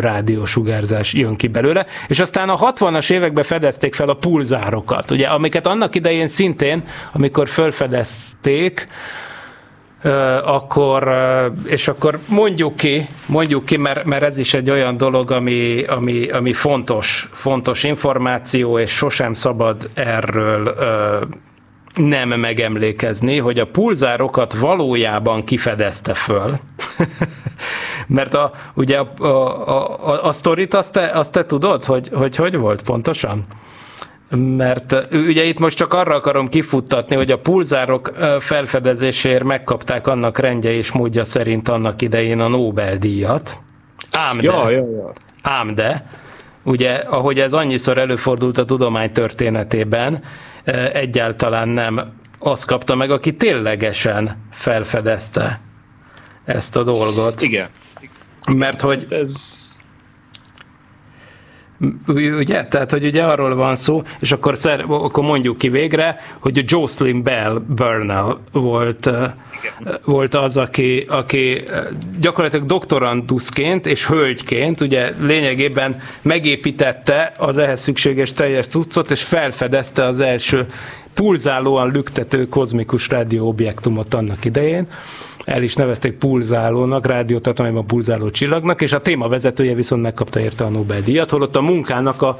rádiósugárzás 0.00 1.12
jön 1.12 1.36
ki 1.36 1.46
belőle. 1.46 1.86
És 2.08 2.20
aztán 2.20 2.48
a 2.48 2.72
60-as 2.72 3.10
években 3.12 3.44
fedezték 3.44 3.94
fel 3.94 4.08
a 4.08 4.14
pulzárokat, 4.14 5.10
ugye, 5.10 5.26
amiket 5.26 5.66
annak 5.66 5.94
idején 5.94 6.28
szintén, 6.28 6.82
amikor 7.12 7.48
felfedezték, 7.48 8.88
akkor, 10.44 11.14
és 11.66 11.88
akkor 11.88 12.18
mondjuk 12.28 12.76
ki, 12.76 13.08
mondjuk 13.26 13.64
ki, 13.64 13.76
mert, 13.76 14.04
mert 14.04 14.22
ez 14.22 14.38
is 14.38 14.54
egy 14.54 14.70
olyan 14.70 14.96
dolog, 14.96 15.30
ami, 15.30 15.82
ami, 15.82 16.28
ami 16.28 16.52
fontos, 16.52 17.28
fontos 17.32 17.84
információ, 17.84 18.78
és 18.78 18.90
sosem 18.90 19.32
szabad 19.32 19.90
erről 19.94 20.74
nem 21.94 22.28
megemlékezni, 22.28 23.38
hogy 23.38 23.58
a 23.58 23.66
pulzárokat 23.66 24.54
valójában 24.54 25.44
kifedezte 25.44 26.14
föl. 26.14 26.56
Mert 28.06 28.34
a, 28.34 28.52
ugye 28.74 28.98
a, 28.98 29.12
a, 29.18 30.08
a, 30.08 30.24
a 30.24 30.32
sztorit 30.32 30.74
azt 30.74 30.92
te, 30.92 31.10
azt 31.10 31.32
te 31.32 31.44
tudod, 31.44 31.84
hogy, 31.84 32.10
hogy 32.12 32.36
hogy 32.36 32.56
volt 32.56 32.82
pontosan? 32.82 33.46
Mert 34.30 35.06
ugye 35.12 35.44
itt 35.44 35.58
most 35.58 35.76
csak 35.76 35.92
arra 35.92 36.14
akarom 36.14 36.48
kifuttatni, 36.48 37.16
hogy 37.16 37.30
a 37.30 37.38
pulzárok 37.38 38.12
felfedezéséért 38.38 39.44
megkapták 39.44 40.06
annak 40.06 40.38
rendje 40.38 40.70
és 40.70 40.92
módja 40.92 41.24
szerint 41.24 41.68
annak 41.68 42.02
idején 42.02 42.40
a 42.40 42.48
Nobel-díjat. 42.48 43.60
Ám 44.10 44.36
de, 44.36 44.42
Ja, 44.42 44.70
ja, 44.70 44.78
ja. 44.78 45.12
ám 45.42 45.74
de, 45.74 46.06
ugye, 46.62 46.92
ahogy 46.92 47.40
ez 47.40 47.52
annyiszor 47.52 47.98
előfordult 47.98 48.58
a 48.58 48.64
tudomány 48.64 49.10
történetében, 49.10 50.22
egyáltalán 50.92 51.68
nem 51.68 52.12
azt 52.38 52.66
kapta 52.66 52.94
meg, 52.94 53.10
aki 53.10 53.34
ténylegesen 53.36 54.36
felfedezte 54.50 55.60
ezt 56.44 56.76
a 56.76 56.82
dolgot. 56.82 57.42
Igen. 57.42 57.66
Mert 58.52 58.80
hogy 58.80 59.06
Ez, 59.08 59.57
Ugye? 62.06 62.64
Tehát, 62.64 62.90
hogy 62.90 63.04
ugye 63.04 63.22
arról 63.22 63.54
van 63.54 63.76
szó, 63.76 64.02
és 64.20 64.32
akkor, 64.32 64.56
szer, 64.56 64.84
akkor 64.88 65.24
mondjuk 65.24 65.58
ki 65.58 65.68
végre, 65.68 66.20
hogy 66.38 66.58
a 66.58 66.62
Jocelyn 66.66 67.22
Bell 67.22 67.62
Burnell 67.66 68.38
volt, 68.52 69.06
uh, 69.06 69.24
volt 70.04 70.34
az, 70.34 70.56
aki, 70.56 71.06
aki 71.08 71.62
gyakorlatilag 72.20 72.66
doktoranduszként 72.66 73.86
és 73.86 74.06
hölgyként 74.06 74.80
ugye 74.80 75.12
lényegében 75.20 75.96
megépítette 76.22 77.32
az 77.36 77.58
ehhez 77.58 77.80
szükséges 77.80 78.32
teljes 78.32 78.66
cuccot, 78.66 79.10
és 79.10 79.22
felfedezte 79.22 80.04
az 80.04 80.20
első 80.20 80.66
pulzálóan 81.18 81.90
lüktető 81.90 82.48
kozmikus 82.48 83.08
rádióobjektumot 83.08 84.14
annak 84.14 84.44
idején. 84.44 84.86
El 85.44 85.62
is 85.62 85.74
nevezték 85.74 86.12
pulzálónak, 86.12 87.06
rádiótartományban 87.06 87.86
pulzáló 87.86 88.30
csillagnak, 88.30 88.82
és 88.82 88.92
a 88.92 89.00
témavezetője 89.00 89.74
viszont 89.74 90.02
megkapta 90.02 90.40
érte 90.40 90.64
a 90.64 90.68
Nobel-díjat, 90.68 91.30
holott 91.30 91.56
a 91.56 91.60
munkának 91.60 92.22
a 92.22 92.38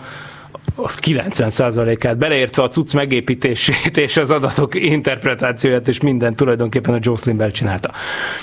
az 0.74 0.99
90%-át, 1.03 2.18
beleértve 2.18 2.62
a 2.62 2.68
cucc 2.68 2.94
megépítését 2.94 3.96
és 3.96 4.16
az 4.16 4.30
adatok 4.30 4.74
interpretációját 4.74 5.88
és 5.88 6.01
minden 6.01 6.36
tulajdonképpen 6.36 6.94
a 6.94 6.99
Jocelyn 7.01 7.36
Bell 7.36 7.51
csinálta. 7.51 7.90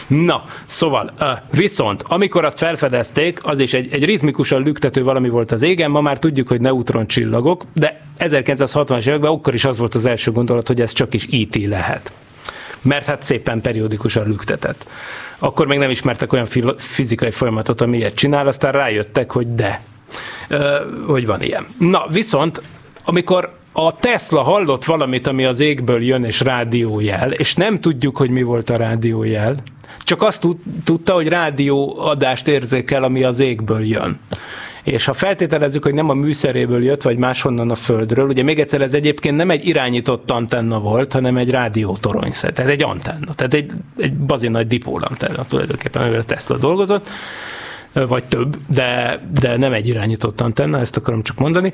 Na, 0.07 0.43
szóval, 0.65 1.13
viszont 1.51 2.03
amikor 2.07 2.45
azt 2.45 2.57
felfedezték, 2.57 3.43
az 3.43 3.59
is 3.59 3.73
egy, 3.73 3.93
egy 3.93 4.05
ritmikusan 4.05 4.63
lüktető 4.63 5.03
valami 5.03 5.29
volt 5.29 5.51
az 5.51 5.61
égen, 5.61 5.91
ma 5.91 6.01
már 6.01 6.19
tudjuk, 6.19 6.47
hogy 6.47 6.61
neutroncsillagok, 6.61 7.65
de 7.73 8.01
1960-as 8.19 9.07
években 9.07 9.31
akkor 9.31 9.53
is 9.53 9.65
az 9.65 9.77
volt 9.77 9.95
az 9.95 10.05
első 10.05 10.31
gondolat, 10.31 10.67
hogy 10.67 10.81
ez 10.81 10.91
csak 10.91 11.13
is 11.13 11.27
IT 11.29 11.65
lehet 11.65 12.11
mert 12.81 13.05
hát 13.05 13.23
szépen 13.23 13.61
periódikusan 13.61 14.27
lüktetett. 14.27 14.85
Akkor 15.39 15.67
még 15.67 15.79
nem 15.79 15.89
ismertek 15.89 16.33
olyan 16.33 16.47
fizikai 16.77 17.31
folyamatot, 17.31 17.81
ami 17.81 17.97
ilyet 17.97 18.15
csinál, 18.15 18.47
aztán 18.47 18.71
rájöttek, 18.71 19.31
hogy 19.31 19.55
de, 19.55 19.79
hogy 21.07 21.25
van 21.25 21.41
ilyen. 21.41 21.65
Na, 21.79 22.05
viszont 22.09 22.61
amikor 23.05 23.53
a 23.71 23.93
Tesla 23.93 24.41
hallott 24.41 24.85
valamit, 24.85 25.27
ami 25.27 25.45
az 25.45 25.59
égből 25.59 26.03
jön, 26.03 26.23
és 26.23 26.39
rádiójel, 26.39 27.31
és 27.31 27.55
nem 27.55 27.79
tudjuk, 27.79 28.17
hogy 28.17 28.29
mi 28.29 28.43
volt 28.43 28.69
a 28.69 28.75
rádiójel, 28.75 29.55
csak 30.03 30.21
azt 30.21 30.39
tud, 30.39 30.57
tudta, 30.83 31.13
hogy 31.13 31.27
rádióadást 31.27 32.47
érzékel, 32.47 33.03
ami 33.03 33.23
az 33.23 33.39
égből 33.39 33.85
jön. 33.85 34.19
És 34.83 35.05
ha 35.05 35.13
feltételezzük, 35.13 35.83
hogy 35.83 35.93
nem 35.93 36.09
a 36.09 36.13
műszeréből 36.13 36.83
jött, 36.83 37.01
vagy 37.01 37.17
máshonnan 37.17 37.71
a 37.71 37.75
földről, 37.75 38.27
ugye 38.27 38.43
még 38.43 38.59
egyszer 38.59 38.81
ez 38.81 38.93
egyébként 38.93 39.35
nem 39.35 39.49
egy 39.49 39.67
irányított 39.67 40.31
antenna 40.31 40.79
volt, 40.79 41.13
hanem 41.13 41.37
egy 41.37 41.49
rádiótoronyszert, 41.49 42.53
tehát 42.53 42.71
egy 42.71 42.83
antenna, 42.83 43.33
tehát 43.33 43.53
egy, 43.53 43.71
egy 43.97 44.13
bazin 44.13 44.51
nagy 44.51 44.67
dipól 44.67 45.01
antenna 45.01 45.45
tulajdonképpen, 45.45 46.01
amivel 46.01 46.19
a 46.19 46.23
Tesla 46.23 46.57
dolgozott, 46.57 47.09
vagy 48.07 48.23
több, 48.23 48.57
de, 48.67 49.21
de 49.39 49.57
nem 49.57 49.73
egy 49.73 49.87
irányított 49.87 50.41
antenna, 50.41 50.79
ezt 50.79 50.97
akarom 50.97 51.23
csak 51.23 51.37
mondani. 51.37 51.73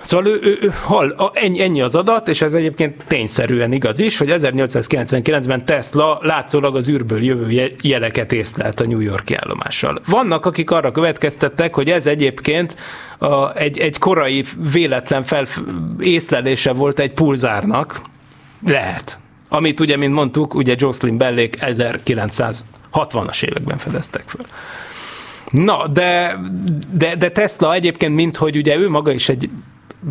Szóval 0.00 0.26
ő, 0.26 0.38
ő, 0.42 0.58
ő 0.60 0.72
hall, 0.84 1.10
a- 1.10 1.30
ennyi, 1.34 1.60
ennyi 1.60 1.80
az 1.80 1.94
adat, 1.94 2.28
és 2.28 2.42
ez 2.42 2.54
egyébként 2.54 3.04
tényszerűen 3.06 3.72
igaz 3.72 3.98
is, 3.98 4.18
hogy 4.18 4.28
1899-ben 4.38 5.64
Tesla 5.64 6.18
látszólag 6.22 6.76
az 6.76 6.88
űrből 6.88 7.22
jövő 7.22 7.50
je- 7.50 7.74
jeleket 7.82 8.32
észlelt 8.32 8.80
a 8.80 8.86
New 8.86 9.00
Yorki 9.00 9.34
állomással. 9.34 10.00
Vannak, 10.06 10.46
akik 10.46 10.70
arra 10.70 10.92
következtettek, 10.92 11.74
hogy 11.74 11.90
ez 11.90 12.06
egyébként 12.06 12.76
a, 13.18 13.56
egy, 13.56 13.78
egy 13.78 13.98
korai 13.98 14.44
véletlen 14.72 15.22
fel, 15.22 15.44
észlelése 15.98 16.72
volt 16.72 16.98
egy 16.98 17.12
pulzárnak. 17.12 18.02
Lehet. 18.66 19.18
Amit 19.48 19.80
ugye, 19.80 19.96
mint 19.96 20.14
mondtuk, 20.14 20.54
ugye 20.54 20.74
Jocelyn 20.78 21.16
Bellék 21.18 21.56
1960-as 21.60 23.42
években 23.44 23.78
fedeztek 23.78 24.24
fel. 24.26 24.46
Na, 25.50 25.88
de, 25.88 26.38
de, 26.92 27.16
de 27.16 27.30
Tesla 27.30 27.74
egyébként, 27.74 28.14
mint 28.14 28.36
hogy 28.36 28.56
ugye 28.56 28.76
ő 28.76 28.88
maga 28.88 29.12
is 29.12 29.28
egy 29.28 29.48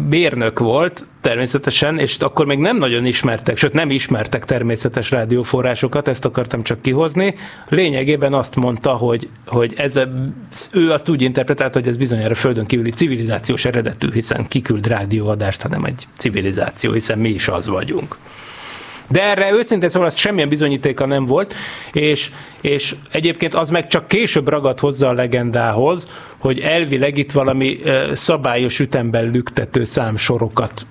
mérnök 0.09 0.59
volt, 0.59 1.05
természetesen, 1.21 1.99
és 1.99 2.17
akkor 2.17 2.45
még 2.45 2.57
nem 2.57 2.77
nagyon 2.77 3.05
ismertek, 3.05 3.57
sőt 3.57 3.73
nem 3.73 3.89
ismertek 3.89 4.45
természetes 4.45 5.11
rádióforrásokat, 5.11 6.07
ezt 6.07 6.25
akartam 6.25 6.61
csak 6.61 6.81
kihozni. 6.81 7.35
Lényegében 7.69 8.33
azt 8.33 8.55
mondta, 8.55 8.91
hogy, 8.91 9.29
hogy 9.45 9.73
ez 9.75 9.99
ő 10.71 10.91
azt 10.91 11.09
úgy 11.09 11.21
interpretálta, 11.21 11.79
hogy 11.79 11.87
ez 11.87 11.97
bizonyára 11.97 12.35
földön 12.35 12.65
kívüli 12.65 12.91
civilizációs 12.91 13.65
eredetű, 13.65 14.11
hiszen 14.11 14.47
kiküld 14.47 14.87
rádióadást, 14.87 15.61
hanem 15.61 15.83
egy 15.83 16.07
civilizáció, 16.13 16.91
hiszen 16.91 17.19
mi 17.19 17.29
is 17.29 17.47
az 17.47 17.67
vagyunk. 17.67 18.17
De 19.09 19.23
erre 19.23 19.51
őszintén 19.51 19.89
szóval 19.89 20.07
az 20.07 20.17
semmilyen 20.17 20.49
bizonyítéka 20.49 21.05
nem 21.05 21.25
volt, 21.25 21.53
és, 21.91 22.29
és 22.61 22.95
egyébként 23.11 23.53
az 23.53 23.69
meg 23.69 23.87
csak 23.87 24.07
később 24.07 24.47
ragadt 24.47 24.79
hozzá 24.79 25.07
a 25.07 25.13
legendához, 25.13 26.07
hogy 26.39 26.59
elvileg 26.59 27.17
itt 27.17 27.31
valami 27.31 27.77
szabályos 28.13 28.79
ütemben 28.79 29.31
lüktető 29.31 29.83
számsorokat 29.83 30.85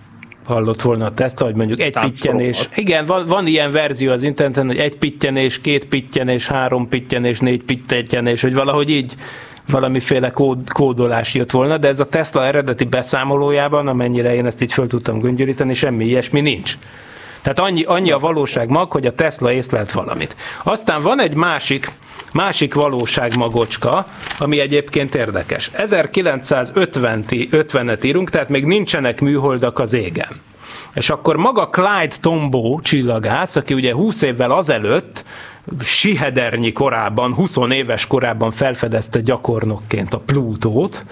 hallott 0.44 0.82
volna 0.82 1.04
a 1.04 1.10
Tesla, 1.14 1.46
hogy 1.46 1.56
mondjuk 1.56 1.80
egy 1.80 1.98
pittyenés. 2.00 2.68
Igen, 2.74 3.06
van, 3.06 3.26
van 3.26 3.46
ilyen 3.46 3.72
verzió 3.72 4.10
az 4.10 4.22
interneten, 4.22 4.66
hogy 4.66 4.78
egy 4.78 4.96
pittyenés, 4.96 5.60
két 5.60 5.84
pittyenés, 5.84 6.46
három 6.46 6.88
pittyenés, 6.88 7.38
négy 7.38 7.62
pittyenés, 7.62 8.42
hogy 8.42 8.54
valahogy 8.54 8.90
így 8.90 9.14
valamiféle 9.68 10.30
kód, 10.30 10.70
kódolás 10.72 11.34
jött 11.34 11.50
volna, 11.50 11.78
de 11.78 11.88
ez 11.88 12.00
a 12.00 12.04
Tesla 12.04 12.46
eredeti 12.46 12.84
beszámolójában, 12.84 13.88
amennyire 13.88 14.34
én 14.34 14.46
ezt 14.46 14.62
így 14.62 14.72
föl 14.72 14.86
tudtam 14.86 15.20
göngyöríteni, 15.20 15.74
semmi 15.74 16.04
ilyesmi 16.04 16.40
nincs. 16.40 16.78
Tehát 17.42 17.58
annyi, 17.58 17.82
annyi 17.82 18.10
a 18.10 18.18
valóság 18.18 18.68
mag, 18.68 18.92
hogy 18.92 19.06
a 19.06 19.14
Tesla 19.14 19.52
észlelt 19.52 19.92
valamit. 19.92 20.36
Aztán 20.62 21.02
van 21.02 21.20
egy 21.20 21.34
másik, 21.34 21.90
másik 22.32 22.74
valóság 22.74 23.36
magocska, 23.36 24.06
ami 24.38 24.60
egyébként 24.60 25.14
érdekes. 25.14 25.70
1950-et 25.76 28.04
írunk, 28.04 28.30
tehát 28.30 28.48
még 28.48 28.64
nincsenek 28.64 29.20
műholdak 29.20 29.78
az 29.78 29.92
égen. 29.92 30.40
És 30.94 31.10
akkor 31.10 31.36
maga 31.36 31.68
Clyde 31.68 32.16
Tombaugh 32.20 32.82
csillagász, 32.82 33.56
aki 33.56 33.74
ugye 33.74 33.92
20 33.92 34.22
évvel 34.22 34.50
azelőtt 34.50 35.24
sihedernyi 35.80 36.72
korában, 36.72 37.34
20 37.34 37.56
éves 37.70 38.06
korában 38.06 38.50
felfedezte 38.50 39.20
gyakornokként 39.20 40.14
a 40.14 40.18
Plutót, 40.18 41.04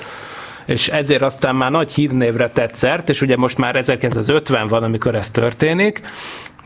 és 0.71 0.89
ezért 0.89 1.23
aztán 1.23 1.57
már 1.57 1.71
nagy 1.71 1.93
hírnévre 1.93 2.51
tett 2.51 2.75
szert, 2.75 3.09
és 3.09 3.23
ugye 3.23 3.37
most 3.37 3.59
már 3.59 3.77
1950 3.77 4.67
van, 4.67 4.83
amikor 4.83 5.15
ez 5.15 5.31
történik, 5.31 6.01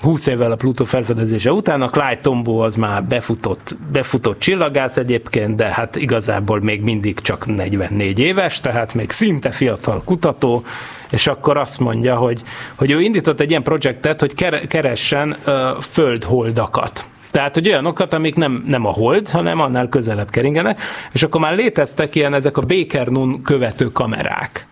20 0.01 0.27
évvel 0.27 0.53
a 0.53 0.57
Plutó 0.57 0.85
felfedezése 0.85 1.53
után, 1.53 1.83
a 1.83 1.89
Clyde 1.89 2.19
Tombaugh 2.23 2.63
az 2.63 2.75
már 2.75 3.05
befutott, 3.05 3.77
befutott 3.93 4.39
csillagász 4.39 4.97
egyébként, 4.97 5.57
de 5.57 5.65
hát 5.65 5.97
igazából 5.97 6.61
még 6.61 6.81
mindig 6.81 7.21
csak 7.21 7.47
44 7.47 8.19
éves, 8.19 8.61
tehát 8.61 8.95
még 8.95 9.11
szinte 9.11 9.51
fiatal 9.51 10.03
kutató, 10.05 10.65
és 11.11 11.27
akkor 11.27 11.57
azt 11.57 11.81
mondja, 11.81 12.17
hogy, 12.17 12.43
hogy 12.75 12.91
ő 12.91 13.01
indított 13.01 13.41
egy 13.41 13.51
ilyen 13.51 13.63
projektet, 13.63 14.21
hogy 14.21 14.35
keressen 14.69 15.37
uh, 15.47 15.55
földholdakat. 15.81 17.05
Tehát, 17.35 17.55
hogy 17.55 17.68
olyanokat, 17.68 18.14
amik 18.14 18.35
nem, 18.35 18.64
nem 18.66 18.87
a 18.87 18.91
hold, 18.91 19.28
hanem 19.28 19.61
annál 19.61 19.89
közelebb 19.89 20.30
keringenek, 20.30 20.80
és 21.12 21.22
akkor 21.22 21.41
már 21.41 21.55
léteztek 21.55 22.14
ilyen 22.14 22.35
ezek 22.35 22.57
a 22.57 22.62
Baker 22.62 23.07
Nun 23.07 23.43
követő 23.43 23.93
kamerák. 23.93 24.66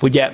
Ugye 0.00 0.30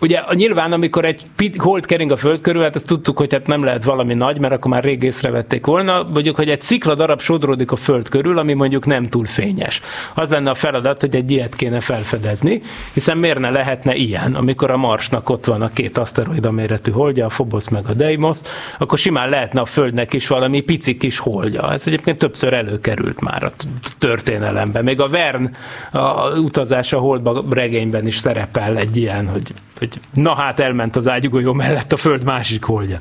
ugye 0.00 0.20
nyilván, 0.32 0.72
amikor 0.72 1.04
egy 1.04 1.24
hold 1.56 1.86
kering 1.86 2.10
a 2.10 2.16
föld 2.16 2.40
körül, 2.40 2.62
hát 2.62 2.74
ezt 2.74 2.86
tudtuk, 2.86 3.18
hogy 3.18 3.32
hát 3.32 3.46
nem 3.46 3.64
lehet 3.64 3.84
valami 3.84 4.14
nagy, 4.14 4.38
mert 4.38 4.52
akkor 4.52 4.70
már 4.70 4.84
rég 4.84 5.02
észrevették 5.02 5.66
volna, 5.66 6.02
mondjuk, 6.02 6.36
hogy 6.36 6.48
egy 6.48 6.62
szikla 6.62 6.94
darab 6.94 7.20
sodródik 7.20 7.72
a 7.72 7.76
föld 7.76 8.08
körül, 8.08 8.38
ami 8.38 8.52
mondjuk 8.52 8.86
nem 8.86 9.06
túl 9.06 9.24
fényes. 9.24 9.80
Az 10.14 10.30
lenne 10.30 10.50
a 10.50 10.54
feladat, 10.54 11.00
hogy 11.00 11.14
egy 11.14 11.30
ilyet 11.30 11.56
kéne 11.56 11.80
felfedezni, 11.80 12.62
hiszen 12.92 13.18
miért 13.18 13.38
ne 13.38 13.50
lehetne 13.50 13.94
ilyen, 13.94 14.34
amikor 14.34 14.70
a 14.70 14.76
Marsnak 14.76 15.30
ott 15.30 15.44
van 15.44 15.62
a 15.62 15.72
két 15.72 15.98
aszteroida 15.98 16.50
méretű 16.50 16.90
holdja, 16.90 17.24
a 17.24 17.28
Phobos 17.28 17.68
meg 17.68 17.84
a 17.88 17.92
Deimos, 17.92 18.38
akkor 18.78 18.98
simán 18.98 19.28
lehetne 19.28 19.60
a 19.60 19.64
Földnek 19.64 20.12
is 20.12 20.28
valami 20.28 20.60
pici 20.60 20.96
kis 20.96 21.18
holdja. 21.18 21.72
Ez 21.72 21.86
egyébként 21.86 22.18
többször 22.18 22.52
előkerült 22.52 23.20
már 23.20 23.42
a 23.42 23.52
történelemben. 23.98 24.84
Még 24.84 25.00
a 25.00 25.08
Vern 25.08 25.56
a 25.92 26.38
utazás 26.38 26.92
a 26.92 26.98
holdba 26.98 27.44
regényben 27.50 28.06
is 28.06 28.16
szerepel 28.16 28.76
egy 28.76 28.96
ilyen, 28.96 29.28
hogy 29.28 29.52
hogy 29.80 30.00
na 30.12 30.34
hát 30.34 30.60
elment 30.60 30.96
az 30.96 31.08
ágyugójó 31.08 31.52
mellett 31.52 31.92
a 31.92 31.96
föld 31.96 32.24
másik 32.24 32.64
holdja. 32.64 32.98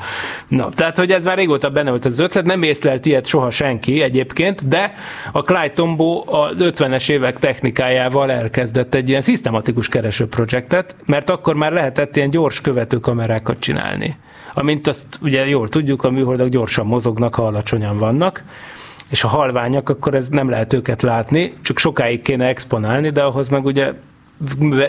Na, 0.47 0.69
tehát, 0.69 0.97
hogy 0.97 1.11
ez 1.11 1.23
már 1.23 1.37
régóta 1.37 1.69
benne 1.69 1.89
volt 1.89 2.05
az 2.05 2.19
ötlet, 2.19 2.45
nem 2.45 2.63
észlelt 2.63 3.05
ilyet 3.05 3.25
soha 3.25 3.49
senki 3.49 4.01
egyébként, 4.01 4.67
de 4.67 4.93
a 5.31 5.41
Clyde 5.41 5.69
Tombaugh 5.69 6.33
az 6.33 6.57
50-es 6.59 7.09
évek 7.09 7.39
technikájával 7.39 8.31
elkezdett 8.31 8.93
egy 8.93 9.09
ilyen 9.09 9.21
szisztematikus 9.21 9.87
kereső 9.87 10.27
projektet, 10.27 10.95
mert 11.05 11.29
akkor 11.29 11.55
már 11.55 11.71
lehetett 11.71 12.15
ilyen 12.15 12.29
gyors 12.29 12.61
követőkamerákat 12.61 13.59
csinálni. 13.59 14.17
Amint 14.53 14.87
azt 14.87 15.19
ugye 15.21 15.47
jól 15.47 15.67
tudjuk, 15.69 16.03
a 16.03 16.09
műholdak 16.09 16.47
gyorsan 16.47 16.85
mozognak, 16.85 17.35
ha 17.35 17.45
alacsonyan 17.45 17.97
vannak, 17.97 18.43
és 19.09 19.23
a 19.23 19.27
halványak, 19.27 19.89
akkor 19.89 20.15
ez 20.15 20.27
nem 20.29 20.49
lehet 20.49 20.73
őket 20.73 21.01
látni, 21.01 21.53
csak 21.61 21.79
sokáig 21.79 22.21
kéne 22.21 22.45
exponálni, 22.45 23.09
de 23.09 23.23
ahhoz 23.23 23.49
meg 23.49 23.65
ugye 23.65 23.93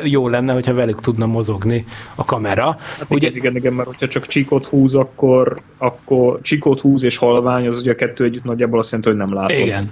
jó 0.05 0.29
lenne, 0.29 0.53
hogyha 0.53 0.75
velük 0.75 1.01
tudna 1.01 1.27
mozogni 1.27 1.85
a 2.15 2.25
kamera. 2.25 2.77
Hát 2.99 3.07
ugye, 3.09 3.29
igen, 3.29 3.39
igen, 3.39 3.57
igen, 3.57 3.73
mert 3.73 3.89
hogyha 3.89 4.09
csak 4.09 4.27
csíkot 4.27 4.67
húz, 4.67 4.95
akkor, 4.95 5.61
akkor 5.79 6.39
csíkot 6.43 6.81
húz 6.81 7.03
és 7.03 7.17
halvány, 7.17 7.67
az 7.67 7.79
ugye 7.79 7.93
a 7.93 7.95
kettő 7.95 8.25
együtt 8.25 8.45
nagyjából 8.45 8.79
azt 8.79 8.91
jelenti, 8.91 9.11
hogy 9.11 9.19
nem 9.19 9.35
látod. 9.35 9.59
Igen. 9.59 9.91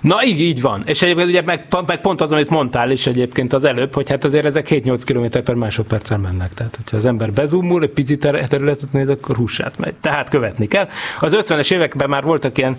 Na 0.00 0.24
így, 0.24 0.40
így 0.40 0.60
van. 0.60 0.82
És 0.86 1.02
egyébként 1.02 1.28
ugye 1.28 1.42
meg, 1.42 1.66
meg 1.86 2.00
pont 2.00 2.20
az, 2.20 2.32
amit 2.32 2.50
mondtál 2.50 2.90
is 2.90 3.06
egyébként 3.06 3.52
az 3.52 3.64
előbb, 3.64 3.94
hogy 3.94 4.08
hát 4.08 4.24
azért 4.24 4.44
ezek 4.44 4.66
7-8 4.70 5.02
km 5.04 5.42
per 5.44 5.54
másodperccel 5.54 6.18
mennek. 6.18 6.54
Tehát, 6.54 6.76
hogyha 6.76 6.96
az 6.96 7.04
ember 7.04 7.32
bezumul, 7.32 7.82
egy 7.82 7.90
pici 7.90 8.16
területet 8.16 8.92
néz, 8.92 9.08
akkor 9.08 9.36
húsát 9.36 9.78
megy. 9.78 9.94
Tehát 10.00 10.28
követni 10.28 10.66
kell. 10.66 10.88
Az 11.20 11.36
50-es 11.40 11.72
években 11.72 12.08
már 12.08 12.22
voltak 12.22 12.58
ilyen 12.58 12.76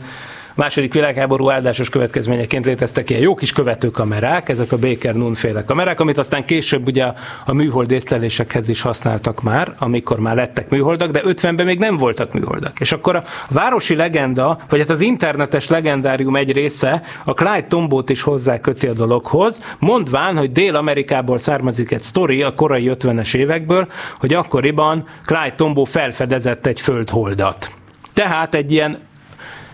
második 0.55 0.93
világháború 0.93 1.49
áldásos 1.49 1.89
következményeként 1.89 2.65
léteztek 2.65 3.09
ilyen 3.09 3.21
jó 3.21 3.35
kis 3.35 3.51
követőkamerák, 3.51 4.49
ezek 4.49 4.71
a 4.71 4.77
Baker 4.77 5.15
Nun 5.15 5.33
féle 5.33 5.63
kamerák, 5.63 5.99
amit 5.99 6.17
aztán 6.17 6.45
később 6.45 6.87
ugye 6.87 7.11
a 7.45 7.53
műhold 7.53 7.91
észlelésekhez 7.91 8.67
is 8.67 8.81
használtak 8.81 9.41
már, 9.41 9.73
amikor 9.77 10.19
már 10.19 10.35
lettek 10.35 10.69
műholdak, 10.69 11.11
de 11.11 11.21
50-ben 11.25 11.65
még 11.65 11.79
nem 11.79 11.97
voltak 11.97 12.33
műholdak. 12.33 12.79
És 12.79 12.91
akkor 12.91 13.15
a 13.15 13.23
városi 13.49 13.95
legenda, 13.95 14.59
vagy 14.69 14.79
hát 14.79 14.89
az 14.89 15.01
internetes 15.01 15.69
legendárium 15.69 16.35
egy 16.35 16.51
része 16.51 17.01
a 17.23 17.33
Clyde 17.33 17.67
Tombót 17.67 18.09
is 18.09 18.21
hozzáköti 18.21 18.87
a 18.87 18.93
dologhoz, 18.93 19.75
mondván, 19.79 20.37
hogy 20.37 20.51
Dél-Amerikából 20.51 21.37
származik 21.37 21.91
egy 21.91 22.01
sztori 22.01 22.41
a 22.41 22.53
korai 22.53 22.91
50-es 22.93 23.35
évekből, 23.35 23.87
hogy 24.19 24.33
akkoriban 24.33 25.05
Clyde 25.25 25.53
Tombó 25.55 25.83
felfedezett 25.83 26.65
egy 26.65 26.81
földholdat. 26.81 27.71
Tehát 28.13 28.55
egy 28.55 28.71
ilyen 28.71 28.97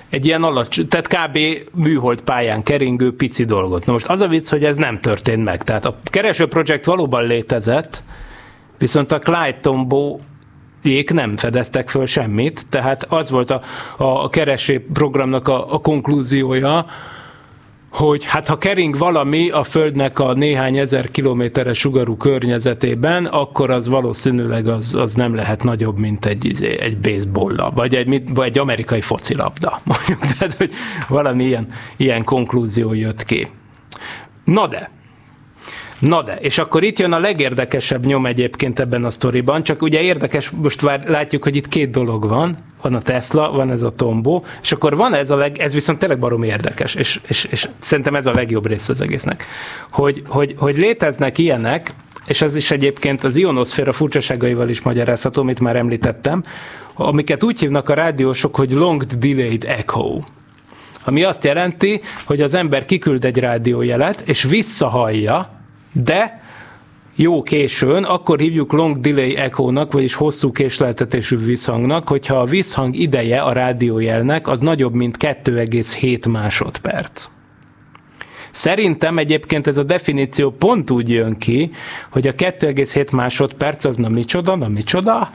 egy 0.09 0.25
ilyen 0.25 0.43
alacsony, 0.43 0.87
tehát 0.87 1.07
kb. 1.07 1.37
műhold 1.73 2.21
pályán 2.21 2.63
keringő 2.63 3.15
pici 3.15 3.45
dolgot. 3.45 3.85
Na 3.85 3.91
most 3.91 4.07
az 4.07 4.21
a 4.21 4.27
vicc, 4.27 4.49
hogy 4.49 4.63
ez 4.63 4.75
nem 4.75 4.99
történt 4.99 5.43
meg. 5.43 5.63
Tehát 5.63 5.85
a 5.85 5.97
kereső 6.03 6.47
projekt 6.47 6.85
valóban 6.85 7.25
létezett, 7.25 8.03
viszont 8.77 9.11
a 9.11 9.19
Clyde 9.19 9.59
Tombaugh 9.61 10.21
Jék 10.83 11.13
nem 11.13 11.37
fedeztek 11.37 11.89
föl 11.89 12.05
semmit, 12.05 12.69
tehát 12.69 13.05
az 13.09 13.29
volt 13.29 13.51
a, 13.51 13.61
a 13.97 14.29
kereső 14.29 14.85
programnak 14.93 15.47
a, 15.47 15.73
a 15.73 15.79
konklúziója, 15.79 16.85
hogy 17.89 18.25
hát 18.25 18.47
ha 18.47 18.57
kering 18.57 18.97
valami 18.97 19.49
a 19.49 19.63
Földnek 19.63 20.19
a 20.19 20.33
néhány 20.33 20.77
ezer 20.77 21.11
kilométeres 21.11 21.77
sugarú 21.77 22.17
környezetében, 22.17 23.25
akkor 23.25 23.69
az 23.69 23.87
valószínűleg 23.87 24.67
az, 24.67 24.95
az 24.95 25.13
nem 25.13 25.35
lehet 25.35 25.63
nagyobb, 25.63 25.97
mint 25.97 26.25
egy, 26.25 26.45
izé, 26.45 26.79
egy 26.79 26.97
baseball 26.97 27.71
vagy 27.75 27.95
egy, 27.95 28.33
vagy 28.33 28.47
egy 28.47 28.57
amerikai 28.57 29.01
focilabda. 29.01 29.81
Mondjuk, 29.83 30.19
tehát, 30.37 30.53
hogy 30.53 30.71
valami 31.07 31.43
ilyen, 31.43 31.67
ilyen 31.97 32.23
konklúzió 32.23 32.93
jött 32.93 33.23
ki. 33.23 33.47
Na 34.43 34.67
de, 34.67 34.89
Na 35.99 36.23
de, 36.23 36.35
és 36.35 36.57
akkor 36.57 36.83
itt 36.83 36.99
jön 36.99 37.11
a 37.11 37.19
legérdekesebb 37.19 38.05
nyom 38.05 38.25
egyébként 38.25 38.79
ebben 38.79 39.05
a 39.05 39.09
sztoriban, 39.09 39.63
csak 39.63 39.81
ugye 39.81 40.01
érdekes, 40.01 40.49
most 40.49 40.81
már 40.81 41.03
látjuk, 41.07 41.43
hogy 41.43 41.55
itt 41.55 41.67
két 41.67 41.89
dolog 41.89 42.27
van, 42.27 42.57
van 42.81 42.95
a 42.95 43.01
Tesla, 43.01 43.51
van 43.51 43.71
ez 43.71 43.81
a 43.81 43.89
Tombo, 43.89 44.39
és 44.61 44.71
akkor 44.71 44.95
van 44.95 45.13
ez 45.13 45.29
a 45.29 45.35
leg, 45.35 45.57
ez 45.57 45.73
viszont 45.73 45.99
tényleg 45.99 46.19
barom 46.19 46.43
érdekes, 46.43 46.95
és, 46.95 47.19
és, 47.27 47.43
és 47.43 47.69
szerintem 47.79 48.15
ez 48.15 48.25
a 48.25 48.33
legjobb 48.33 48.67
rész 48.67 48.89
az 48.89 49.01
egésznek, 49.01 49.45
hogy, 49.89 50.21
hogy, 50.27 50.53
hogy 50.57 50.77
léteznek 50.77 51.37
ilyenek, 51.37 51.93
és 52.25 52.41
ez 52.41 52.55
is 52.55 52.71
egyébként 52.71 53.23
az 53.23 53.35
ionoszféra 53.35 53.91
furcsaságaival 53.91 54.69
is 54.69 54.81
magyarázható, 54.81 55.41
amit 55.41 55.59
már 55.59 55.75
említettem, 55.75 56.43
amiket 56.93 57.43
úgy 57.43 57.59
hívnak 57.59 57.89
a 57.89 57.93
rádiósok, 57.93 58.55
hogy 58.55 58.71
long 58.71 59.03
delayed 59.03 59.63
echo. 59.63 60.19
Ami 61.05 61.23
azt 61.23 61.43
jelenti, 61.43 62.01
hogy 62.25 62.41
az 62.41 62.53
ember 62.53 62.85
kiküld 62.85 63.25
egy 63.25 63.37
rádiójelet, 63.37 64.21
és 64.21 64.43
visszahallja, 64.43 65.56
de 65.91 66.41
jó 67.15 67.41
későn, 67.41 68.03
akkor 68.03 68.39
hívjuk 68.39 68.71
long 68.71 68.99
delay 68.99 69.35
echo-nak, 69.35 69.91
vagyis 69.91 70.13
hosszú 70.13 70.51
késleltetésű 70.51 71.37
visszhangnak, 71.37 72.07
hogyha 72.07 72.35
a 72.35 72.45
visszhang 72.45 72.95
ideje 72.95 73.41
a 73.41 73.51
rádiójelnek 73.51 74.47
az 74.47 74.61
nagyobb, 74.61 74.93
mint 74.93 75.17
2,7 75.19 76.31
másodperc. 76.31 77.29
Szerintem 78.51 79.17
egyébként 79.17 79.67
ez 79.67 79.77
a 79.77 79.83
definíció 79.83 80.51
pont 80.51 80.91
úgy 80.91 81.09
jön 81.09 81.37
ki, 81.37 81.71
hogy 82.09 82.27
a 82.27 82.33
2,7 82.33 83.11
másodperc 83.11 83.83
az 83.83 83.95
na 83.95 84.09
micsoda, 84.09 84.55
na 84.55 84.67
micsoda? 84.67 85.29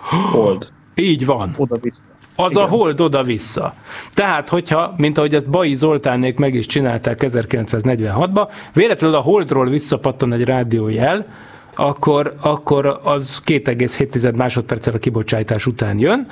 Hold. 0.00 0.68
Így 0.94 1.26
van. 1.26 1.54
Oda-vissza. 1.56 2.09
Az 2.44 2.52
Igen. 2.52 2.64
a 2.64 2.68
hold 2.68 3.00
oda-vissza. 3.00 3.74
Tehát, 4.14 4.48
hogyha, 4.48 4.94
mint 4.96 5.18
ahogy 5.18 5.34
ezt 5.34 5.48
Bai 5.48 5.74
Zoltánék 5.74 6.38
meg 6.38 6.54
is 6.54 6.66
csinálták 6.66 7.18
1946-ban, 7.22 8.48
véletlenül 8.72 9.16
a 9.16 9.20
holdról 9.20 9.68
visszapattan 9.68 10.32
egy 10.32 10.44
rádiójel, 10.44 11.26
akkor, 11.74 12.34
akkor 12.40 13.00
az 13.02 13.42
2,7 13.46 14.34
másodperccel 14.34 14.94
a 14.94 14.98
kibocsátás 14.98 15.66
után 15.66 15.98
jön 15.98 16.26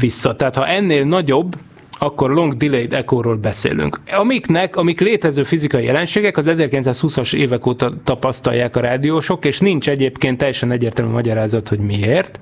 vissza. 0.00 0.36
Tehát 0.36 0.56
ha 0.56 0.66
ennél 0.66 1.04
nagyobb, 1.04 1.56
akkor 2.02 2.30
long 2.30 2.56
delayed 2.56 2.92
echo-ról 2.92 3.36
beszélünk. 3.36 4.00
Amiknek, 4.12 4.76
amik 4.76 5.00
létező 5.00 5.42
fizikai 5.42 5.84
jelenségek, 5.84 6.36
az 6.36 6.46
1920-as 6.48 7.34
évek 7.34 7.66
óta 7.66 7.92
tapasztalják 8.04 8.76
a 8.76 8.80
rádiósok, 8.80 9.44
és 9.44 9.58
nincs 9.58 9.88
egyébként 9.88 10.38
teljesen 10.38 10.70
egyértelmű 10.70 11.12
magyarázat, 11.12 11.68
hogy 11.68 11.78
miért 11.78 12.40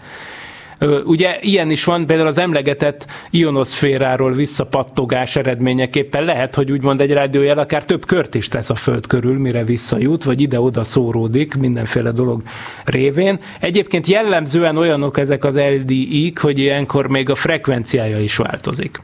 Ugye 1.05 1.39
ilyen 1.41 1.71
is 1.71 1.85
van, 1.85 2.07
például 2.07 2.29
az 2.29 2.39
emlegetett 2.39 3.07
ionoszféráról 3.31 4.33
visszapattogás 4.33 5.37
eredményeképpen 5.37 6.25
lehet, 6.25 6.55
hogy 6.55 6.71
úgymond 6.71 7.01
egy 7.01 7.13
rádiójel 7.13 7.59
akár 7.59 7.85
több 7.85 8.07
kört 8.07 8.35
is 8.35 8.49
tesz 8.49 8.71
a 8.71 8.75
Föld 8.75 9.07
körül, 9.07 9.39
mire 9.39 9.65
visszajut, 9.65 10.25
vagy 10.25 10.41
ide-oda 10.41 10.85
szóródik 10.85 11.55
mindenféle 11.55 12.11
dolog 12.11 12.43
révén. 12.85 13.39
Egyébként 13.61 14.07
jellemzően 14.07 14.77
olyanok 14.77 15.19
ezek 15.19 15.45
az 15.45 15.57
LDI-k, 15.57 16.39
hogy 16.39 16.59
ilyenkor 16.59 17.07
még 17.07 17.31
a 17.31 17.35
frekvenciája 17.35 18.19
is 18.19 18.37
változik. 18.37 19.01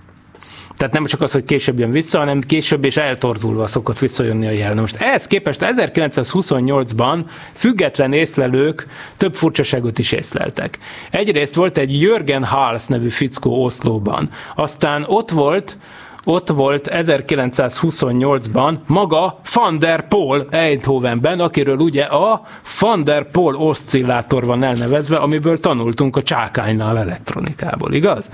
Tehát 0.77 0.93
nem 0.93 1.05
csak 1.05 1.23
az, 1.23 1.33
hogy 1.33 1.45
később 1.45 1.79
jön 1.79 1.91
vissza, 1.91 2.19
hanem 2.19 2.41
később 2.41 2.85
és 2.85 2.97
eltorzulva 2.97 3.67
szokott 3.67 3.99
visszajönni 3.99 4.47
a 4.47 4.51
jel. 4.51 4.75
Na 4.75 4.81
Most 4.81 4.97
ehhez 4.97 5.27
képest 5.27 5.65
1928-ban 5.65 7.25
független 7.55 8.13
észlelők 8.13 8.87
több 9.17 9.35
furcsaságot 9.35 9.99
is 9.99 10.13
észleltek. 10.13 10.79
Egyrészt 11.11 11.55
volt 11.55 11.79
egy 11.79 12.01
Jürgen 12.01 12.45
Hals 12.45 12.87
nevű 12.87 13.09
fickó 13.09 13.65
Oszlóban, 13.65 14.31
aztán 14.55 15.05
ott 15.09 15.31
volt 15.31 15.79
ott 16.25 16.49
volt 16.49 16.89
1928-ban 16.93 18.77
maga 18.87 19.41
Van 19.55 19.79
der 19.79 20.09
Pol 20.09 20.47
Eindhovenben, 20.51 21.41
akiről 21.41 21.77
ugye 21.77 22.03
a 22.03 22.43
Van 22.81 23.05
der 23.05 23.31
Pol 23.31 23.55
oszcillátor 23.57 24.45
van 24.45 24.63
elnevezve, 24.63 25.17
amiből 25.17 25.61
tanultunk 25.61 26.17
a 26.17 26.23
csákánynál 26.23 26.99
elektronikából, 26.99 27.93
igaz? 27.93 28.29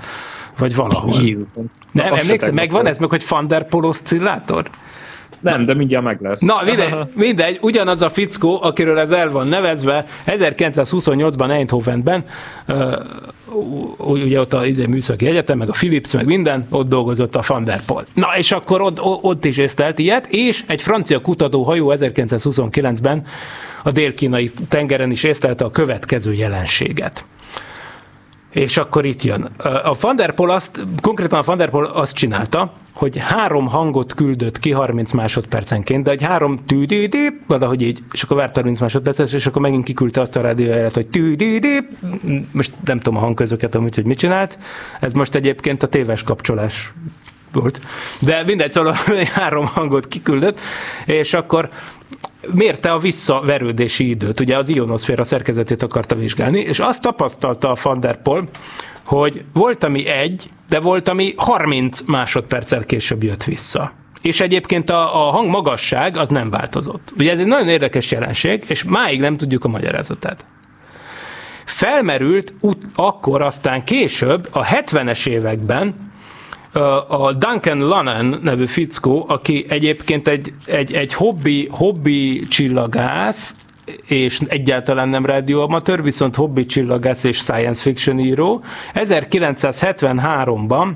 Vagy 0.61 0.75
valahol. 0.75 1.15
Nem, 1.91 2.13
tegnap 2.13 2.51
megvan 2.51 2.85
ez 2.85 2.97
meg, 2.97 3.09
hogy 3.09 3.23
Van 3.29 3.47
der 3.47 3.67
Pol 3.67 3.85
oszcillátor? 3.85 4.69
Nem, 5.39 5.65
de 5.65 5.73
mindjárt 5.73 6.03
meg 6.03 6.21
lesz. 6.21 6.39
Na, 6.39 6.61
mindegy, 6.65 6.93
mindegy, 7.15 7.57
ugyanaz 7.61 8.01
a 8.01 8.09
fickó, 8.09 8.59
akiről 8.61 8.97
ez 8.97 9.11
el 9.11 9.31
van 9.31 9.47
nevezve, 9.47 10.05
1928-ban 10.27 11.51
Eindhovenben, 11.51 12.25
ugye 13.97 14.39
ott 14.39 14.53
a 14.53 14.65
izé, 14.65 14.85
műszaki 14.85 15.27
egyetem, 15.27 15.57
meg 15.57 15.69
a 15.69 15.71
Philips, 15.71 16.13
meg 16.13 16.25
minden, 16.25 16.67
ott 16.69 16.89
dolgozott 16.89 17.35
a 17.35 17.43
Van 17.47 17.63
der 17.63 17.81
Pol. 17.85 18.03
Na, 18.13 18.27
és 18.37 18.51
akkor 18.51 18.81
ott, 18.81 19.01
ott 19.01 19.45
is 19.45 19.57
észlelt 19.57 19.99
ilyet, 19.99 20.27
és 20.27 20.63
egy 20.67 20.81
francia 20.81 21.21
kutatóhajó 21.21 21.93
1929-ben 21.97 23.25
a 23.83 23.91
dél-kínai 23.91 24.51
tengeren 24.69 25.11
is 25.11 25.23
észlelte 25.23 25.65
a 25.65 25.71
következő 25.71 26.33
jelenséget. 26.33 27.25
És 28.51 28.77
akkor 28.77 29.05
itt 29.05 29.23
jön. 29.23 29.49
A 29.83 29.95
Van 29.99 30.15
der 30.15 30.33
Pol 30.33 30.49
azt, 30.49 30.85
konkrétan 31.01 31.39
a 31.39 31.43
Van 31.45 31.57
der 31.57 31.69
Pol 31.69 31.85
azt 31.85 32.15
csinálta, 32.15 32.71
hogy 32.93 33.17
három 33.17 33.67
hangot 33.67 34.13
küldött 34.13 34.59
ki 34.59 34.71
30 34.71 35.11
másodpercenként, 35.11 36.03
de 36.03 36.11
egy 36.11 36.21
három 36.21 36.59
tűdídép, 36.65 37.33
valahogy 37.47 37.81
így, 37.81 38.03
és 38.11 38.23
akkor 38.23 38.37
várt 38.37 38.55
30 38.55 38.79
másodpercet, 38.79 39.33
és 39.33 39.45
akkor 39.45 39.61
megint 39.61 39.83
kiküldte 39.83 40.21
azt 40.21 40.35
a 40.35 40.41
rádiójelet, 40.41 40.93
hogy 40.93 41.07
tűdídép, 41.07 41.83
most 42.51 42.73
nem 42.85 42.99
tudom 42.99 43.19
a 43.19 43.21
hangközöket, 43.21 43.75
amúgy, 43.75 43.95
hogy 43.95 44.05
mit 44.05 44.17
csinált. 44.17 44.57
Ez 44.99 45.13
most 45.13 45.35
egyébként 45.35 45.83
a 45.83 45.87
téves 45.87 46.23
kapcsolás 46.23 46.93
volt. 47.53 47.81
De 48.19 48.43
mindegy, 48.43 48.71
szóval 48.71 48.95
három 49.33 49.65
hangot 49.65 50.07
kiküldött, 50.07 50.59
és 51.05 51.33
akkor 51.33 51.69
mérte 52.53 52.91
a 52.91 52.97
visszaverődési 52.97 54.09
időt, 54.09 54.39
ugye 54.39 54.57
az 54.57 54.69
ionoszféra 54.69 55.23
szerkezetét 55.23 55.83
akarta 55.83 56.15
vizsgálni, 56.15 56.59
és 56.59 56.79
azt 56.79 57.01
tapasztalta 57.01 57.71
a 57.71 57.77
Van 57.83 57.99
der 57.99 58.21
Pol, 58.21 58.49
hogy 59.05 59.43
volt, 59.53 59.83
ami 59.83 60.07
egy, 60.07 60.49
de 60.69 60.79
volt, 60.79 61.07
ami 61.07 61.33
30 61.37 62.01
másodperccel 62.01 62.85
később 62.85 63.23
jött 63.23 63.43
vissza. 63.43 63.91
És 64.21 64.41
egyébként 64.41 64.89
a, 64.89 65.27
a 65.27 65.31
hang 65.31 65.49
magasság 65.49 66.17
az 66.17 66.29
nem 66.29 66.49
változott. 66.49 67.13
Ugye 67.17 67.31
ez 67.31 67.39
egy 67.39 67.47
nagyon 67.47 67.67
érdekes 67.67 68.11
jelenség, 68.11 68.63
és 68.67 68.83
máig 68.83 69.19
nem 69.19 69.37
tudjuk 69.37 69.63
a 69.63 69.67
magyarázatát. 69.67 70.45
Felmerült 71.65 72.53
ut- 72.59 72.87
akkor 72.95 73.41
aztán 73.41 73.83
később, 73.83 74.47
a 74.51 74.65
70-es 74.65 75.27
években, 75.27 76.10
a 77.07 77.33
Duncan 77.33 77.77
Lannan 77.77 78.39
nevű 78.43 78.65
fickó, 78.65 79.25
aki 79.27 79.65
egyébként 79.69 80.27
egy, 80.27 80.53
egy, 80.65 80.93
egy 80.93 81.13
hobbi, 81.13 81.67
hobbi 81.71 82.47
csillagász, 82.47 83.55
és 84.07 84.39
egyáltalán 84.47 85.09
nem 85.09 85.25
rádióamatőr, 85.25 86.03
viszont 86.03 86.35
hobbi 86.35 86.65
csillagász 86.65 87.23
és 87.23 87.37
science 87.37 87.81
fiction 87.81 88.19
író. 88.19 88.63
1973-ban 88.93 90.87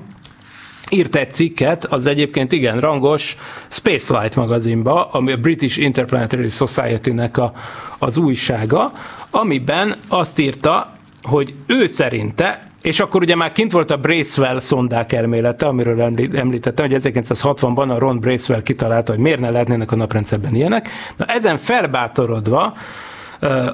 írt 0.89 1.15
egy 1.15 1.33
cikket 1.33 1.85
az 1.85 2.05
egyébként 2.05 2.51
igen 2.51 2.79
rangos 2.79 3.37
Spaceflight 3.67 4.35
magazinba, 4.35 5.05
ami 5.05 5.31
a 5.31 5.37
British 5.37 5.79
Interplanetary 5.79 6.47
Society-nek 6.47 7.37
a, 7.37 7.53
az 7.99 8.17
újsága, 8.17 8.91
amiben 9.29 9.95
azt 10.07 10.39
írta, 10.39 10.94
hogy 11.25 11.53
ő 11.67 11.85
szerinte 11.85 12.73
és 12.85 12.99
akkor 12.99 13.21
ugye 13.21 13.35
már 13.35 13.51
kint 13.51 13.71
volt 13.71 13.91
a 13.91 13.97
Bracewell 13.97 14.59
szondák 14.59 15.13
elmélete, 15.13 15.65
amiről 15.65 16.01
emlí- 16.01 16.35
említettem, 16.35 16.89
hogy 16.89 17.01
1960-ban 17.03 17.89
a 17.89 17.99
Ron 17.99 18.19
Bracewell 18.19 18.61
kitalálta, 18.61 19.11
hogy 19.11 19.21
miért 19.21 19.39
ne 19.39 19.49
lehetnének 19.49 19.91
a 19.91 19.95
naprendszerben 19.95 20.55
ilyenek. 20.55 20.89
Na 21.17 21.25
ezen 21.25 21.57
felbátorodva 21.57 22.73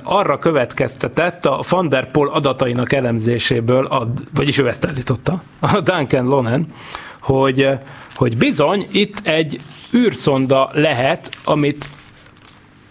arra 0.04 0.40
következtetett 0.40 1.46
a 1.46 1.64
Van 1.70 1.90
der 1.90 2.12
Pol 2.12 2.28
adatainak 2.30 2.94
elemzéséből, 2.94 3.86
a, 3.86 4.12
vagyis 4.34 4.58
ő 4.58 4.68
ezt 4.68 4.86
állította, 4.86 5.44
a 5.60 5.80
Duncan 5.82 6.26
Lonen, 6.26 6.68
hogy, 7.22 7.70
hogy 8.16 8.38
bizony 8.38 8.88
itt 8.92 9.28
egy 9.28 9.60
űrszonda 9.96 10.70
lehet, 10.74 11.30
amit 11.44 11.90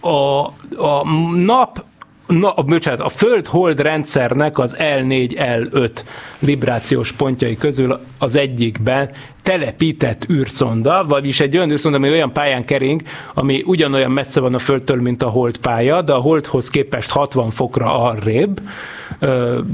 a, 0.01 0.45
a 0.87 1.09
nap 1.35 1.85
Na, 2.31 2.51
a, 2.51 2.63
bocsánat, 2.63 3.01
a 3.01 3.09
Föld-Hold 3.09 3.81
rendszernek 3.81 4.59
az 4.59 4.77
L4-L5 4.79 5.91
vibrációs 6.39 7.13
pontjai 7.13 7.57
közül 7.57 8.01
az 8.19 8.37
egyikben 8.37 9.11
telepített 9.43 10.27
űrszonda, 10.31 11.05
vagyis 11.09 11.41
egy 11.41 11.57
olyan 11.57 11.71
űrszonda, 11.71 11.99
ami 11.99 12.09
olyan 12.09 12.33
pályán 12.33 12.65
kering, 12.65 13.03
ami 13.35 13.63
ugyanolyan 13.67 14.11
messze 14.11 14.41
van 14.41 14.55
a 14.55 14.59
Földtől, 14.59 15.01
mint 15.01 15.23
a 15.23 15.29
Hold 15.29 15.59
pálya, 15.59 16.03
de 16.03 16.13
a 16.13 16.21
Holdhoz 16.21 16.71
képest 16.71 17.11
60 17.11 17.51
fokra 17.51 17.99
arrébb. 17.99 18.61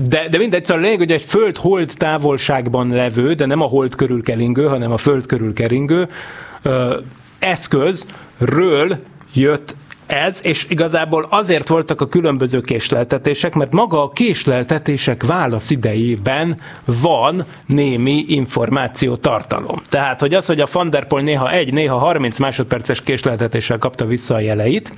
De, 0.06 0.28
de 0.30 0.38
mindegy, 0.38 0.64
szóval 0.64 0.82
a 0.82 0.84
lényeg, 0.84 0.98
hogy 0.98 1.12
egy 1.12 1.24
Föld-Hold 1.24 1.92
távolságban 1.96 2.88
levő, 2.88 3.34
de 3.34 3.46
nem 3.46 3.60
a 3.60 3.66
Hold 3.66 3.94
körül 3.94 4.22
keringő, 4.22 4.66
hanem 4.66 4.92
a 4.92 4.96
Föld 4.96 5.26
körül 5.26 5.52
keringő 5.52 6.08
eszközről 7.38 8.98
jött 9.32 9.76
ez, 10.06 10.40
és 10.44 10.66
igazából 10.68 11.26
azért 11.30 11.68
voltak 11.68 12.00
a 12.00 12.08
különböző 12.08 12.60
késleltetések, 12.60 13.54
mert 13.54 13.72
maga 13.72 14.02
a 14.02 14.10
késleltetések 14.10 15.22
válasz 15.22 15.70
idejében 15.70 16.60
van 16.84 17.44
némi 17.66 18.24
információ 18.28 19.16
tartalom. 19.16 19.82
Tehát, 19.88 20.20
hogy 20.20 20.34
az, 20.34 20.46
hogy 20.46 20.60
a 20.60 20.68
Van 20.72 20.90
der 20.90 21.06
Pol 21.06 21.20
néha 21.20 21.50
egy, 21.50 21.72
néha 21.72 21.98
30 21.98 22.38
másodperces 22.38 23.02
késleltetéssel 23.02 23.78
kapta 23.78 24.04
vissza 24.04 24.34
a 24.34 24.40
jeleit, 24.40 24.92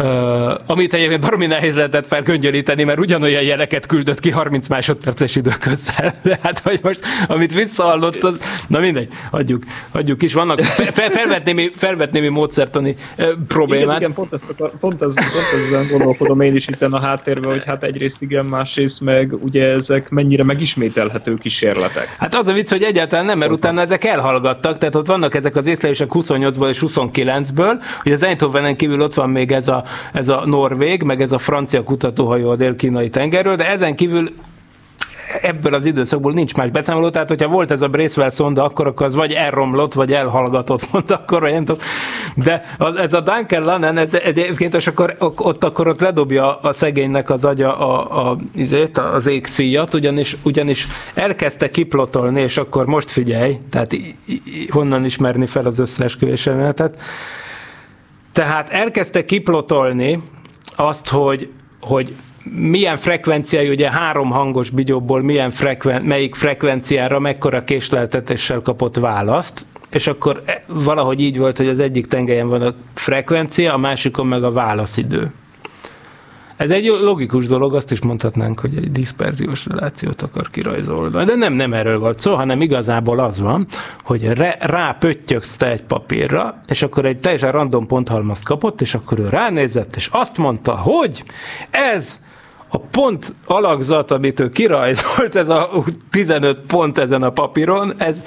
Uh, 0.00 0.60
amit 0.66 0.94
egyébként 0.94 1.20
baromi 1.20 1.46
nehéz 1.46 1.74
lehetett 1.74 2.06
felgöngyölíteni, 2.06 2.84
mert 2.84 2.98
ugyanolyan 2.98 3.42
jeleket 3.42 3.86
küldött 3.86 4.20
ki 4.20 4.30
30 4.30 4.68
másodperces 4.68 5.36
időközzel. 5.36 6.14
De 6.22 6.38
hát, 6.42 6.58
hogy 6.58 6.80
most, 6.82 7.00
amit 7.26 7.54
visszahallott, 7.54 8.22
az, 8.22 8.36
na 8.66 8.78
mindegy, 8.78 9.08
adjuk, 9.30 9.62
adjuk 9.90 10.22
is. 10.22 10.32
Vannak 10.32 10.60
fe, 10.60 10.90
fe, 10.90 11.10
felvetnémi, 11.10 11.70
felvetnémi 11.76 12.28
módszertani 12.28 12.96
uh, 13.18 13.26
problémák. 13.46 13.96
Igen, 13.96 13.96
igen, 13.96 14.12
pont, 14.12 14.32
ezt 14.32 14.50
akar, 14.50 14.72
pont, 14.80 15.02
ez, 15.02 15.14
pont 15.14 15.72
ezen 15.72 15.86
gondolkodom 15.90 16.40
én 16.40 16.54
is 16.54 16.66
itt 16.66 16.82
a 16.82 17.00
háttérbe, 17.00 17.46
hogy 17.46 17.64
hát 17.64 17.82
egyrészt 17.82 18.22
igen, 18.22 18.44
másrészt 18.44 19.00
meg 19.00 19.32
ugye 19.42 19.64
ezek 19.64 20.08
mennyire 20.08 20.44
megismételhető 20.44 21.34
kísérletek. 21.34 22.16
Hát 22.18 22.34
az 22.34 22.48
a 22.48 22.52
vicc, 22.52 22.70
hogy 22.70 22.82
egyáltalán 22.82 23.24
nem, 23.24 23.38
mert 23.38 23.50
utána 23.50 23.80
ezek 23.80 24.04
elhallgattak, 24.04 24.78
tehát 24.78 24.94
ott 24.94 25.06
vannak 25.06 25.34
ezek 25.34 25.56
az 25.56 25.66
észlelések 25.66 26.08
28-ból 26.12 26.68
és 26.68 26.82
29-ből, 26.86 27.82
hogy 28.02 28.12
az 28.12 28.22
Eindhovenen 28.22 28.76
kívül 28.76 29.00
ott 29.00 29.14
van 29.14 29.30
még 29.30 29.52
ez 29.52 29.68
a, 29.68 29.84
ez 30.12 30.28
a 30.28 30.42
norvég, 30.46 31.02
meg 31.02 31.20
ez 31.20 31.32
a 31.32 31.38
francia 31.38 31.82
kutatóhajó 31.82 32.50
a 32.50 32.56
dél-kínai 32.56 33.10
tengerről, 33.10 33.56
de 33.56 33.68
ezen 33.68 33.94
kívül 33.94 34.28
ebből 35.40 35.74
az 35.74 35.84
időszakból 35.84 36.32
nincs 36.32 36.54
más 36.54 36.70
beszámoló, 36.70 37.10
tehát 37.10 37.28
hogyha 37.28 37.48
volt 37.48 37.70
ez 37.70 37.82
a 37.82 37.88
Bracewell 37.88 38.30
szonda, 38.30 38.64
akkor, 38.64 38.92
az 38.96 39.14
vagy 39.14 39.32
elromlott, 39.32 39.92
vagy 39.92 40.12
elhallgatott, 40.12 40.88
mondta 40.92 41.14
akkor, 41.14 41.40
vagy 41.40 41.52
nem 41.52 41.64
tudom. 41.64 41.82
De 42.34 42.76
ez 42.96 43.12
a 43.12 43.20
Duncan 43.20 43.62
Lannan, 43.62 43.96
ez 43.96 44.14
egyébként, 44.14 44.74
és 44.74 44.86
akkor 44.86 45.14
ott, 45.18 45.64
akkor 45.64 45.88
ott 45.88 46.00
ledobja 46.00 46.58
a 46.58 46.72
szegénynek 46.72 47.30
az 47.30 47.44
agya 47.44 47.78
a, 47.78 48.28
a, 48.30 48.38
izét, 48.54 48.98
az 48.98 49.26
égszíjat, 49.26 49.94
ugyanis, 49.94 50.36
ugyanis 50.42 50.86
elkezdte 51.14 51.70
kiplotolni, 51.70 52.40
és 52.40 52.56
akkor 52.56 52.86
most 52.86 53.10
figyelj, 53.10 53.58
tehát 53.70 53.96
honnan 54.70 55.04
ismerni 55.04 55.46
fel 55.46 55.66
az 55.66 55.78
összeesküvés 55.78 56.46
elméletet. 56.46 56.96
Tehát 58.40 58.70
elkezdte 58.70 59.24
kiplotolni 59.24 60.22
azt, 60.76 61.08
hogy, 61.08 61.52
hogy 61.80 62.14
milyen 62.54 62.96
frekvenciájú, 62.96 63.70
ugye 63.70 63.90
három 63.90 64.30
hangos 64.30 64.70
bigyóból 64.70 65.22
milyen 65.22 65.50
frekven, 65.50 66.02
melyik 66.02 66.34
frekvenciára 66.34 67.18
mekkora 67.18 67.64
késleltetéssel 67.64 68.60
kapott 68.60 68.96
választ, 68.96 69.66
és 69.90 70.06
akkor 70.06 70.42
e- 70.44 70.62
valahogy 70.66 71.20
így 71.20 71.38
volt, 71.38 71.56
hogy 71.56 71.68
az 71.68 71.80
egyik 71.80 72.06
tengelyen 72.06 72.48
van 72.48 72.62
a 72.62 72.74
frekvencia, 72.94 73.72
a 73.72 73.78
másikon 73.78 74.26
meg 74.26 74.44
a 74.44 74.52
válaszidő. 74.52 75.32
Ez 76.60 76.70
egy 76.70 76.98
logikus 77.02 77.46
dolog, 77.46 77.74
azt 77.74 77.90
is 77.90 78.00
mondhatnánk, 78.00 78.60
hogy 78.60 78.76
egy 78.76 78.92
diszperziós 78.92 79.66
relációt 79.66 80.22
akar 80.22 80.50
kirajzolni. 80.50 81.24
De 81.24 81.34
nem, 81.34 81.52
nem 81.52 81.72
erről 81.72 81.98
volt 81.98 82.18
szó, 82.18 82.34
hanem 82.34 82.60
igazából 82.60 83.18
az 83.18 83.40
van, 83.40 83.66
hogy 84.04 84.24
re, 84.24 84.56
rá 84.60 84.92
pöttyögsz 84.92 85.56
te 85.56 85.66
egy 85.66 85.82
papírra, 85.82 86.60
és 86.66 86.82
akkor 86.82 87.04
egy 87.04 87.20
teljesen 87.20 87.52
random 87.52 87.86
ponthalmazt 87.86 88.44
kapott, 88.44 88.80
és 88.80 88.94
akkor 88.94 89.18
ő 89.18 89.28
ránézett, 89.28 89.96
és 89.96 90.08
azt 90.12 90.38
mondta, 90.38 90.76
hogy 90.76 91.24
ez 91.70 92.20
a 92.68 92.78
pont 92.78 93.34
alakzat, 93.46 94.10
amit 94.10 94.40
ő 94.40 94.48
kirajzolt, 94.48 95.34
ez 95.34 95.48
a 95.48 95.68
15 96.10 96.58
pont 96.58 96.98
ezen 96.98 97.22
a 97.22 97.30
papíron, 97.30 97.92
ez 97.98 98.24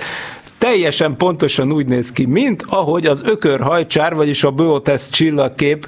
teljesen 0.58 1.18
pontosan 1.18 1.72
úgy 1.72 1.86
néz 1.86 2.12
ki, 2.12 2.26
mint 2.26 2.64
ahogy 2.68 3.06
az 3.06 3.22
ökörhajcsár, 3.26 4.16
vagyis 4.16 4.44
a 4.44 4.52
Böotesz 4.52 5.10
csillagkép 5.10 5.88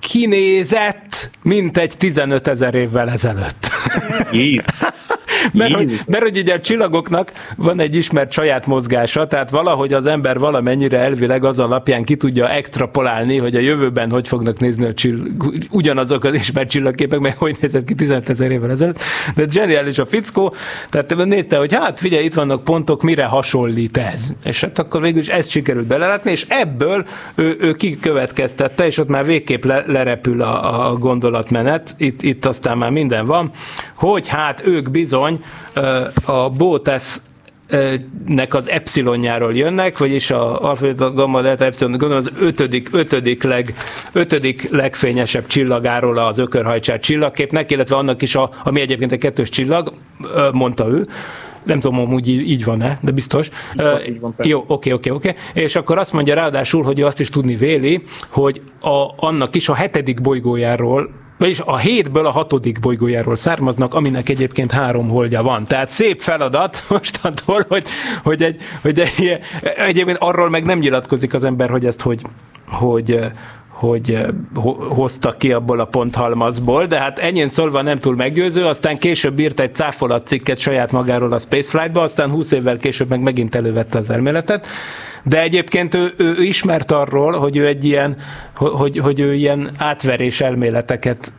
kinézett, 0.00 1.30
mint 1.42 1.78
egy 1.78 1.96
15 1.98 2.48
ezer 2.48 2.74
évvel 2.74 3.10
ezelőtt. 3.10 3.68
Mert 5.52 5.74
hogy, 5.74 6.00
mert 6.06 6.22
hogy 6.22 6.38
ugye 6.38 6.54
a 6.54 6.60
csillagoknak 6.60 7.32
van 7.56 7.80
egy 7.80 7.94
ismert 7.94 8.32
saját 8.32 8.66
mozgása, 8.66 9.26
tehát 9.26 9.50
valahogy 9.50 9.92
az 9.92 10.06
ember 10.06 10.38
valamennyire 10.38 10.98
elvileg 10.98 11.44
az 11.44 11.58
alapján 11.58 12.04
ki 12.04 12.16
tudja 12.16 12.48
extrapolálni, 12.48 13.36
hogy 13.36 13.56
a 13.56 13.60
jövőben 13.60 14.10
hogy 14.10 14.28
fognak 14.28 14.58
nézni 14.58 14.84
a 14.84 14.94
csillag, 14.94 15.54
ugyanazok 15.70 16.24
az 16.24 16.34
ismert 16.34 16.68
csillagképek, 16.70 17.18
meg 17.18 17.36
hogy 17.36 17.56
nézett 17.60 17.84
ki 17.84 17.94
15 17.94 18.28
ezer 18.28 18.50
évvel 18.50 18.70
ezelőtt. 18.70 19.02
De 19.34 19.44
zseniális 19.48 19.98
a 19.98 20.06
fickó, 20.06 20.54
tehát 20.88 21.24
nézte, 21.24 21.56
hogy 21.56 21.74
hát 21.74 21.98
figyelj, 21.98 22.24
itt 22.24 22.34
vannak 22.34 22.64
pontok, 22.64 23.02
mire 23.02 23.24
hasonlít 23.24 23.96
ez. 23.96 24.32
És 24.44 24.60
hát 24.60 24.78
akkor 24.78 25.00
végül 25.00 25.20
is 25.20 25.28
ezt 25.28 25.50
sikerült 25.50 25.86
belelátni, 25.86 26.30
és 26.30 26.46
ebből 26.48 27.06
ő, 27.34 27.56
ő 27.60 27.74
kikövetkeztette, 27.74 28.86
és 28.86 28.98
ott 28.98 29.08
már 29.08 29.24
végképp 29.24 29.64
le, 29.64 29.84
lerepül 29.86 30.42
a, 30.42 30.88
a 30.88 30.94
gondolatmenet, 30.94 31.94
itt, 31.98 32.22
itt 32.22 32.44
aztán 32.44 32.78
már 32.78 32.90
minden 32.90 33.26
van, 33.26 33.50
hogy 33.94 34.26
hát 34.26 34.66
ők 34.66 34.90
bizony 34.90 35.29
a 36.24 36.48
Bótesz 36.48 37.20
nek 38.26 38.54
az 38.54 38.70
epsilonjáról 38.70 39.56
jönnek, 39.56 39.98
vagyis 39.98 40.30
a 40.30 40.64
alfa, 40.64 40.94
gamma, 40.94 41.40
delta, 41.40 41.64
epsilon, 41.64 41.90
gondolom 41.90 42.16
az 42.16 42.30
ötödik, 42.40 42.88
ötödik, 42.92 43.42
leg, 43.42 43.74
ötödik 44.12 44.70
legfényesebb 44.70 45.46
csillagáról 45.46 46.18
az 46.18 46.38
ökörhajcsár 46.38 47.00
csillagképnek, 47.00 47.70
illetve 47.70 47.96
annak 47.96 48.22
is, 48.22 48.34
a, 48.34 48.50
ami 48.64 48.80
egyébként 48.80 49.12
egy 49.12 49.18
kettős 49.18 49.48
csillag, 49.48 49.92
mondta 50.52 50.88
ő, 50.88 51.06
nem 51.62 51.80
tudom, 51.80 52.08
hogy 52.08 52.28
így, 52.28 52.50
így 52.50 52.64
van-e, 52.64 52.98
de 53.02 53.10
biztos. 53.10 53.46
Így 53.46 53.82
van, 53.82 54.04
így 54.06 54.20
van, 54.20 54.34
Jó, 54.38 54.64
oké, 54.66 54.92
oké, 54.92 55.10
oké. 55.10 55.34
És 55.54 55.76
akkor 55.76 55.98
azt 55.98 56.12
mondja 56.12 56.34
ráadásul, 56.34 56.82
hogy 56.82 56.98
ő 56.98 57.06
azt 57.06 57.20
is 57.20 57.28
tudni 57.28 57.56
véli, 57.56 58.02
hogy 58.28 58.62
a, 58.80 59.26
annak 59.26 59.54
is 59.54 59.68
a 59.68 59.74
hetedik 59.74 60.20
bolygójáról 60.20 61.10
vagyis 61.40 61.60
a 61.60 61.76
hétből 61.76 62.26
a 62.26 62.30
hatodik 62.30 62.80
bolygójáról 62.80 63.36
származnak, 63.36 63.94
aminek 63.94 64.28
egyébként 64.28 64.72
három 64.72 65.08
holdja 65.08 65.42
van. 65.42 65.66
Tehát 65.66 65.90
szép 65.90 66.20
feladat 66.20 66.84
mostantól, 66.88 67.64
hogy, 67.68 67.86
hogy, 68.22 68.42
egy, 68.42 68.60
hogy 68.82 69.00
egy, 69.00 69.38
egyébként 69.76 70.18
arról 70.18 70.50
meg 70.50 70.64
nem 70.64 70.78
nyilatkozik 70.78 71.34
az 71.34 71.44
ember, 71.44 71.70
hogy 71.70 71.86
ezt 71.86 72.00
hogy, 72.00 72.22
hogy, 72.66 73.18
hogy 73.80 74.26
hoztak 74.88 75.38
ki 75.38 75.52
abból 75.52 75.80
a 75.80 75.84
ponthalmazból, 75.84 76.86
de 76.86 76.98
hát 76.98 77.18
ennyien 77.18 77.48
szólva 77.48 77.82
nem 77.82 77.98
túl 77.98 78.14
meggyőző, 78.14 78.64
aztán 78.64 78.98
később 78.98 79.38
írt 79.38 79.60
egy 79.60 79.74
cáfolat 79.74 80.26
cikket 80.26 80.58
saját 80.58 80.92
magáról 80.92 81.32
a 81.32 81.38
Spaceflight-ba, 81.38 82.00
aztán 82.00 82.30
20 82.30 82.52
évvel 82.52 82.78
később 82.78 83.08
meg 83.08 83.20
megint 83.20 83.54
elővette 83.54 83.98
az 83.98 84.10
elméletet, 84.10 84.66
de 85.24 85.42
egyébként 85.42 85.94
ő, 85.94 86.12
ő 86.16 86.42
ismert 86.42 86.90
arról, 86.90 87.32
hogy 87.32 87.56
ő 87.56 87.66
egy 87.66 87.84
ilyen, 87.84 88.16
hogy, 88.56 88.98
hogy 88.98 89.20
ő 89.20 89.34
ilyen 89.34 89.70
átverés 89.78 90.40
elméleteket 90.40 91.32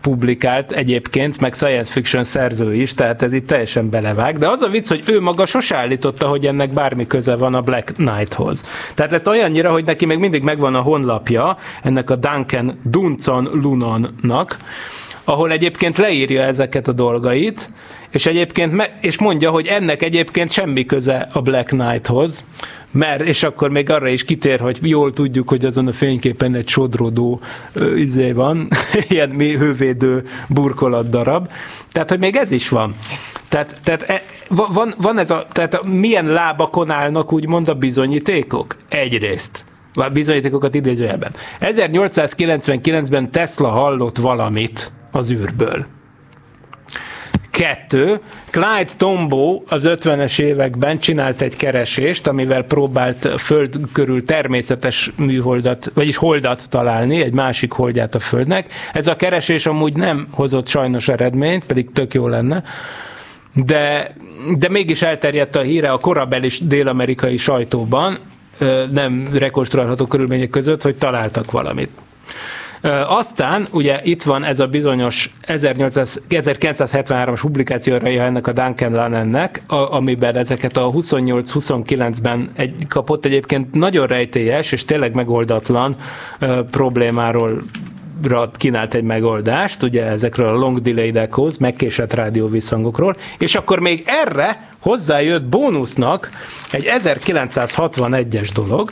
publikált 0.00 0.72
egyébként, 0.72 1.40
meg 1.40 1.54
science 1.54 1.92
fiction 1.92 2.24
szerző 2.24 2.74
is, 2.74 2.94
tehát 2.94 3.22
ez 3.22 3.32
itt 3.32 3.46
teljesen 3.46 3.90
belevág, 3.90 4.38
de 4.38 4.48
az 4.48 4.62
a 4.62 4.68
vicc, 4.68 4.88
hogy 4.88 5.02
ő 5.06 5.20
maga 5.20 5.46
sose 5.46 5.76
állította, 5.76 6.26
hogy 6.26 6.46
ennek 6.46 6.72
bármi 6.72 7.06
köze 7.06 7.36
van 7.36 7.54
a 7.54 7.60
Black 7.60 7.92
Knighthoz. 7.94 8.62
Tehát 8.94 9.12
ezt 9.12 9.26
olyannyira, 9.26 9.70
hogy 9.70 9.84
neki 9.84 10.06
még 10.06 10.18
mindig 10.18 10.42
megvan 10.42 10.74
a 10.74 10.80
honlapja, 10.80 11.56
ennek 11.82 12.10
a 12.10 12.16
Duncan 12.16 12.78
Duncan 12.82 13.48
Lunonnak, 13.52 14.56
ahol 15.28 15.50
egyébként 15.52 15.98
leírja 15.98 16.42
ezeket 16.42 16.88
a 16.88 16.92
dolgait, 16.92 17.72
és 18.10 18.26
egyébként 18.26 18.72
me- 18.72 18.92
és 19.00 19.18
mondja, 19.18 19.50
hogy 19.50 19.66
ennek 19.66 20.02
egyébként 20.02 20.50
semmi 20.50 20.86
köze 20.86 21.28
a 21.32 21.40
Black 21.40 21.66
Knighthoz, 21.66 22.44
mert, 22.90 23.20
és 23.20 23.42
akkor 23.42 23.70
még 23.70 23.90
arra 23.90 24.08
is 24.08 24.24
kitér, 24.24 24.60
hogy 24.60 24.78
jól 24.82 25.12
tudjuk, 25.12 25.48
hogy 25.48 25.64
azon 25.64 25.86
a 25.86 25.92
fényképen 25.92 26.54
egy 26.54 26.68
sodrodó 26.68 27.40
ö, 27.72 27.94
izé 27.94 28.32
van, 28.32 28.68
ilyen 29.08 29.28
mi 29.30 29.56
hővédő 29.56 30.24
burkolat 30.48 31.10
darab. 31.10 31.48
Tehát, 31.92 32.08
hogy 32.08 32.18
még 32.18 32.36
ez 32.36 32.50
is 32.50 32.68
van. 32.68 32.94
Tehát, 33.48 33.80
tehát 33.82 34.02
e, 34.02 34.22
van, 34.48 34.94
van 34.96 35.18
ez 35.18 35.30
a, 35.30 35.46
tehát 35.52 35.86
milyen 35.86 36.26
lábakon 36.26 36.90
állnak 36.90 37.32
úgymond 37.32 37.68
a 37.68 37.74
bizonyítékok? 37.74 38.76
Egyrészt 38.88 39.64
bizonyítékokat 40.12 40.74
idézőjelben. 40.74 41.30
1899-ben 41.60 43.30
Tesla 43.30 43.68
hallott 43.68 44.16
valamit 44.16 44.92
az 45.10 45.30
űrből. 45.30 45.86
Kettő, 47.50 48.20
Clyde 48.50 48.92
Tombaugh 48.96 49.72
az 49.72 49.84
50-es 49.86 50.40
években 50.40 50.98
csinált 50.98 51.40
egy 51.40 51.56
keresést, 51.56 52.26
amivel 52.26 52.62
próbált 52.62 53.40
Föld 53.40 53.78
körül 53.92 54.24
természetes 54.24 55.12
műholdat, 55.16 55.90
vagyis 55.94 56.16
holdat 56.16 56.70
találni, 56.70 57.20
egy 57.20 57.32
másik 57.32 57.72
holdját 57.72 58.14
a 58.14 58.18
Földnek. 58.18 58.72
Ez 58.92 59.06
a 59.06 59.16
keresés 59.16 59.66
amúgy 59.66 59.96
nem 59.96 60.26
hozott 60.30 60.68
sajnos 60.68 61.08
eredményt, 61.08 61.64
pedig 61.64 61.90
tök 61.92 62.14
jó 62.14 62.28
lenne, 62.28 62.62
de, 63.54 64.10
de 64.58 64.68
mégis 64.68 65.02
elterjedt 65.02 65.56
a 65.56 65.60
híre 65.60 65.90
a 65.90 65.98
korabeli 65.98 66.50
dél-amerikai 66.62 67.36
sajtóban, 67.36 68.18
nem 68.92 69.28
rekonstruálható 69.32 70.06
körülmények 70.06 70.50
között, 70.50 70.82
hogy 70.82 70.96
találtak 70.96 71.50
valamit. 71.50 71.90
Aztán 73.06 73.66
ugye 73.70 74.00
itt 74.02 74.22
van 74.22 74.44
ez 74.44 74.60
a 74.60 74.66
bizonyos 74.66 75.34
1800, 75.40 76.20
1973-as 76.28 77.38
publikációja 77.40 78.22
ennek 78.22 78.46
a 78.46 78.52
Duncan 78.52 78.92
Lannennek, 78.92 79.62
amiben 79.66 80.36
ezeket 80.36 80.76
a 80.76 80.90
28-29-ben 80.90 82.50
egy, 82.56 82.86
kapott 82.88 83.24
egyébként 83.24 83.74
nagyon 83.74 84.06
rejtélyes 84.06 84.72
és 84.72 84.84
tényleg 84.84 85.14
megoldatlan 85.14 85.96
problémáról 86.70 87.62
kínált 88.52 88.94
egy 88.94 89.02
megoldást, 89.02 89.82
ugye 89.82 90.04
ezekről 90.04 90.48
a 90.48 90.52
long 90.52 90.80
delayed 90.80 91.16
echoes, 91.16 91.58
megkésett 91.58 92.14
rádióvisszhangokról, 92.14 93.16
és 93.38 93.54
akkor 93.54 93.80
még 93.80 94.02
erre 94.06 94.68
hozzájött 94.78 95.44
bónusznak 95.44 96.30
egy 96.70 96.88
1961-es 97.02 98.48
dolog, 98.54 98.90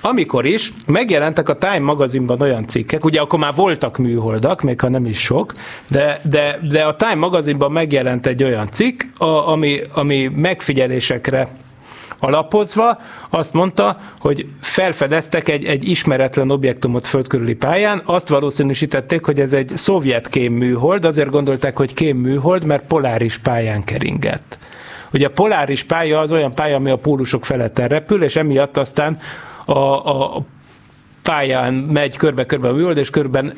amikor 0.00 0.44
is 0.44 0.72
megjelentek 0.86 1.48
a 1.48 1.58
Time 1.58 1.78
magazinban 1.78 2.40
olyan 2.40 2.66
cikkek, 2.66 3.04
ugye 3.04 3.20
akkor 3.20 3.38
már 3.38 3.54
voltak 3.54 3.98
műholdak, 3.98 4.62
még 4.62 4.80
ha 4.80 4.88
nem 4.88 5.04
is 5.04 5.20
sok, 5.20 5.52
de, 5.86 6.20
de, 6.22 6.58
de 6.68 6.84
a 6.84 6.96
Time 6.96 7.14
magazinban 7.14 7.72
megjelent 7.72 8.26
egy 8.26 8.42
olyan 8.42 8.70
cikk, 8.70 9.02
a, 9.16 9.24
ami, 9.24 9.80
ami 9.94 10.30
megfigyelésekre 10.34 11.48
alapozva 12.20 12.98
azt 13.30 13.52
mondta, 13.52 13.98
hogy 14.18 14.46
felfedeztek 14.60 15.48
egy, 15.48 15.64
egy 15.64 15.88
ismeretlen 15.88 16.50
objektumot 16.50 17.06
földkörüli 17.06 17.54
pályán, 17.54 18.02
azt 18.04 18.28
valószínűsítették, 18.28 19.24
hogy 19.24 19.40
ez 19.40 19.52
egy 19.52 19.72
szovjet 19.74 20.28
kémműhold, 20.28 21.04
azért 21.04 21.30
gondolták, 21.30 21.76
hogy 21.76 21.94
kémműhold, 21.94 22.64
mert 22.64 22.86
poláris 22.86 23.38
pályán 23.38 23.84
keringett. 23.84 24.58
Ugye 25.12 25.26
a 25.26 25.30
poláris 25.30 25.82
pálya 25.82 26.20
az 26.20 26.32
olyan 26.32 26.50
pálya, 26.50 26.76
ami 26.76 26.90
a 26.90 26.96
pólusok 26.96 27.44
felett 27.44 27.78
repül, 27.78 28.22
és 28.22 28.36
emiatt 28.36 28.76
aztán 28.76 29.18
a, 29.74 30.36
a 30.36 30.44
pályán 31.22 31.74
megy 31.74 32.16
körbe-körbe 32.16 32.68
a 32.68 32.72
műhold, 32.72 32.96
és 32.96 33.10
körben 33.10 33.52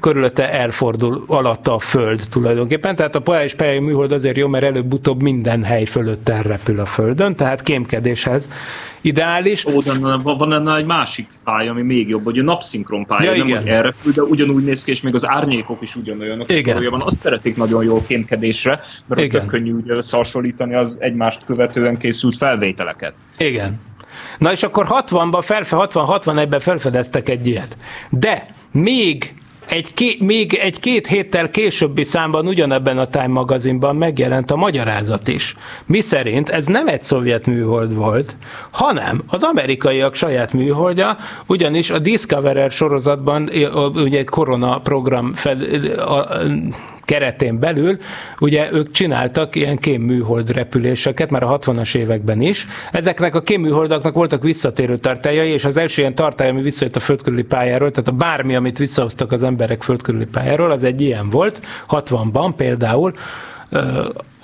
körülötte 0.00 0.52
elfordul 0.52 1.24
alatta 1.26 1.74
a 1.74 1.78
föld 1.78 2.22
tulajdonképpen. 2.30 2.96
Tehát 2.96 3.14
a 3.14 3.20
poláris 3.20 3.54
pályai 3.54 3.78
műhold 3.78 4.12
azért 4.12 4.36
jó, 4.36 4.48
mert 4.48 4.64
előbb-utóbb 4.64 5.22
minden 5.22 5.62
hely 5.62 5.84
fölött 5.84 6.28
elrepül 6.28 6.80
a 6.80 6.84
földön, 6.84 7.36
tehát 7.36 7.62
kémkedéshez 7.62 8.48
ideális. 9.00 9.64
Ó, 9.64 9.80
de 9.80 9.92
van 10.22 10.52
ennél 10.52 10.74
egy 10.74 10.86
másik 10.86 11.28
pálya, 11.44 11.70
ami 11.70 11.82
még 11.82 12.08
jobb, 12.08 12.24
hogy 12.24 12.38
a 12.38 12.42
napszinkron 12.42 13.06
pálya, 13.06 13.30
Ja, 13.30 13.38
nem 13.38 13.46
igen. 13.46 13.60
hogy 13.60 13.70
elrepül, 13.70 14.12
de 14.12 14.22
ugyanúgy 14.22 14.64
néz 14.64 14.84
ki, 14.84 14.90
és 14.90 15.00
még 15.00 15.14
az 15.14 15.28
árnyékok 15.28 15.82
is 15.82 15.96
ugyanolyanok. 15.96 16.52
Igen. 16.52 16.74
Valójában 16.74 17.02
azt 17.02 17.20
szeretik 17.20 17.56
nagyon 17.56 17.84
jól 17.84 18.02
kémkedésre, 18.06 18.80
mert 19.06 19.20
Igen. 19.20 19.46
könnyű 19.46 19.72
ugye 19.72 19.94
összehasonlítani 19.94 20.74
az 20.74 20.96
egymást 21.00 21.44
követően 21.44 21.96
készült 21.96 22.36
felvételeket. 22.36 23.14
Igen. 23.38 23.74
Na 24.38 24.52
és 24.52 24.62
akkor 24.62 24.86
60-ban, 24.90 25.42
felfe, 25.42 25.76
60-61-ben 25.80 26.60
felfedeztek 26.60 27.28
egy 27.28 27.46
ilyet. 27.46 27.76
De 28.10 28.46
még 28.72 29.34
egy 29.68 29.94
ké, 29.94 30.16
még 30.20 30.54
egy 30.54 30.80
két 30.80 31.06
héttel 31.06 31.50
későbbi 31.50 32.04
számban 32.04 32.46
ugyanebben 32.46 32.98
a 32.98 33.06
Time 33.06 33.26
magazinban 33.26 33.96
megjelent 33.96 34.50
a 34.50 34.56
magyarázat 34.56 35.28
is. 35.28 35.56
Mi 35.86 36.00
szerint 36.00 36.48
ez 36.48 36.66
nem 36.66 36.88
egy 36.88 37.02
szovjet 37.02 37.46
műhold 37.46 37.94
volt, 37.94 38.36
hanem 38.70 39.22
az 39.26 39.42
amerikaiak 39.42 40.14
saját 40.14 40.52
műholdja, 40.52 41.16
ugyanis 41.46 41.90
a 41.90 41.98
Discoverer 41.98 42.70
sorozatban 42.70 43.50
ugye 43.94 44.24
korona 44.24 44.78
program 44.78 45.32
fel, 45.34 45.58
a, 45.96 46.26
keretén 47.06 47.58
belül, 47.58 47.98
ugye 48.38 48.72
ők 48.72 48.90
csináltak 48.90 49.54
ilyen 49.56 49.76
kémműhold 49.76 50.50
repüléseket, 50.50 51.30
már 51.30 51.42
a 51.42 51.58
60-as 51.58 51.94
években 51.94 52.40
is. 52.40 52.66
Ezeknek 52.92 53.34
a 53.34 53.42
kémműholdaknak 53.42 54.14
voltak 54.14 54.42
visszatérő 54.42 54.96
tartályai, 54.96 55.48
és 55.48 55.64
az 55.64 55.76
első 55.76 56.00
ilyen 56.00 56.14
tartály, 56.14 56.48
ami 56.48 56.62
visszajött 56.62 56.96
a 56.96 57.00
földkörüli 57.00 57.42
pályáról, 57.42 57.90
tehát 57.90 58.08
a 58.08 58.12
bármi, 58.12 58.54
amit 58.54 58.78
visszahoztak 58.78 59.32
az 59.32 59.42
emberek 59.56 59.82
földkörüli 59.82 60.24
pályáról, 60.24 60.70
az 60.70 60.84
egy 60.84 61.00
ilyen 61.00 61.30
volt, 61.30 61.62
60-ban 61.88 62.52
például, 62.56 63.14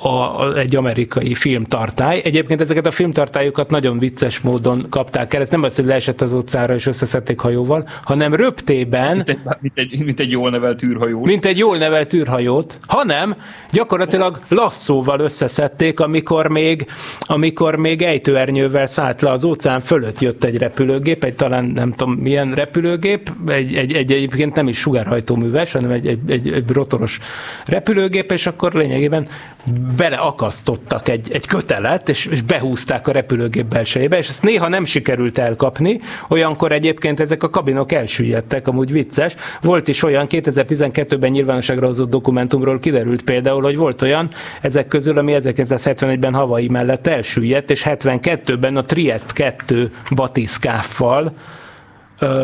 a, 0.03 0.41
a, 0.41 0.59
egy 0.59 0.77
amerikai 0.77 1.35
filmtartály. 1.35 2.21
Egyébként 2.25 2.61
ezeket 2.61 2.87
a 2.87 2.91
filmtartályokat 2.91 3.71
nagyon 3.71 3.99
vicces 3.99 4.41
módon 4.41 4.87
kapták 4.91 5.35
el. 5.35 5.41
Ez 5.41 5.49
nem 5.49 5.63
az, 5.63 5.77
hogy 5.77 5.85
leesett 5.85 6.21
az 6.21 6.33
utcára 6.33 6.75
és 6.75 6.87
összeszedték 6.87 7.41
hajóval, 7.41 7.89
hanem 8.03 8.35
röptében... 8.35 9.17
Mint 9.17 9.29
egy, 9.29 9.39
mint 9.61 9.79
egy, 9.79 10.05
mint 10.05 10.21
egy 10.21 10.31
jól 10.31 10.51
nevelt 10.51 10.83
űrhajó. 10.83 11.25
Mint 11.25 11.45
egy 11.45 11.59
jól 11.59 11.77
nevelt 11.77 12.13
űrhajót, 12.13 12.79
hanem 12.87 13.35
gyakorlatilag 13.73 14.41
lasszóval 14.49 15.21
összeszedték, 15.21 16.01
amikor 16.01 16.49
még, 16.49 16.87
amikor 17.21 17.77
még 17.77 18.03
ejtőernyővel 18.03 18.87
szállt 18.87 19.23
le 19.23 19.31
az 19.31 19.45
óceán 19.45 19.81
fölött 19.81 20.21
jött 20.21 20.45
egy 20.45 20.59
repülőgép, 20.59 21.25
egy 21.25 21.35
talán 21.35 21.65
nem 21.65 21.93
tudom 21.93 22.15
milyen 22.15 22.53
repülőgép, 22.53 23.33
egy, 23.47 23.75
egy, 23.75 23.93
egy 23.93 24.13
egyébként 24.13 24.55
nem 24.55 24.69
is 24.69 24.79
sugárhajtóműves, 24.79 25.73
hanem 25.73 25.91
egy, 25.91 26.07
egy, 26.07 26.19
egy, 26.27 26.53
egy 26.53 26.71
rotoros 26.71 27.19
repülőgép, 27.67 28.33
és 28.33 28.47
akkor 28.47 28.73
lényegében 28.73 29.27
beleakasztottak 29.97 31.09
egy, 31.09 31.29
egy 31.33 31.47
kötelet, 31.47 32.09
és, 32.09 32.27
és 32.27 32.43
behúzták 32.43 33.09
a 33.09 33.13
repülőgép 33.13 33.67
belsejébe, 33.67 34.17
és 34.17 34.29
ezt 34.29 34.43
néha 34.43 34.69
nem 34.69 34.85
sikerült 34.85 35.39
elkapni, 35.39 36.01
olyankor 36.29 36.73
egyébként 36.73 37.21
ezek 37.21 37.43
a 37.43 37.51
kabinok 37.51 37.93
elsüllyedtek, 37.93 38.69
amúgy 38.69 38.93
vicces. 38.93 39.35
Volt 39.61 39.89
is 39.89 40.03
olyan, 40.03 40.27
2012-ben 40.29 41.31
nyilvánosságra 41.31 41.87
hozott 41.87 42.11
dokumentumról 42.11 42.79
kiderült 42.79 43.23
például, 43.23 43.63
hogy 43.63 43.77
volt 43.77 44.03
olyan, 44.03 44.31
ezek 44.61 44.89
közül, 44.89 45.19
ami 45.19 45.37
1971-ben 45.39 46.35
Havai 46.35 46.69
mellett 46.69 47.07
elsüllyedt, 47.07 47.71
és 47.71 47.83
72-ben 47.87 48.77
a 48.77 48.85
Triest 48.85 49.33
2 49.33 49.93
batiszkáffal 50.11 51.33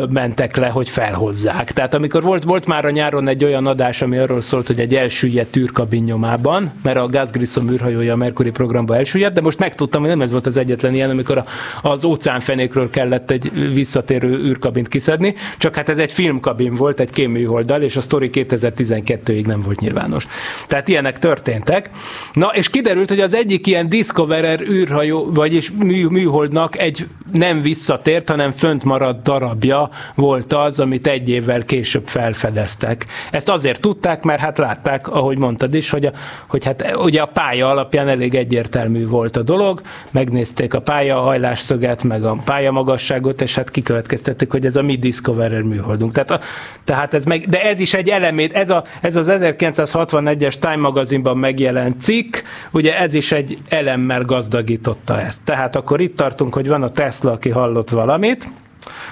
mentek 0.09 0.57
le, 0.57 0.67
hogy 0.67 0.89
felhozzák. 0.89 1.71
Tehát 1.71 1.93
amikor 1.93 2.23
volt, 2.23 2.43
volt 2.43 2.65
már 2.65 2.85
a 2.85 2.89
nyáron 2.89 3.27
egy 3.27 3.43
olyan 3.43 3.67
adás, 3.67 4.01
ami 4.01 4.17
arról 4.17 4.41
szólt, 4.41 4.67
hogy 4.67 4.79
egy 4.79 4.95
elsüllyedt 4.95 5.55
űrkabin 5.55 6.03
nyomában, 6.03 6.71
mert 6.83 6.97
a 6.97 7.05
Gus 7.05 7.29
Grissom 7.29 7.69
űrhajója 7.69 8.13
a 8.13 8.15
Mercury 8.15 8.49
programba 8.49 8.95
elsüllyedt, 8.95 9.33
de 9.33 9.41
most 9.41 9.59
megtudtam, 9.59 10.01
hogy 10.01 10.09
nem 10.09 10.21
ez 10.21 10.31
volt 10.31 10.47
az 10.47 10.57
egyetlen 10.57 10.93
ilyen, 10.93 11.09
amikor 11.09 11.37
a, 11.37 11.45
az 11.81 12.05
óceánfenékről 12.05 12.89
kellett 12.89 13.31
egy 13.31 13.73
visszatérő 13.73 14.29
űrkabint 14.29 14.87
kiszedni, 14.87 15.35
csak 15.57 15.75
hát 15.75 15.89
ez 15.89 15.97
egy 15.97 16.11
filmkabin 16.11 16.75
volt, 16.75 16.99
egy 16.99 17.11
kéműholddal, 17.11 17.81
és 17.81 17.95
a 17.95 18.01
sztori 18.01 18.29
2012-ig 18.33 19.45
nem 19.45 19.61
volt 19.61 19.79
nyilvános. 19.79 20.27
Tehát 20.67 20.87
ilyenek 20.87 21.19
történtek. 21.19 21.89
Na, 22.33 22.47
és 22.47 22.69
kiderült, 22.69 23.09
hogy 23.09 23.19
az 23.19 23.33
egyik 23.33 23.67
ilyen 23.67 23.89
Discoverer 23.89 24.61
űrhajó, 24.61 25.29
vagyis 25.33 25.71
mű, 25.71 26.05
műholdnak 26.05 26.77
egy 26.77 27.07
nem 27.31 27.61
visszatért, 27.61 28.29
hanem 28.29 28.51
fönt 28.51 28.83
maradt 28.83 29.23
darabja 29.23 29.68
alapja 29.69 29.89
volt 30.15 30.53
az, 30.53 30.79
amit 30.79 31.07
egy 31.07 31.29
évvel 31.29 31.63
később 31.63 32.07
felfedeztek. 32.07 33.05
Ezt 33.31 33.49
azért 33.49 33.81
tudták, 33.81 34.23
mert 34.23 34.39
hát 34.39 34.57
látták, 34.57 35.07
ahogy 35.07 35.37
mondtad 35.37 35.73
is, 35.73 35.89
hogy, 35.89 36.05
a, 36.05 36.11
hogy 36.47 36.65
hát 36.65 36.95
ugye 36.95 37.21
a 37.21 37.25
pálya 37.25 37.69
alapján 37.69 38.07
elég 38.07 38.35
egyértelmű 38.35 39.07
volt 39.07 39.37
a 39.37 39.41
dolog, 39.41 39.81
megnézték 40.11 40.73
a 40.73 40.79
pálya 40.79 41.19
hajlásszöget, 41.19 42.03
meg 42.03 42.23
a 42.23 42.37
pályamagasságot, 42.45 43.41
és 43.41 43.55
hát 43.55 43.69
kikövetkeztették, 43.69 44.51
hogy 44.51 44.65
ez 44.65 44.75
a 44.75 44.81
mi 44.81 44.95
Discoverer 44.95 45.61
műholdunk. 45.61 46.11
Tehát, 46.11 46.31
a, 46.31 46.39
tehát 46.83 47.13
ez 47.13 47.25
meg, 47.25 47.49
de 47.49 47.63
ez 47.63 47.79
is 47.79 47.93
egy 47.93 48.09
elemét, 48.09 48.53
ez, 48.53 48.69
a, 48.69 48.83
ez 49.01 49.15
az 49.15 49.27
1961-es 49.31 50.53
Time 50.53 50.75
magazinban 50.75 51.37
megjelent 51.37 52.01
cikk, 52.01 52.35
ugye 52.71 52.97
ez 52.97 53.13
is 53.13 53.31
egy 53.31 53.57
elemmel 53.69 54.23
gazdagította 54.23 55.21
ezt. 55.21 55.43
Tehát 55.43 55.75
akkor 55.75 56.01
itt 56.01 56.15
tartunk, 56.15 56.53
hogy 56.53 56.67
van 56.67 56.83
a 56.83 56.89
Tesla, 56.89 57.31
aki 57.31 57.49
hallott 57.49 57.89
valamit, 57.89 58.51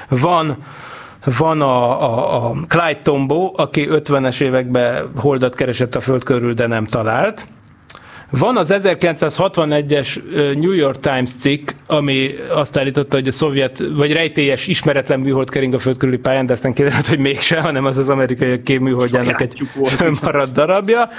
van 0.10 0.58
van 1.38 1.62
a, 1.62 2.02
a, 2.02 2.46
a 2.46 2.56
Clyde 2.68 3.00
Tombaugh, 3.04 3.60
aki 3.60 3.88
50-es 3.92 4.42
években 4.42 5.12
holdat 5.16 5.56
keresett 5.56 5.96
a 5.96 6.00
föld 6.00 6.24
körül, 6.24 6.54
de 6.54 6.68
nem 6.68 6.86
talált. 6.86 7.48
Van 8.30 8.58
az 8.58 8.74
1961-es 8.82 10.22
New 10.60 10.72
York 10.72 11.00
Times 11.00 11.36
cikk, 11.36 11.70
ami 11.86 12.32
azt 12.56 12.78
állította, 12.78 13.16
hogy 13.16 13.28
a 13.28 13.32
szovjet, 13.32 13.84
vagy 13.96 14.12
rejtélyes, 14.12 14.68
ismeretlen 14.68 15.20
műhold 15.20 15.50
kering 15.50 15.74
a 15.74 15.80
föld 15.80 15.98
körüli 15.98 16.18
pályán, 16.18 16.46
de 16.46 16.54
aztán 16.54 16.74
kiderült, 16.74 17.08
hogy 17.08 17.20
mégse, 17.20 17.62
hanem 17.62 17.86
az 17.86 17.98
az 17.98 18.10
amerikai 18.10 18.62
kéműholdjának 18.62 19.42
egy 19.42 19.62
maradt 20.22 20.52
darabja. 20.52 21.10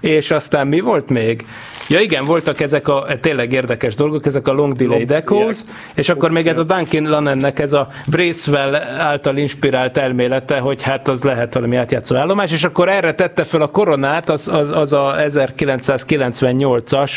És 0.00 0.30
aztán 0.30 0.66
mi 0.66 0.80
volt 0.80 1.08
még? 1.08 1.44
Ja 1.90 2.00
igen, 2.00 2.24
voltak 2.24 2.60
ezek 2.60 2.88
a 2.88 3.06
tényleg 3.20 3.52
érdekes 3.52 3.94
dolgok, 3.94 4.26
ezek 4.26 4.48
a 4.48 4.52
long 4.52 4.72
delay 4.72 5.04
echoes, 5.08 5.56
és 5.94 6.08
akkor 6.08 6.30
még 6.30 6.46
ez 6.46 6.58
a 6.58 6.62
Duncan 6.62 7.04
Lanennek 7.04 7.58
ez 7.58 7.72
a 7.72 7.88
Bracewell 8.06 8.74
által 8.98 9.36
inspirált 9.36 9.96
elmélete, 9.96 10.58
hogy 10.58 10.82
hát 10.82 11.08
az 11.08 11.22
lehet 11.22 11.54
valami 11.54 11.76
átjátszó 11.76 12.16
állomás, 12.16 12.52
és 12.52 12.64
akkor 12.64 12.88
erre 12.88 13.14
tette 13.14 13.44
fel 13.44 13.62
a 13.62 13.66
koronát, 13.66 14.28
az, 14.28 14.48
az, 14.48 14.76
az 14.76 14.92
a 14.92 15.14
1998-as 15.18 17.12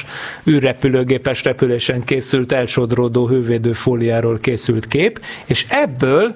űrrepülőgépes 0.50 1.44
repülésen 1.44 2.04
készült 2.04 2.52
elsodródó 2.52 3.28
hővédő 3.28 3.74
fóliáról 3.74 4.40
készült 4.40 4.88
kép, 4.88 5.22
és 5.46 5.66
ebből 5.70 6.36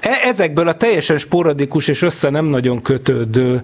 e, 0.00 0.10
ezekből 0.24 0.68
a 0.68 0.74
teljesen 0.74 1.18
sporadikus 1.18 1.88
és 1.88 2.02
össze 2.02 2.30
nem 2.30 2.44
nagyon 2.44 2.82
kötődő 2.82 3.62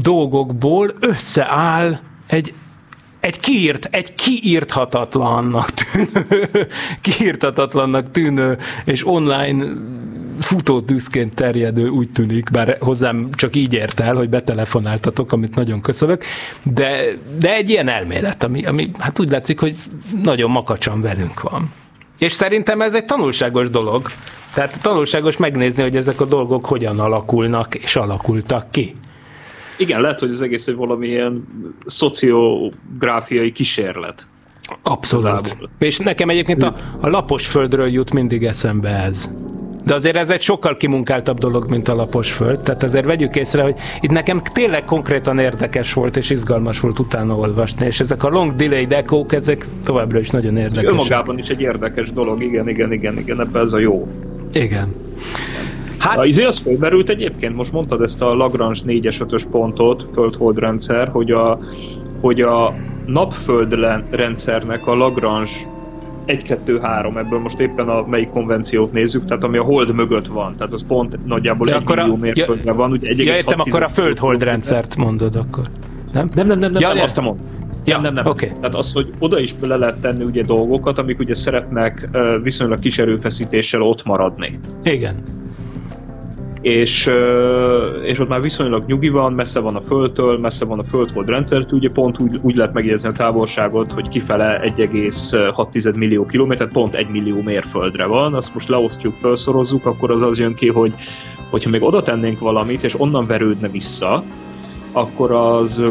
dolgokból 0.00 0.92
összeáll 1.00 1.98
egy 2.26 2.54
egy 3.26 3.40
kiírt, 3.40 3.88
egy 3.90 4.14
kiírthatatlannak 4.14 5.70
tűnő, 5.70 6.48
kiírthatatlannak 7.06 8.10
tűnő, 8.10 8.58
és 8.84 9.06
online 9.06 9.64
futótűzként 10.40 11.34
terjedő 11.34 11.88
úgy 11.88 12.10
tűnik, 12.10 12.50
bár 12.50 12.76
hozzám 12.80 13.28
csak 13.32 13.56
így 13.56 13.72
ért 13.72 14.00
el, 14.00 14.14
hogy 14.14 14.28
betelefonáltatok, 14.28 15.32
amit 15.32 15.54
nagyon 15.54 15.80
köszönök, 15.80 16.24
de, 16.62 17.04
de 17.38 17.54
egy 17.54 17.70
ilyen 17.70 17.88
elmélet, 17.88 18.44
ami, 18.44 18.66
ami 18.66 18.90
hát 18.98 19.18
úgy 19.18 19.30
látszik, 19.30 19.60
hogy 19.60 19.74
nagyon 20.22 20.50
makacsan 20.50 21.00
velünk 21.00 21.40
van. 21.40 21.72
És 22.18 22.32
szerintem 22.32 22.80
ez 22.80 22.94
egy 22.94 23.04
tanulságos 23.04 23.70
dolog. 23.70 24.06
Tehát 24.54 24.82
tanulságos 24.82 25.36
megnézni, 25.36 25.82
hogy 25.82 25.96
ezek 25.96 26.20
a 26.20 26.24
dolgok 26.24 26.66
hogyan 26.66 27.00
alakulnak 27.00 27.74
és 27.74 27.96
alakultak 27.96 28.70
ki. 28.70 28.96
Igen, 29.76 30.00
lehet, 30.00 30.18
hogy 30.18 30.30
az 30.30 30.40
egész 30.40 30.66
egy 30.66 30.74
valamilyen 30.74 31.46
szociográfiai 31.86 33.52
kísérlet. 33.52 34.28
Abszolút. 34.82 35.26
Igazából. 35.26 35.70
És 35.78 35.98
nekem 35.98 36.28
egyébként 36.28 36.62
a, 36.62 36.76
a 37.00 37.08
lapos 37.08 37.46
földről 37.46 37.88
jut 37.88 38.12
mindig 38.12 38.44
eszembe 38.44 38.88
ez. 38.88 39.30
De 39.84 39.94
azért 39.94 40.16
ez 40.16 40.30
egy 40.30 40.40
sokkal 40.40 40.76
kimunkáltabb 40.76 41.38
dolog, 41.38 41.70
mint 41.70 41.88
a 41.88 41.94
lapos 41.94 42.32
föld. 42.32 42.60
Tehát 42.60 42.82
azért 42.82 43.04
vegyük 43.04 43.36
észre, 43.36 43.62
hogy 43.62 43.74
itt 44.00 44.10
nekem 44.10 44.42
tényleg 44.52 44.84
konkrétan 44.84 45.38
érdekes 45.38 45.92
volt 45.92 46.16
és 46.16 46.30
izgalmas 46.30 46.80
volt 46.80 46.98
utána 46.98 47.34
olvasni, 47.34 47.86
és 47.86 48.00
ezek 48.00 48.24
a 48.24 48.28
long 48.28 48.56
delay 48.56 48.86
dekók, 48.86 49.32
ezek 49.32 49.66
továbbra 49.84 50.18
is 50.18 50.30
nagyon 50.30 50.56
érdekesek. 50.56 50.90
Önmagában 50.90 51.38
is 51.38 51.48
egy 51.48 51.60
érdekes 51.60 52.12
dolog, 52.12 52.42
igen, 52.42 52.68
igen, 52.68 52.92
igen, 52.92 53.18
igen, 53.18 53.40
ebben 53.40 53.64
ez 53.64 53.72
a 53.72 53.78
jó. 53.78 54.08
Igen. 54.52 54.94
Hát... 55.98 56.18
A 56.18 56.24
izé 56.24 56.44
az 56.44 56.58
fölmerült 56.58 57.08
egyébként, 57.08 57.56
most 57.56 57.72
mondtad 57.72 58.00
ezt 58.00 58.22
a 58.22 58.34
Lagrange 58.34 58.80
4-es 58.86 59.16
5-ös 59.18 59.44
pontot, 59.50 60.06
földhold 60.14 60.58
rendszer, 60.58 61.08
hogy 61.08 61.30
a, 61.30 61.58
hogy 62.20 62.40
a 62.40 62.74
napföld 63.06 63.74
rendszernek 64.10 64.86
a 64.86 64.94
Lagrange 64.94 65.50
1-2-3, 66.26 67.16
ebből 67.16 67.38
most 67.38 67.58
éppen 67.58 67.88
a 67.88 68.06
melyik 68.06 68.28
konvenciót 68.28 68.92
nézzük, 68.92 69.24
tehát 69.24 69.44
ami 69.44 69.58
a 69.58 69.62
hold 69.62 69.94
mögött 69.94 70.26
van, 70.26 70.56
tehát 70.56 70.72
az 70.72 70.84
pont 70.86 71.26
nagyjából 71.26 71.68
ja, 71.68 71.76
egy 71.76 71.88
millió 71.88 72.14
a, 72.14 72.16
mérföldre 72.16 72.70
ja, 72.70 72.74
van. 72.74 72.90
Ugye 72.90 73.24
ja, 73.24 73.34
értem, 73.34 73.60
akkor 73.60 73.82
a 73.82 73.88
föld-hold 73.88 74.42
rendszert 74.42 74.96
mondod 74.96 75.36
akkor. 75.36 75.64
Nem? 76.12 76.30
Nem, 76.34 76.46
nem, 76.46 76.58
nem, 76.58 76.72
nem, 76.72 76.82
ja, 76.82 76.92
nem 76.92 77.02
azt 77.02 77.16
mondom. 77.16 77.46
Ja, 77.84 77.94
nem, 77.94 78.02
nem, 78.02 78.14
nem. 78.14 78.32
Okay. 78.32 78.48
Tehát 78.48 78.74
az, 78.74 78.92
hogy 78.92 79.12
oda 79.18 79.38
is 79.40 79.54
bele 79.54 79.76
lehet 79.76 80.00
tenni 80.00 80.24
ugye 80.24 80.42
dolgokat, 80.42 80.98
amik 80.98 81.18
ugye 81.18 81.34
szeretnek 81.34 82.08
viszonylag 82.42 82.78
kis 82.78 82.98
erőfeszítéssel 82.98 83.82
ott 83.82 84.04
maradni. 84.04 84.50
Igen 84.82 85.16
és, 86.66 87.10
és 88.02 88.18
ott 88.18 88.28
már 88.28 88.40
viszonylag 88.40 88.84
nyugi 88.86 89.08
van, 89.08 89.32
messze 89.32 89.60
van 89.60 89.76
a 89.76 89.80
Földtől, 89.80 90.38
messze 90.38 90.64
van 90.64 90.78
a 90.78 90.82
Földhold 90.82 91.28
rendszert, 91.28 91.72
ugye 91.72 91.88
pont 91.94 92.20
úgy, 92.20 92.38
úgy 92.42 92.54
lehet 92.54 92.72
megjegyezni 92.74 93.08
a 93.08 93.12
távolságot, 93.12 93.92
hogy 93.92 94.08
kifele 94.08 94.60
1,6 94.76 95.96
millió 95.96 96.26
kilométer, 96.26 96.68
pont 96.68 96.94
1 96.94 97.08
millió 97.08 97.42
mérföldre 97.42 98.06
van, 98.06 98.34
azt 98.34 98.54
most 98.54 98.68
leosztjuk, 98.68 99.14
felszorozzuk, 99.20 99.86
akkor 99.86 100.10
az 100.10 100.22
az 100.22 100.38
jön 100.38 100.54
ki, 100.54 100.68
hogy 100.68 100.92
Hogyha 101.50 101.70
még 101.70 101.82
oda 101.82 102.02
tennénk 102.02 102.38
valamit, 102.38 102.82
és 102.82 103.00
onnan 103.00 103.26
verődne 103.26 103.68
vissza, 103.68 104.22
akkor 104.92 105.30
az 105.30 105.82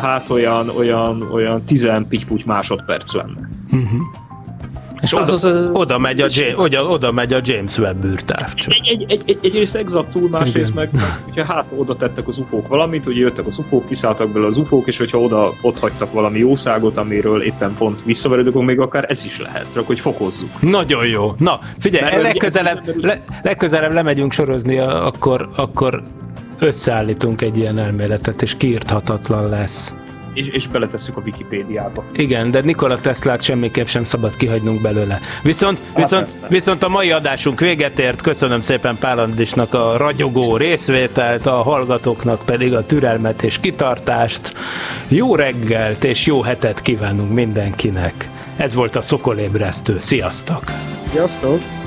hát 0.00 0.30
olyan, 0.30 0.68
olyan, 0.68 1.28
olyan 1.32 1.62
10 1.64 1.88
pitty 2.08 2.42
másodperc 2.46 3.14
lenne. 3.14 3.48
És 5.02 5.12
Az 5.12 5.22
oda, 5.22 5.32
az, 5.32 5.44
ö, 5.44 5.70
oda, 5.72 5.98
megy 5.98 6.20
a 6.20 6.26
James, 6.28 6.54
oda, 6.56 6.84
oda 6.84 7.12
megy 7.12 7.32
a 7.32 7.40
James 7.42 7.78
Webb 7.78 8.04
űrtávcső. 8.04 8.70
Egy, 8.70 8.88
egy, 8.88 9.12
egy, 9.12 9.22
egy, 9.26 9.38
egyrészt 9.42 9.74
exaktul, 9.76 10.28
másrészt 10.28 10.74
meg, 10.74 10.90
hogyha 11.24 11.54
hát 11.54 11.64
oda 11.76 11.96
tettek 11.96 12.28
az 12.28 12.38
ufók 12.38 12.68
valamit, 12.68 13.06
ugye 13.06 13.20
jöttek 13.20 13.46
az 13.46 13.58
ufók, 13.58 13.86
kiszálltak 13.86 14.28
belőle 14.28 14.48
az 14.48 14.56
ufók, 14.56 14.86
és 14.86 14.96
hogyha 14.98 15.18
oda 15.18 15.52
ott 15.62 15.78
hagytak 15.78 16.12
valami 16.12 16.38
jószágot, 16.38 16.96
amiről 16.96 17.42
éppen 17.42 17.74
pont 17.74 17.98
visszaverődök, 18.04 18.54
akkor 18.54 18.64
még 18.64 18.80
akár 18.80 19.04
ez 19.08 19.24
is 19.24 19.38
lehet, 19.38 19.66
csak 19.74 19.86
hogy 19.86 20.00
fokozzuk. 20.00 20.60
Nagyon 20.60 21.06
jó. 21.06 21.32
Na, 21.38 21.60
figyelj, 21.78 22.10
Mert 22.10 22.22
legközelebb, 22.22 23.04
le, 23.04 23.20
legközelebb 23.42 23.92
lemegyünk 23.92 24.32
sorozni, 24.32 24.78
akkor, 24.78 25.48
akkor 25.56 26.02
összeállítunk 26.58 27.40
egy 27.40 27.56
ilyen 27.56 27.78
elméletet, 27.78 28.42
és 28.42 28.56
kiírthatatlan 28.56 29.48
lesz. 29.48 29.94
És, 30.34 30.46
és 30.46 30.66
beletesszük 30.66 31.16
a 31.16 31.20
Wikipédiába. 31.24 32.04
Igen, 32.12 32.50
de 32.50 32.60
Nikola 32.60 33.00
Teslát 33.00 33.42
semmiképp 33.42 33.86
sem 33.86 34.04
szabad 34.04 34.36
kihagynunk 34.36 34.80
belőle. 34.80 35.20
Viszont, 35.42 35.82
viszont, 35.96 36.24
persze. 36.24 36.46
viszont 36.48 36.82
a 36.82 36.88
mai 36.88 37.10
adásunk 37.10 37.60
véget 37.60 37.98
ért, 37.98 38.20
köszönöm 38.20 38.60
szépen 38.60 38.96
Pál 38.98 39.18
Andrisnak 39.18 39.74
a 39.74 39.96
ragyogó 39.96 40.56
részvételt, 40.56 41.46
a 41.46 41.62
hallgatóknak 41.62 42.42
pedig 42.44 42.74
a 42.74 42.86
türelmet 42.86 43.42
és 43.42 43.60
kitartást. 43.60 44.54
Jó 45.08 45.34
reggelt 45.34 46.04
és 46.04 46.26
jó 46.26 46.40
hetet 46.40 46.82
kívánunk 46.82 47.32
mindenkinek. 47.32 48.28
Ez 48.56 48.74
volt 48.74 48.96
a 48.96 49.02
Szokolébresztő. 49.02 49.98
Sziasztok! 49.98 50.64
Sziasztok! 51.10 51.79